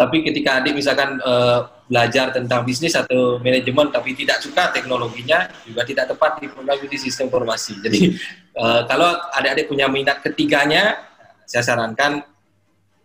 tapi 0.00 0.24
ketika 0.24 0.64
adik 0.64 0.72
misalkan 0.72 1.20
uh, 1.20 1.68
belajar 1.84 2.32
tentang 2.32 2.64
bisnis 2.64 2.96
atau 2.96 3.36
manajemen 3.36 3.92
tapi 3.92 4.16
tidak 4.16 4.40
suka 4.40 4.72
teknologinya 4.72 5.44
juga 5.68 5.84
tidak 5.84 6.16
tepat 6.16 6.40
di 6.40 6.48
program 6.48 6.80
studi 6.80 6.96
sistem 6.96 7.28
informasi. 7.28 7.76
Jadi 7.84 8.16
uh, 8.56 8.88
kalau 8.88 9.12
adik-adik 9.36 9.68
punya 9.68 9.92
minat 9.92 10.24
ketiganya, 10.24 11.04
saya 11.44 11.60
sarankan 11.60 12.24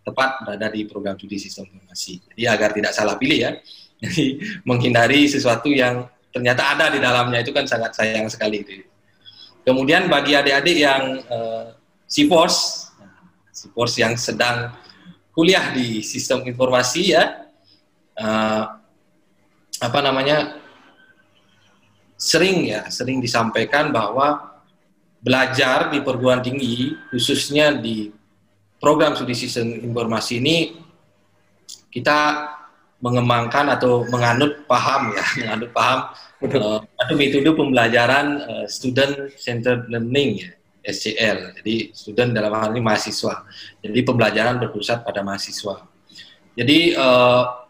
tepat 0.08 0.48
berada 0.48 0.72
di 0.72 0.88
program 0.88 1.20
studi 1.20 1.36
sistem 1.36 1.68
informasi. 1.68 2.24
Jadi 2.32 2.42
agar 2.48 2.72
tidak 2.72 2.96
salah 2.96 3.20
pilih 3.20 3.44
ya. 3.44 3.52
Jadi 4.00 4.40
menghindari 4.64 5.28
sesuatu 5.28 5.68
yang 5.68 6.08
ternyata 6.32 6.80
ada 6.80 6.96
di 6.96 7.04
dalamnya 7.04 7.44
itu 7.44 7.52
kan 7.52 7.68
sangat 7.68 7.92
sayang 7.92 8.32
sekali 8.32 8.64
itu. 8.64 8.88
Kemudian 9.68 10.08
bagi 10.08 10.32
adik-adik 10.32 10.78
yang 10.80 11.20
uh, 11.28 11.76
SIPOS, 12.08 12.88
SIPOS 13.52 13.92
yang 14.00 14.16
sedang 14.16 14.85
kuliah 15.36 15.76
di 15.76 16.00
sistem 16.02 16.48
informasi 16.48 17.12
ya. 17.12 17.46
Uh, 18.16 18.64
apa 19.84 20.00
namanya? 20.00 20.64
Sering 22.16 22.72
ya 22.72 22.88
sering 22.88 23.20
disampaikan 23.20 23.92
bahwa 23.92 24.56
belajar 25.20 25.92
di 25.92 26.00
perguruan 26.00 26.40
tinggi 26.40 26.96
khususnya 27.12 27.76
di 27.76 28.08
program 28.80 29.20
studi 29.20 29.36
sistem 29.36 29.84
informasi 29.84 30.40
ini 30.40 30.80
kita 31.92 32.52
mengembangkan 33.02 33.74
atau 33.74 34.06
menganut 34.08 34.64
paham 34.70 35.12
ya 35.18 35.24
menganut 35.44 35.70
paham 35.76 36.00
uh, 36.46 36.80
atau 36.86 37.14
metode 37.18 37.50
pembelajaran 37.52 38.26
uh, 38.46 38.66
student 38.70 39.34
centered 39.36 39.90
learning 39.92 40.46
ya 40.46 40.52
SCL. 40.86 41.58
Jadi 41.62 41.92
student 41.92 42.30
dalam 42.32 42.54
hal 42.54 42.70
ini 42.72 42.82
mahasiswa. 42.86 43.44
Jadi 43.82 44.00
pembelajaran 44.06 44.62
berpusat 44.62 45.02
pada 45.02 45.26
mahasiswa. 45.26 45.82
Jadi 46.56 46.94
uh, 46.96 47.66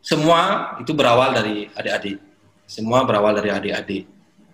semua 0.00 0.72
itu 0.78 0.94
berawal 0.94 1.34
dari 1.34 1.66
adik-adik. 1.74 2.16
Semua 2.64 3.02
berawal 3.02 3.36
dari 3.42 3.50
adik-adik. 3.50 4.04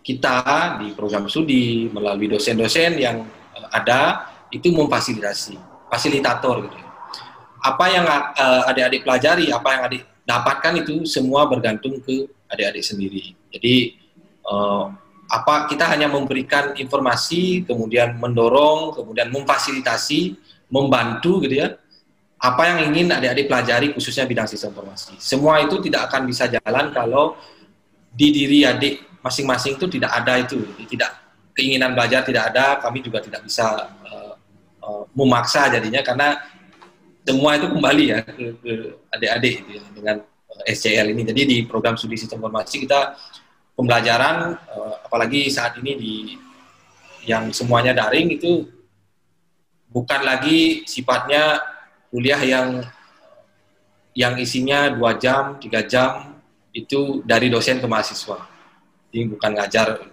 Kita 0.02 0.42
di 0.82 0.90
program 0.96 1.30
studi 1.30 1.86
melalui 1.92 2.26
dosen-dosen 2.32 2.98
yang 2.98 3.22
uh, 3.54 3.68
ada 3.70 4.32
itu 4.50 4.72
memfasilitasi, 4.72 5.56
fasilitator 5.92 6.66
gitu. 6.66 6.78
Apa 7.62 7.84
yang 7.92 8.04
uh, 8.08 8.66
adik-adik 8.72 9.06
pelajari, 9.06 9.54
apa 9.54 9.68
yang 9.70 9.82
adik 9.86 10.02
dapatkan 10.26 10.82
itu 10.82 11.06
semua 11.06 11.46
bergantung 11.46 12.02
ke 12.02 12.26
adik-adik 12.50 12.82
sendiri. 12.82 13.36
Jadi 13.54 14.00
uh, 14.48 14.90
apa 15.28 15.70
kita 15.70 15.88
hanya 15.88 16.10
memberikan 16.10 16.76
informasi, 16.76 17.64
kemudian 17.64 18.18
mendorong, 18.18 18.96
kemudian 18.96 19.32
memfasilitasi, 19.32 20.36
membantu 20.68 21.44
gitu 21.44 21.62
ya. 21.62 21.78
Apa 22.42 22.74
yang 22.74 22.90
ingin 22.90 23.14
adik-adik 23.14 23.46
pelajari 23.46 23.94
khususnya 23.94 24.26
bidang 24.26 24.50
sistem 24.50 24.74
informasi. 24.74 25.14
Semua 25.22 25.62
itu 25.62 25.78
tidak 25.78 26.10
akan 26.10 26.26
bisa 26.26 26.50
jalan 26.50 26.90
kalau 26.90 27.38
di 28.12 28.34
diri 28.34 28.66
adik 28.66 29.22
masing-masing 29.22 29.78
itu 29.78 29.86
tidak 29.86 30.10
ada 30.10 30.42
itu, 30.42 30.58
tidak 30.90 31.22
keinginan 31.54 31.94
belajar 31.94 32.26
tidak 32.26 32.50
ada, 32.52 32.82
kami 32.82 32.98
juga 32.98 33.22
tidak 33.22 33.46
bisa 33.46 33.94
uh, 34.04 34.34
uh, 34.82 35.04
memaksa 35.14 35.70
jadinya 35.70 36.02
karena 36.02 36.42
semua 37.22 37.54
itu 37.54 37.70
kembali 37.70 38.04
ya 38.10 38.18
ke, 38.26 38.98
adik-adik 39.14 39.54
gitu 39.62 39.70
ya, 39.78 39.82
dengan 39.94 40.16
eh, 40.66 40.74
SCL 40.74 41.06
ini. 41.14 41.22
Jadi 41.22 41.42
di 41.46 41.56
program 41.62 41.94
studi 41.94 42.18
sistem 42.18 42.42
informasi 42.42 42.82
kita 42.82 43.14
pembelajaran 43.76 44.56
uh, 44.56 44.94
apalagi 45.06 45.48
saat 45.48 45.78
ini 45.80 45.92
di 45.96 46.14
yang 47.22 47.54
semuanya 47.54 47.94
daring 47.94 48.34
itu 48.34 48.66
bukan 49.92 50.20
lagi 50.26 50.82
sifatnya 50.88 51.62
kuliah 52.10 52.40
yang 52.42 52.82
yang 54.12 54.36
isinya 54.36 54.92
dua 54.92 55.16
jam 55.16 55.56
tiga 55.56 55.84
jam 55.86 56.36
itu 56.72 57.20
dari 57.24 57.52
dosen 57.52 57.80
ke 57.80 57.86
mahasiswa. 57.86 58.48
Jadi 59.12 59.28
bukan 59.28 59.52
ngajar 59.52 60.08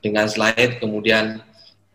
dengan 0.00 0.24
slide 0.28 0.80
kemudian 0.80 1.44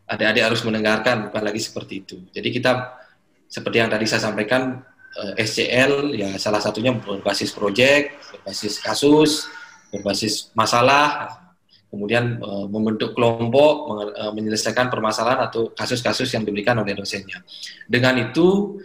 adik-adik 0.05 0.45
harus 0.45 0.61
mendengarkan 0.61 1.29
bukan 1.29 1.41
lagi 1.41 1.57
seperti 1.57 2.05
itu. 2.05 2.21
Jadi 2.29 2.49
kita 2.53 3.01
seperti 3.49 3.81
yang 3.81 3.89
tadi 3.89 4.05
saya 4.05 4.29
sampaikan 4.29 4.81
eh, 5.17 5.41
SCL 5.41 6.13
ya 6.13 6.29
salah 6.37 6.61
satunya 6.61 6.93
berbasis 6.93 7.49
proyek 7.53 8.13
berbasis 8.29 8.77
kasus 8.81 9.49
berbasis 9.95 10.51
masalah. 10.57 11.41
kemudian 11.85 12.43
uh, 12.43 12.67
membentuk 12.67 13.15
kelompok 13.15 13.87
uh, 13.87 14.31
menyelesaikan 14.35 14.91
permasalahan 14.91 15.47
atau 15.47 15.71
kasus-kasus 15.71 16.27
yang 16.35 16.43
diberikan 16.43 16.75
oleh 16.75 16.91
dosennya. 16.91 17.39
Dengan 17.87 18.19
itu 18.19 18.75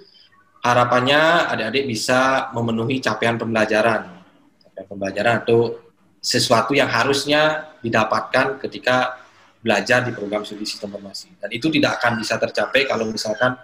harapannya 0.62 1.50
adik-adik 1.50 1.90
bisa 1.90 2.52
memenuhi 2.54 3.02
capaian 3.02 3.34
pembelajaran, 3.34 4.22
capaian 4.62 4.86
pembelajaran 4.86 5.34
atau 5.42 5.74
sesuatu 6.22 6.70
yang 6.76 6.86
harusnya 6.86 7.74
didapatkan 7.82 8.62
ketika 8.62 9.18
belajar 9.58 10.04
di 10.04 10.12
program 10.12 10.44
studi 10.44 10.64
sistem 10.68 10.94
informasi. 10.94 11.34
Dan 11.40 11.50
itu 11.52 11.66
tidak 11.72 12.00
akan 12.00 12.20
bisa 12.20 12.38
tercapai 12.40 12.86
kalau 12.88 13.08
misalkan 13.08 13.56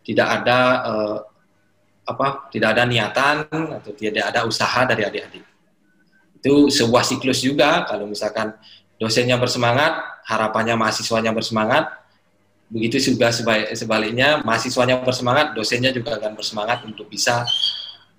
tidak 0.00 0.28
ada 0.42 0.58
uh, 0.86 1.18
apa, 2.04 2.48
tidak 2.52 2.72
ada 2.78 2.82
niatan 2.84 3.48
atau 3.50 3.92
tidak 3.96 4.32
ada 4.32 4.44
usaha 4.44 4.84
dari 4.84 5.02
adik-adik. 5.04 5.53
Itu 6.44 6.68
sebuah 6.68 7.00
siklus 7.00 7.40
juga 7.40 7.88
kalau 7.88 8.04
misalkan 8.04 8.52
dosennya 9.00 9.40
bersemangat, 9.40 9.96
harapannya 10.28 10.76
mahasiswanya 10.76 11.32
bersemangat, 11.32 11.88
begitu 12.68 13.00
juga 13.00 13.32
sebaliknya 13.72 14.44
mahasiswanya 14.44 15.00
bersemangat, 15.00 15.56
dosennya 15.56 15.88
juga 15.88 16.20
akan 16.20 16.36
bersemangat 16.36 16.84
untuk 16.84 17.08
bisa 17.08 17.48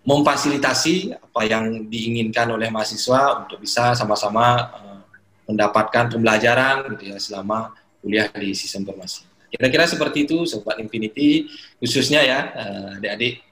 memfasilitasi 0.05 1.13
apa 1.13 1.41
yang 1.45 1.85
diinginkan 1.85 2.49
oleh 2.49 2.73
mahasiswa 2.73 3.45
untuk 3.45 3.61
bisa 3.61 3.93
sama-sama 3.93 4.73
uh, 4.73 5.01
mendapatkan 5.45 6.13
pembelajaran 6.13 6.97
gitu 6.97 7.13
ya 7.13 7.17
selama 7.21 7.73
kuliah 8.01 8.29
di 8.33 8.57
sistem 8.57 8.89
informasi. 8.89 9.25
Kira-kira 9.53 9.85
seperti 9.85 10.25
itu 10.25 10.49
sobat 10.49 10.81
Infinity 10.81 11.49
khususnya 11.77 12.25
ya 12.25 12.39
uh, 12.53 12.97
adik-adik 12.97 13.45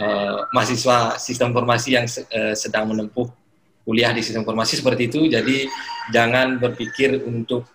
uh, 0.00 0.44
mahasiswa 0.52 1.16
sistem 1.20 1.52
informasi 1.52 1.96
yang 1.96 2.04
uh, 2.08 2.56
sedang 2.56 2.88
menempuh 2.88 3.28
kuliah 3.90 4.14
di 4.14 4.22
sistem 4.22 4.46
informasi 4.46 4.78
seperti 4.78 5.10
itu. 5.10 5.26
Jadi 5.26 5.66
jangan 6.14 6.62
berpikir 6.62 7.26
untuk 7.26 7.66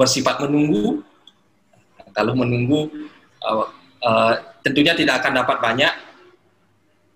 bersifat 0.00 0.40
menunggu. 0.48 1.04
Kalau 2.16 2.32
menunggu 2.32 2.88
uh, 3.44 3.68
uh, 4.00 4.34
tentunya 4.64 4.96
tidak 4.96 5.20
akan 5.20 5.44
dapat 5.44 5.60
banyak. 5.60 5.94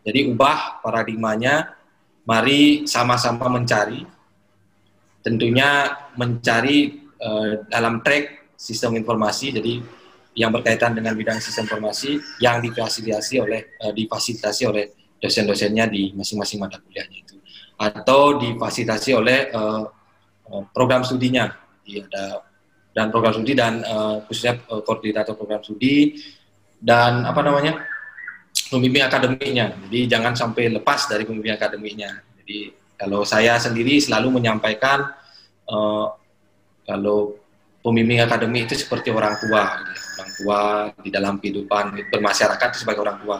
Jadi 0.05 0.29
ubah 0.29 0.85
paradigmanya. 0.85 1.81
Mari 2.29 2.85
sama-sama 2.85 3.49
mencari. 3.49 4.05
Tentunya 5.25 5.97
mencari 6.15 7.09
uh, 7.25 7.65
dalam 7.73 8.05
track 8.05 8.53
sistem 8.53 9.01
informasi. 9.01 9.57
Jadi 9.57 9.81
yang 10.37 10.53
berkaitan 10.53 10.93
dengan 10.93 11.17
bidang 11.17 11.41
sistem 11.41 11.65
informasi 11.73 12.21
yang 12.45 12.61
difasilitasi 12.61 13.35
oleh 13.41 13.75
uh, 13.81 13.97
difasilitasi 13.97 14.63
oleh 14.69 14.85
dosen-dosennya 15.23 15.89
di 15.89 16.13
masing-masing 16.17 16.59
mata 16.59 16.83
kuliahnya 16.83 17.19
itu 17.23 17.32
atau 17.77 18.39
difasilitasi 18.39 19.11
oleh 19.17 19.51
uh, 19.53 19.85
program 20.73 21.03
studinya. 21.03 21.51
Jadi 21.83 22.07
ada 22.07 22.45
dan 22.93 23.09
program 23.09 23.33
studi 23.33 23.57
dan 23.57 23.81
uh, 23.83 24.21
khususnya 24.29 24.61
uh, 24.69 24.85
koordinator 24.85 25.33
program 25.33 25.65
studi 25.65 26.21
dan 26.77 27.25
apa 27.25 27.41
namanya 27.41 27.81
pembimbing 28.69 29.05
akademiknya. 29.05 29.73
Jadi 29.89 29.99
jangan 30.09 30.37
sampai 30.37 30.69
lepas 30.69 31.09
dari 31.09 31.25
pembimbing 31.25 31.57
akademiknya. 31.57 32.21
Jadi 32.43 32.73
kalau 33.01 33.25
saya 33.25 33.57
sendiri 33.57 33.97
selalu 33.99 34.39
menyampaikan 34.41 35.09
uh, 35.73 36.07
kalau 36.85 37.41
pembimbing 37.81 38.21
akademik 38.21 38.69
itu 38.71 38.85
seperti 38.85 39.11
orang 39.11 39.41
tua, 39.41 39.81
orang 39.89 40.31
tua 40.39 40.61
di 41.01 41.11
dalam 41.11 41.41
kehidupan 41.41 42.13
bermasyarakat 42.13 42.67
itu 42.77 42.79
sebagai 42.85 43.03
orang 43.03 43.19
tua 43.25 43.39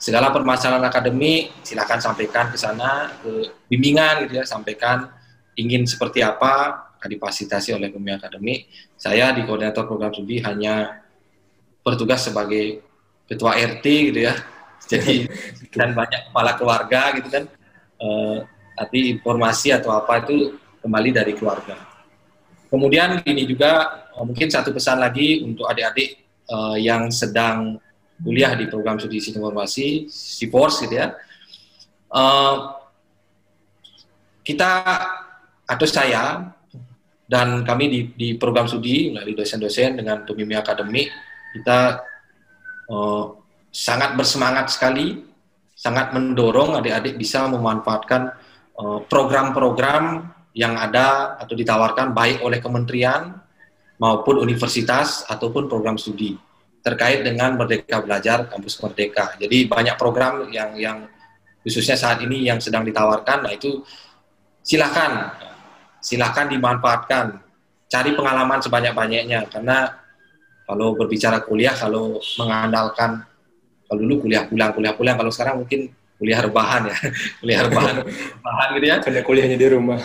segala 0.00 0.32
permasalahan 0.32 0.82
akademik 0.88 1.52
silakan 1.60 2.00
sampaikan 2.00 2.48
ke 2.48 2.56
sana 2.56 3.12
ke 3.20 3.52
bimbingan 3.68 4.24
gitu 4.24 4.40
ya 4.40 4.44
sampaikan 4.48 5.12
ingin 5.60 5.84
seperti 5.84 6.24
apa 6.24 6.88
difasilitasi 7.00 7.76
oleh 7.76 7.92
pembimbing 7.92 8.16
akademik 8.16 8.68
saya 8.96 9.32
di 9.32 9.44
koordinator 9.44 9.88
program 9.88 10.12
studi 10.12 10.40
hanya 10.44 11.00
bertugas 11.80 12.28
sebagai 12.28 12.84
ketua 13.30 13.56
RT 13.56 13.84
gitu 14.12 14.20
ya. 14.26 14.34
Jadi 14.90 15.30
dan 15.70 15.94
banyak 15.94 16.30
kepala 16.30 16.52
keluarga 16.58 17.14
gitu 17.14 17.28
kan. 17.30 17.44
Eh, 18.00 18.38
tapi 18.74 19.12
informasi 19.12 19.70
atau 19.76 19.94
apa 19.94 20.24
itu 20.24 20.56
kembali 20.82 21.10
dari 21.14 21.32
keluarga. 21.36 21.78
Kemudian 22.68 23.22
ini 23.22 23.46
juga 23.46 24.04
eh, 24.12 24.24
mungkin 24.24 24.50
satu 24.50 24.74
pesan 24.74 24.98
lagi 24.98 25.46
untuk 25.46 25.70
adik-adik 25.70 26.20
eh, 26.50 26.76
yang 26.82 27.08
sedang 27.14 27.78
kuliah 28.20 28.52
di 28.56 28.68
program 28.68 29.00
studi 29.00 29.18
sistem 29.20 29.44
informasi, 29.44 30.08
SIFORS 30.08 30.86
gitu 30.86 30.94
ya. 31.00 31.16
Uh, 32.10 32.76
kita 34.44 34.82
atau 35.68 35.86
saya 35.86 36.50
dan 37.30 37.62
kami 37.62 37.84
di, 37.86 38.00
di 38.18 38.28
program 38.34 38.66
studi 38.66 39.14
melalui 39.14 39.38
dosen-dosen 39.38 40.02
dengan 40.02 40.26
pembimbing 40.26 40.58
akademik 40.58 41.06
kita 41.54 42.02
uh, 42.90 43.24
sangat 43.70 44.18
bersemangat 44.18 44.74
sekali, 44.74 45.22
sangat 45.78 46.10
mendorong 46.10 46.82
adik-adik 46.82 47.16
bisa 47.16 47.46
memanfaatkan 47.48 48.34
eh, 48.76 48.98
program-program 49.08 50.04
uh, 50.18 50.26
yang 50.52 50.76
ada 50.76 51.38
atau 51.38 51.54
ditawarkan 51.56 52.12
baik 52.12 52.42
oleh 52.44 52.58
kementerian 52.58 53.38
maupun 53.96 54.42
universitas 54.42 55.24
ataupun 55.30 55.70
program 55.70 55.96
studi 55.96 56.34
terkait 56.80 57.20
dengan 57.20 57.56
Merdeka 57.60 58.00
Belajar 58.00 58.48
Kampus 58.48 58.80
Merdeka. 58.80 59.36
Jadi 59.36 59.68
banyak 59.68 59.96
program 60.00 60.48
yang 60.48 60.76
yang 60.80 60.98
khususnya 61.60 61.96
saat 61.96 62.24
ini 62.24 62.48
yang 62.48 62.56
sedang 62.56 62.88
ditawarkan, 62.88 63.44
nah 63.44 63.52
itu 63.52 63.84
silakan 64.64 65.28
silakan 66.00 66.48
dimanfaatkan, 66.48 67.26
cari 67.84 68.16
pengalaman 68.16 68.64
sebanyak-banyaknya 68.64 69.52
karena 69.52 69.92
kalau 70.64 70.96
berbicara 70.96 71.44
kuliah 71.44 71.76
kalau 71.76 72.16
mengandalkan 72.40 73.26
kalau 73.84 73.98
dulu 74.00 74.24
kuliah 74.24 74.46
pulang 74.46 74.70
kuliah 74.72 74.94
pulang 74.94 75.16
kalau 75.18 75.28
sekarang 75.34 75.66
mungkin 75.66 75.90
kuliah 76.16 76.40
rebahan 76.40 76.88
ya 76.88 76.96
kuliah 77.42 77.60
rebahan 77.66 77.94
rebahan 78.06 78.68
gitu 78.78 78.86
ya. 78.86 78.96
Karena 79.02 79.20
kuliahnya 79.26 79.58
di 79.58 79.68
rumah. 79.68 80.00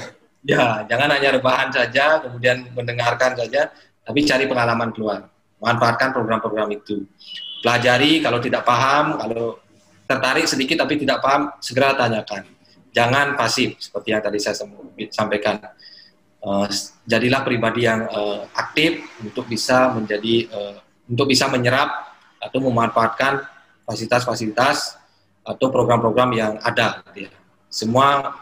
Ya 0.45 0.85
jangan 0.89 1.09
hanya 1.09 1.37
rebahan 1.37 1.69
saja 1.73 2.21
kemudian 2.21 2.69
mendengarkan 2.73 3.33
saja 3.37 3.69
tapi 4.05 4.21
cari 4.25 4.45
pengalaman 4.45 4.93
keluar 4.93 5.29
manfaatkan 5.65 6.13
program-program 6.13 6.69
itu. 6.77 7.09
Pelajari 7.65 8.21
kalau 8.21 8.37
tidak 8.37 8.61
paham, 8.61 9.17
kalau 9.17 9.57
tertarik 10.05 10.45
sedikit 10.45 10.85
tapi 10.85 11.01
tidak 11.01 11.17
paham, 11.25 11.49
segera 11.57 11.97
tanyakan. 11.97 12.45
Jangan 12.93 13.33
pasif 13.33 13.81
seperti 13.81 14.13
yang 14.13 14.21
tadi 14.21 14.37
saya 14.37 14.55
sampaikan. 15.09 15.57
Uh, 16.45 16.69
jadilah 17.09 17.41
pribadi 17.41 17.89
yang 17.89 18.05
uh, 18.05 18.45
aktif 18.53 19.01
untuk 19.17 19.49
bisa 19.49 19.89
menjadi 19.97 20.45
uh, 20.53 20.77
untuk 21.09 21.25
bisa 21.25 21.49
menyerap 21.49 22.13
atau 22.37 22.61
memanfaatkan 22.61 23.41
fasilitas-fasilitas 23.89 25.01
atau 25.41 25.73
program-program 25.73 26.29
yang 26.37 26.53
ada. 26.61 27.01
Gitu 27.17 27.25
ya. 27.25 27.33
Semua 27.69 28.33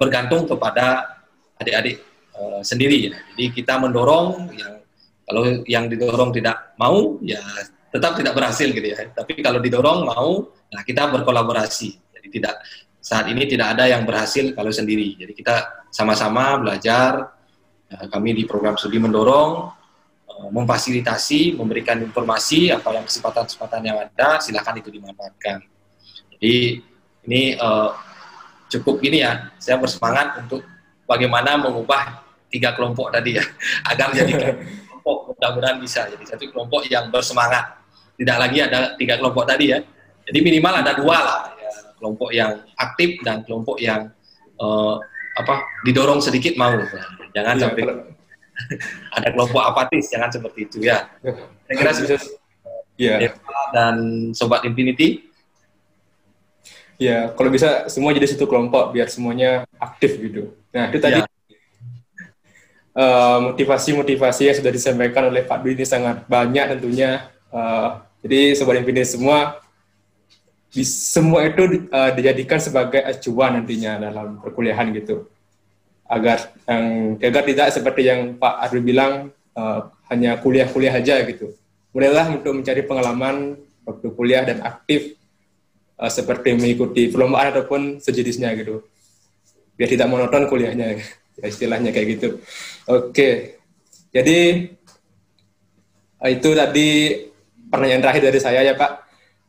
bergantung 0.00 0.48
kepada 0.48 1.20
adik-adik 1.60 2.00
sendiri. 2.64 3.12
Jadi 3.12 3.44
kita 3.52 3.76
mendorong 3.76 4.48
yang 4.56 4.77
kalau 5.28 5.60
yang 5.68 5.92
didorong 5.92 6.32
tidak 6.32 6.72
mau, 6.80 7.20
ya 7.20 7.44
tetap 7.92 8.16
tidak 8.16 8.32
berhasil 8.32 8.68
gitu 8.72 8.88
ya. 8.88 9.12
Tapi 9.12 9.44
kalau 9.44 9.60
didorong 9.60 10.08
mau, 10.08 10.48
nah 10.72 10.80
kita 10.80 11.12
berkolaborasi. 11.12 12.16
Jadi 12.16 12.28
tidak 12.32 12.64
saat 12.96 13.28
ini 13.28 13.44
tidak 13.44 13.76
ada 13.76 13.92
yang 13.92 14.08
berhasil 14.08 14.56
kalau 14.56 14.72
sendiri. 14.72 15.20
Jadi 15.20 15.36
kita 15.36 15.84
sama-sama 15.92 16.56
belajar. 16.56 17.36
Nah, 17.88 18.04
kami 18.08 18.36
di 18.36 18.44
program 18.44 18.76
studi 18.76 19.00
mendorong, 19.00 19.68
uh, 20.28 20.48
memfasilitasi, 20.52 21.56
memberikan 21.56 22.00
informasi 22.00 22.72
apa 22.72 22.96
yang 22.96 23.04
kesempatan-kesempatan 23.04 23.80
yang 23.84 23.96
ada, 24.00 24.40
silakan 24.40 24.80
itu 24.80 24.92
dimanfaatkan. 24.92 25.64
Jadi 26.36 26.84
ini 27.28 27.56
uh, 27.56 27.92
cukup 28.68 29.00
gini 29.00 29.24
ya. 29.24 29.52
Saya 29.56 29.80
bersemangat 29.80 30.44
untuk 30.44 30.64
bagaimana 31.08 31.56
mengubah 31.56 32.24
tiga 32.48 32.72
kelompok 32.72 33.12
tadi 33.12 33.36
ya 33.36 33.44
agar 33.92 34.08
jadi 34.12 34.32
mudah-mudahan 35.38 35.78
bisa. 35.78 36.10
Jadi 36.10 36.24
satu 36.26 36.44
kelompok 36.50 36.82
yang 36.90 37.08
bersemangat. 37.14 37.78
Tidak 38.18 38.36
lagi 38.36 38.58
ada 38.58 38.98
tiga 38.98 39.14
kelompok 39.14 39.46
tadi 39.46 39.70
ya. 39.70 39.78
Jadi 40.26 40.38
minimal 40.42 40.82
ada 40.82 40.92
dua 40.98 41.18
lah. 41.22 41.40
Ya. 41.54 41.70
kelompok 41.98 42.30
yang 42.30 42.62
aktif 42.78 43.18
dan 43.26 43.42
kelompok 43.42 43.78
yang 43.82 44.10
uh, 44.58 44.98
apa 45.38 45.62
didorong 45.86 46.18
sedikit 46.18 46.58
mau. 46.58 46.74
Jangan 47.34 47.54
ya, 47.54 47.62
sampai 47.62 47.82
ada 49.16 49.28
kelompok 49.30 49.62
apatis 49.62 50.10
jangan 50.10 50.30
seperti 50.30 50.66
itu 50.66 50.78
ya. 50.82 51.06
Saya 51.66 51.74
kira 51.74 51.90
ya. 52.98 53.30
dan 53.70 53.94
sobat 54.34 54.66
Infinity. 54.66 55.30
Ya 56.98 57.30
kalau 57.30 57.54
bisa 57.54 57.86
semua 57.86 58.10
jadi 58.10 58.26
satu 58.26 58.50
kelompok 58.50 58.90
biar 58.90 59.06
semuanya 59.06 59.62
aktif 59.78 60.18
gitu. 60.18 60.54
Nah 60.74 60.90
itu 60.90 60.98
tadi 60.98 61.22
ya 61.22 61.37
motivasi-motivasi 62.98 64.42
uh, 64.42 64.46
yang 64.50 64.56
sudah 64.58 64.72
disampaikan 64.74 65.30
oleh 65.30 65.46
Pak 65.46 65.62
Dwi 65.62 65.78
ini 65.78 65.86
sangat 65.86 66.26
banyak 66.26 66.78
tentunya. 66.78 67.30
Uh, 67.48 68.02
jadi 68.18 68.58
sobat 68.58 68.82
Infinity 68.82 69.06
semua 69.06 69.62
di, 70.68 70.82
semua 70.84 71.46
itu 71.48 71.88
uh, 71.88 72.10
dijadikan 72.12 72.58
sebagai 72.60 73.00
acuan 73.00 73.62
nantinya 73.62 74.02
dalam 74.02 74.42
perkuliahan 74.42 74.90
gitu. 74.92 75.30
agar 76.08 76.40
yang 76.64 77.20
agar 77.20 77.42
tidak 77.44 77.68
seperti 77.68 78.08
yang 78.08 78.40
Pak 78.40 78.64
Arwi 78.64 78.80
bilang 78.80 79.28
uh, 79.52 79.92
hanya 80.08 80.40
kuliah-kuliah 80.40 80.96
aja 80.96 81.20
gitu. 81.28 81.52
Mulailah 81.92 82.32
untuk 82.32 82.56
mencari 82.56 82.80
pengalaman 82.80 83.60
waktu 83.84 84.08
kuliah 84.16 84.40
dan 84.40 84.64
aktif 84.64 85.20
uh, 86.00 86.08
seperti 86.08 86.56
mengikuti 86.56 87.12
perlombaan 87.12 87.52
ataupun 87.52 87.80
sejenisnya 88.00 88.56
gitu. 88.56 88.88
Biar 89.76 89.88
tidak 89.92 90.08
monoton 90.08 90.48
kuliahnya, 90.48 90.96
ya, 91.38 91.46
istilahnya 91.46 91.90
kayak 91.94 92.06
gitu. 92.18 92.28
Oke, 92.90 93.60
jadi 94.10 94.70
itu 96.26 96.50
tadi 96.50 96.88
pertanyaan 97.70 98.02
terakhir 98.02 98.22
dari 98.26 98.40
saya 98.42 98.60
ya 98.66 98.74
Pak. 98.74 98.92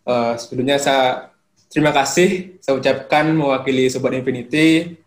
Uh, 0.06 0.34
sebelumnya 0.38 0.78
saya 0.82 1.34
terima 1.70 1.94
kasih 1.94 2.58
saya 2.62 2.78
ucapkan 2.78 3.30
mewakili 3.30 3.90
Sobat 3.90 4.18
Infinity 4.18 4.98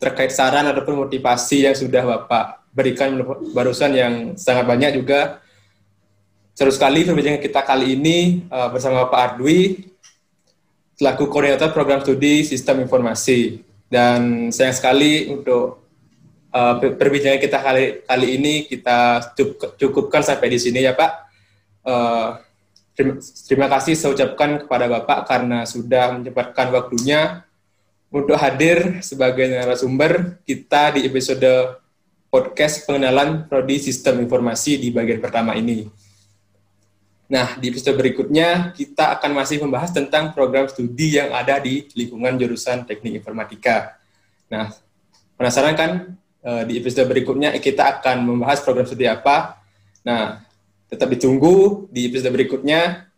terkait 0.00 0.32
saran 0.32 0.68
ataupun 0.68 1.08
motivasi 1.08 1.68
yang 1.68 1.76
sudah 1.76 2.04
Bapak 2.04 2.64
berikan 2.72 3.20
barusan 3.52 3.92
yang 3.92 4.14
sangat 4.36 4.64
banyak 4.64 4.96
juga. 4.96 5.44
Seru 6.56 6.72
sekali 6.72 7.08
perbincangan 7.08 7.40
kita 7.40 7.60
kali 7.64 7.96
ini 7.96 8.44
uh, 8.52 8.68
bersama 8.68 9.08
Pak 9.08 9.20
Ardwi 9.20 9.90
selaku 11.00 11.32
koordinator 11.32 11.72
program 11.72 12.04
studi 12.04 12.44
sistem 12.44 12.84
informasi 12.84 13.64
dan 13.88 14.52
sayang 14.52 14.76
sekali 14.76 15.32
untuk 15.32 15.80
uh, 16.54 16.74
perbincangan 16.78 17.40
kita 17.40 17.58
kali 17.62 17.84
kali 18.04 18.26
ini 18.38 18.54
kita 18.66 19.30
cukupkan 19.78 20.22
sampai 20.22 20.50
di 20.50 20.58
sini 20.58 20.84
ya 20.84 20.94
Pak. 20.94 21.12
Uh, 21.80 22.36
terima, 22.92 23.14
terima 23.22 23.66
kasih 23.72 23.94
saya 23.96 24.12
ucapkan 24.12 24.66
kepada 24.66 24.86
Bapak 24.90 25.26
karena 25.26 25.64
sudah 25.64 26.18
menyempatkan 26.18 26.68
waktunya 26.74 27.46
untuk 28.10 28.36
hadir 28.36 29.00
sebagai 29.06 29.46
narasumber 29.46 30.42
kita 30.42 30.98
di 30.98 31.06
episode 31.06 31.78
podcast 32.30 32.86
pengenalan 32.86 33.46
prodi 33.46 33.78
sistem 33.78 34.22
informasi 34.22 34.78
di 34.78 34.90
bagian 34.90 35.22
pertama 35.22 35.54
ini. 35.54 35.86
Nah, 37.30 37.54
di 37.62 37.70
episode 37.70 37.94
berikutnya 37.94 38.74
kita 38.74 39.14
akan 39.18 39.30
masih 39.38 39.62
membahas 39.62 39.94
tentang 39.94 40.34
program 40.34 40.66
studi 40.66 41.14
yang 41.14 41.30
ada 41.30 41.62
di 41.62 41.86
lingkungan 41.94 42.34
jurusan 42.34 42.82
Teknik 42.82 43.22
Informatika. 43.22 44.02
Nah, 44.50 44.74
penasaran 45.38 45.78
kan 45.78 46.18
eh, 46.44 46.62
di 46.68 46.72
episode 46.80 47.06
berikutnya 47.08 47.56
kita 47.58 47.98
akan 47.98 48.24
membahas 48.24 48.60
program 48.64 48.86
studi 48.88 49.06
apa? 49.08 49.60
Nah, 50.04 50.40
tetap 50.88 51.08
ditunggu 51.12 51.86
di 51.92 52.10
episode 52.10 52.32
berikutnya 52.32 53.08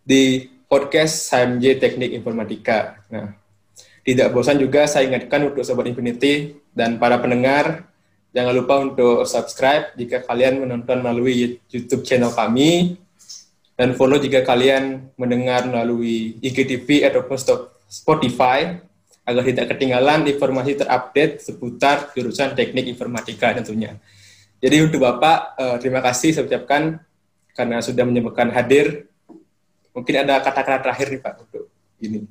di 0.00 0.48
podcast 0.70 1.28
HMJ 1.34 1.82
Teknik 1.82 2.14
Informatika. 2.14 3.02
Nah, 3.10 3.34
tidak 4.06 4.32
bosan 4.32 4.56
juga 4.58 4.86
saya 4.86 5.06
ingatkan 5.06 5.50
untuk 5.50 5.66
Sobat 5.66 5.86
Infinity 5.90 6.56
dan 6.72 6.96
para 6.96 7.18
pendengar 7.18 7.90
Jangan 8.30 8.54
lupa 8.54 8.74
untuk 8.78 9.26
subscribe 9.26 9.90
jika 9.98 10.22
kalian 10.22 10.62
menonton 10.62 11.02
melalui 11.02 11.58
YouTube 11.66 12.06
channel 12.06 12.30
kami 12.30 12.94
dan 13.74 13.98
follow 13.98 14.22
jika 14.22 14.46
kalian 14.46 15.10
mendengar 15.18 15.66
melalui 15.66 16.38
IGTV 16.38 17.10
ataupun 17.10 17.34
Spotify 17.90 18.78
agar 19.30 19.46
tidak 19.46 19.66
ketinggalan 19.70 20.26
informasi 20.26 20.74
terupdate 20.74 21.38
seputar 21.38 22.10
jurusan 22.10 22.58
teknik 22.58 22.90
informatika 22.90 23.54
tentunya. 23.54 23.94
Jadi 24.58 24.76
untuk 24.82 25.06
Bapak, 25.06 25.56
eh, 25.56 25.76
terima 25.78 26.02
kasih 26.02 26.34
saya 26.34 26.44
ucapkan 26.44 26.98
karena 27.54 27.78
sudah 27.78 28.04
menyempatkan 28.04 28.50
hadir. 28.50 29.06
Mungkin 29.94 30.14
ada 30.26 30.42
kata-kata 30.42 30.90
terakhir 30.90 31.06
nih 31.14 31.20
Pak 31.22 31.34
untuk 31.46 31.64
ini 32.02 32.26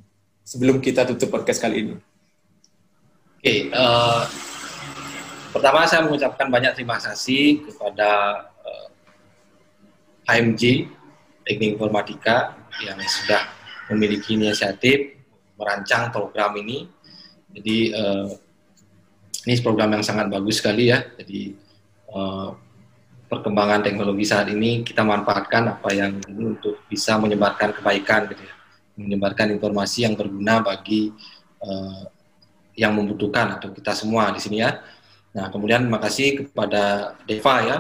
sebelum 0.50 0.82
kita 0.82 1.06
tutup 1.06 1.30
podcast 1.30 1.62
kali 1.62 1.86
ini. 1.86 1.96
Oke, 3.40 3.46
okay, 3.46 3.60
uh, 3.72 3.80
eh, 3.80 4.24
pertama 5.56 5.88
saya 5.88 6.04
mengucapkan 6.04 6.50
banyak 6.52 6.76
terima 6.76 7.00
kasih 7.00 7.64
kepada 7.64 8.44
uh, 8.66 8.88
eh, 10.28 10.36
HMG 10.42 10.92
Teknik 11.48 11.80
Informatika 11.80 12.58
yang 12.84 13.00
sudah 13.06 13.48
memiliki 13.94 14.36
inisiatif 14.36 15.19
merancang 15.60 16.08
program 16.16 16.56
ini. 16.56 16.88
Jadi 17.52 17.78
uh, 17.92 18.32
ini 19.44 19.54
program 19.60 20.00
yang 20.00 20.06
sangat 20.08 20.32
bagus 20.32 20.64
sekali 20.64 20.88
ya. 20.88 21.04
Jadi 21.20 21.60
uh, 22.16 22.56
perkembangan 23.28 23.84
teknologi 23.84 24.26
saat 24.26 24.48
ini 24.48 24.82
kita 24.82 25.04
manfaatkan 25.04 25.78
apa 25.78 25.90
yang 25.92 26.18
ini 26.32 26.56
untuk 26.56 26.82
bisa 26.88 27.20
menyebarkan 27.20 27.76
kebaikan 27.76 28.32
gitu 28.32 28.42
ya. 28.48 28.56
Menyebarkan 29.00 29.52
informasi 29.56 30.08
yang 30.08 30.16
berguna 30.16 30.64
bagi 30.64 31.12
uh, 31.60 32.08
yang 32.80 32.96
membutuhkan 32.96 33.60
atau 33.60 33.76
kita 33.76 33.92
semua 33.92 34.32
di 34.32 34.40
sini 34.40 34.64
ya. 34.64 34.80
Nah, 35.36 35.52
kemudian 35.52 35.86
makasih 35.92 36.48
kepada 36.48 37.14
Deva 37.28 37.56
ya. 37.62 37.78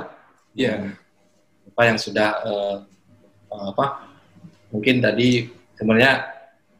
Iya. 0.53 0.67
Yeah. 0.67 0.79
Deva 1.65 1.81
yang 1.95 1.99
sudah 1.99 2.29
uh, 2.43 2.77
apa 3.49 4.05
mungkin 4.69 5.01
tadi 5.01 5.49
sebenarnya 5.73 6.38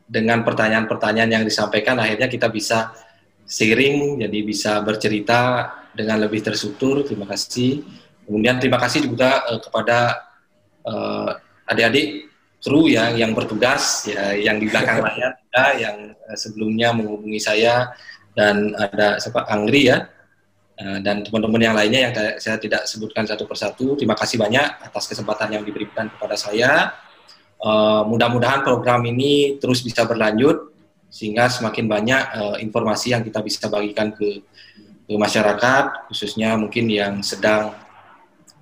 dengan 0.10 0.42
pertanyaan-pertanyaan 0.42 1.32
yang 1.40 1.44
disampaikan 1.46 2.02
akhirnya 2.02 2.26
kita 2.26 2.50
bisa 2.50 2.90
sharing 3.46 4.18
jadi 4.26 4.40
bisa 4.42 4.82
bercerita 4.82 5.70
dengan 5.94 6.26
lebih 6.26 6.42
terstruktur 6.42 7.06
terima 7.06 7.30
kasih 7.30 7.86
kemudian 8.26 8.58
terima 8.58 8.82
kasih 8.82 9.06
juga 9.06 9.46
uh, 9.46 9.62
kepada 9.62 10.28
uh, 10.90 11.30
adik-adik 11.70 12.26
kru 12.60 12.90
ya 12.90 13.14
yang 13.14 13.38
bertugas 13.38 14.10
ya 14.10 14.34
yang 14.34 14.58
di 14.58 14.68
belakang 14.68 15.00
layar 15.06 15.38
ya, 15.54 15.66
yang 15.78 15.98
uh, 16.18 16.38
sebelumnya 16.38 16.92
menghubungi 16.92 17.38
saya 17.38 17.94
dan 18.34 18.74
ada 18.74 19.22
siapa 19.22 19.46
Angri 19.46 19.94
ya 19.94 20.10
Eh, 20.80 21.00
dan 21.04 21.20
teman-teman 21.28 21.60
yang 21.60 21.76
lainnya 21.76 22.02
yang 22.08 22.14
saya 22.40 22.56
tidak 22.56 22.88
sebutkan 22.88 23.28
satu 23.28 23.44
persatu. 23.44 24.00
Terima 24.00 24.16
kasih 24.16 24.40
banyak 24.40 24.80
atas 24.88 25.12
kesempatan 25.12 25.60
yang 25.60 25.64
diberikan 25.68 26.08
kepada 26.08 26.40
saya. 26.40 26.96
Uh, 27.60 28.08
mudah-mudahan 28.08 28.64
program 28.64 29.04
ini 29.04 29.60
terus 29.60 29.84
bisa 29.84 30.08
berlanjut 30.08 30.72
sehingga 31.12 31.52
semakin 31.52 31.92
banyak 31.92 32.24
uh, 32.32 32.58
informasi 32.64 33.12
yang 33.12 33.20
kita 33.26 33.44
bisa 33.44 33.68
bagikan 33.68 34.16
ke, 34.16 34.40
ke 35.04 35.14
masyarakat, 35.18 36.08
khususnya 36.08 36.56
mungkin 36.56 36.88
yang 36.88 37.20
sedang 37.20 37.76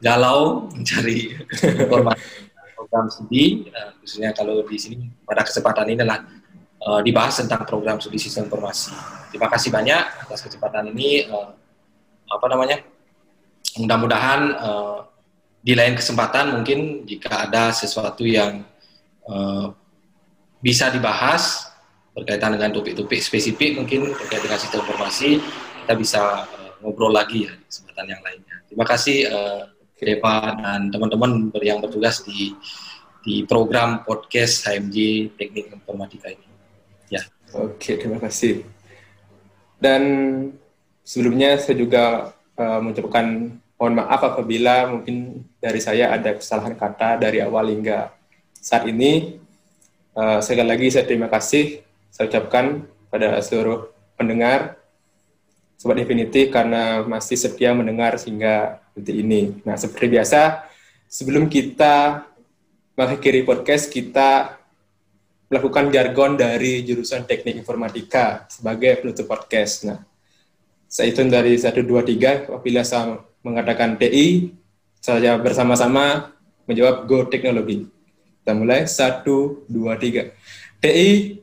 galau 0.02 0.66
mencari 0.74 1.30
informasi 1.86 2.50
program 2.74 3.06
studi, 3.14 3.70
uh, 3.70 3.94
khususnya 4.02 4.34
kalau 4.34 4.66
di 4.66 4.80
sini 4.82 5.14
pada 5.28 5.46
kesempatan 5.46 5.94
ini 5.94 6.02
adalah 6.02 6.20
uh, 6.82 7.02
dibahas 7.06 7.38
tentang 7.38 7.70
program 7.70 8.02
studi 8.02 8.18
sistem 8.18 8.50
informasi. 8.50 8.96
Terima 9.30 9.52
kasih 9.52 9.70
banyak 9.70 10.26
atas 10.26 10.42
kesempatan 10.42 10.90
ini. 10.90 11.28
Uh, 11.30 11.54
apa 12.28 12.46
namanya 12.52 12.84
mudah-mudahan 13.80 14.42
uh, 14.58 15.00
di 15.64 15.76
lain 15.76 15.96
kesempatan 15.96 16.60
mungkin 16.60 17.04
jika 17.04 17.48
ada 17.48 17.72
sesuatu 17.76 18.24
yang 18.24 18.64
uh, 19.28 19.72
bisa 20.64 20.90
dibahas 20.90 21.70
berkaitan 22.18 22.58
dengan 22.58 22.74
topik-topik 22.74 23.22
spesifik 23.22 23.78
mungkin 23.78 24.10
terkait 24.18 24.42
dengan 24.42 24.58
sistem 24.58 24.82
informasi 24.82 25.38
kita 25.86 25.94
bisa 25.96 26.22
uh, 26.50 26.72
ngobrol 26.82 27.14
lagi 27.14 27.48
ya 27.48 27.54
di 27.54 27.64
kesempatan 27.70 28.06
yang 28.12 28.22
lainnya. 28.26 28.56
Terima 28.68 28.86
kasih 28.88 29.18
uh, 29.30 29.64
Deva 29.98 30.54
dan 30.62 30.94
teman-teman 30.94 31.50
yang 31.62 31.82
bertugas 31.82 32.22
di 32.22 32.54
di 33.26 33.44
program 33.44 34.08
podcast 34.08 34.68
HMJ 34.68 35.30
Teknik 35.36 35.74
Informatika 35.74 36.32
ini. 36.32 36.48
Ya. 37.12 37.24
Oke, 37.56 38.00
terima 38.00 38.22
kasih. 38.24 38.64
Dan 39.80 40.02
sebelumnya 41.04 41.56
saya 41.60 41.76
juga 41.76 42.36
uh, 42.56 42.80
mengucapkan 42.84 43.58
mohon 43.78 43.94
maaf 43.94 44.22
apabila 44.26 44.90
mungkin 44.90 45.46
dari 45.62 45.78
saya 45.80 46.12
ada 46.12 46.34
kesalahan 46.36 46.74
kata 46.74 47.22
dari 47.22 47.40
awal 47.46 47.70
hingga 47.70 48.17
saat 48.68 48.84
ini. 48.92 49.40
Uh, 50.12 50.44
sekali 50.44 50.68
lagi 50.68 50.92
saya 50.92 51.08
terima 51.08 51.32
kasih 51.32 51.80
saya 52.12 52.28
ucapkan 52.28 52.84
pada 53.08 53.38
seluruh 53.40 53.94
pendengar 54.20 54.76
Sobat 55.78 56.02
Infinity 56.02 56.50
karena 56.50 57.06
masih 57.06 57.38
setia 57.38 57.70
mendengar 57.72 58.18
sehingga 58.18 58.82
detik 58.98 59.14
ini. 59.14 59.62
Nah, 59.62 59.78
seperti 59.78 60.10
biasa, 60.10 60.66
sebelum 61.06 61.46
kita 61.46 62.26
mengakhiri 62.98 63.46
podcast, 63.46 63.94
kita 63.94 64.58
melakukan 65.54 65.94
jargon 65.94 66.34
dari 66.34 66.82
jurusan 66.82 67.30
teknik 67.30 67.62
informatika 67.62 68.50
sebagai 68.50 69.06
penutup 69.06 69.30
podcast. 69.30 69.86
Nah, 69.86 70.02
saya 70.90 71.14
hitung 71.14 71.30
dari 71.30 71.62
1, 71.62 71.86
2, 71.86 71.86
3, 71.86 72.50
apabila 72.50 72.82
saya 72.82 73.22
mengatakan 73.46 74.02
TI, 74.02 74.50
saya 74.98 75.38
bersama-sama 75.38 76.34
menjawab 76.66 77.06
Go 77.06 77.30
Teknologi. 77.30 77.97
Kita 78.48 78.56
mulai, 78.56 78.88
1, 78.88 79.28
2, 79.68 79.92
3. 80.00 80.32
TI, 80.80 81.36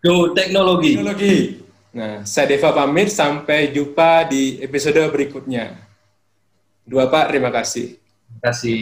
Go 0.00 0.32
Teknologi. 0.32 0.96
Teknologi. 0.96 1.60
Nah, 1.92 2.24
saya 2.24 2.48
Deva 2.48 2.72
pamit, 2.72 3.12
sampai 3.12 3.68
jumpa 3.68 4.24
di 4.24 4.56
episode 4.64 5.04
berikutnya. 5.12 5.76
Dua 6.88 7.12
Pak, 7.12 7.28
terima 7.28 7.52
kasih. 7.52 8.00
Terima 8.00 8.40
kasih. 8.40 8.78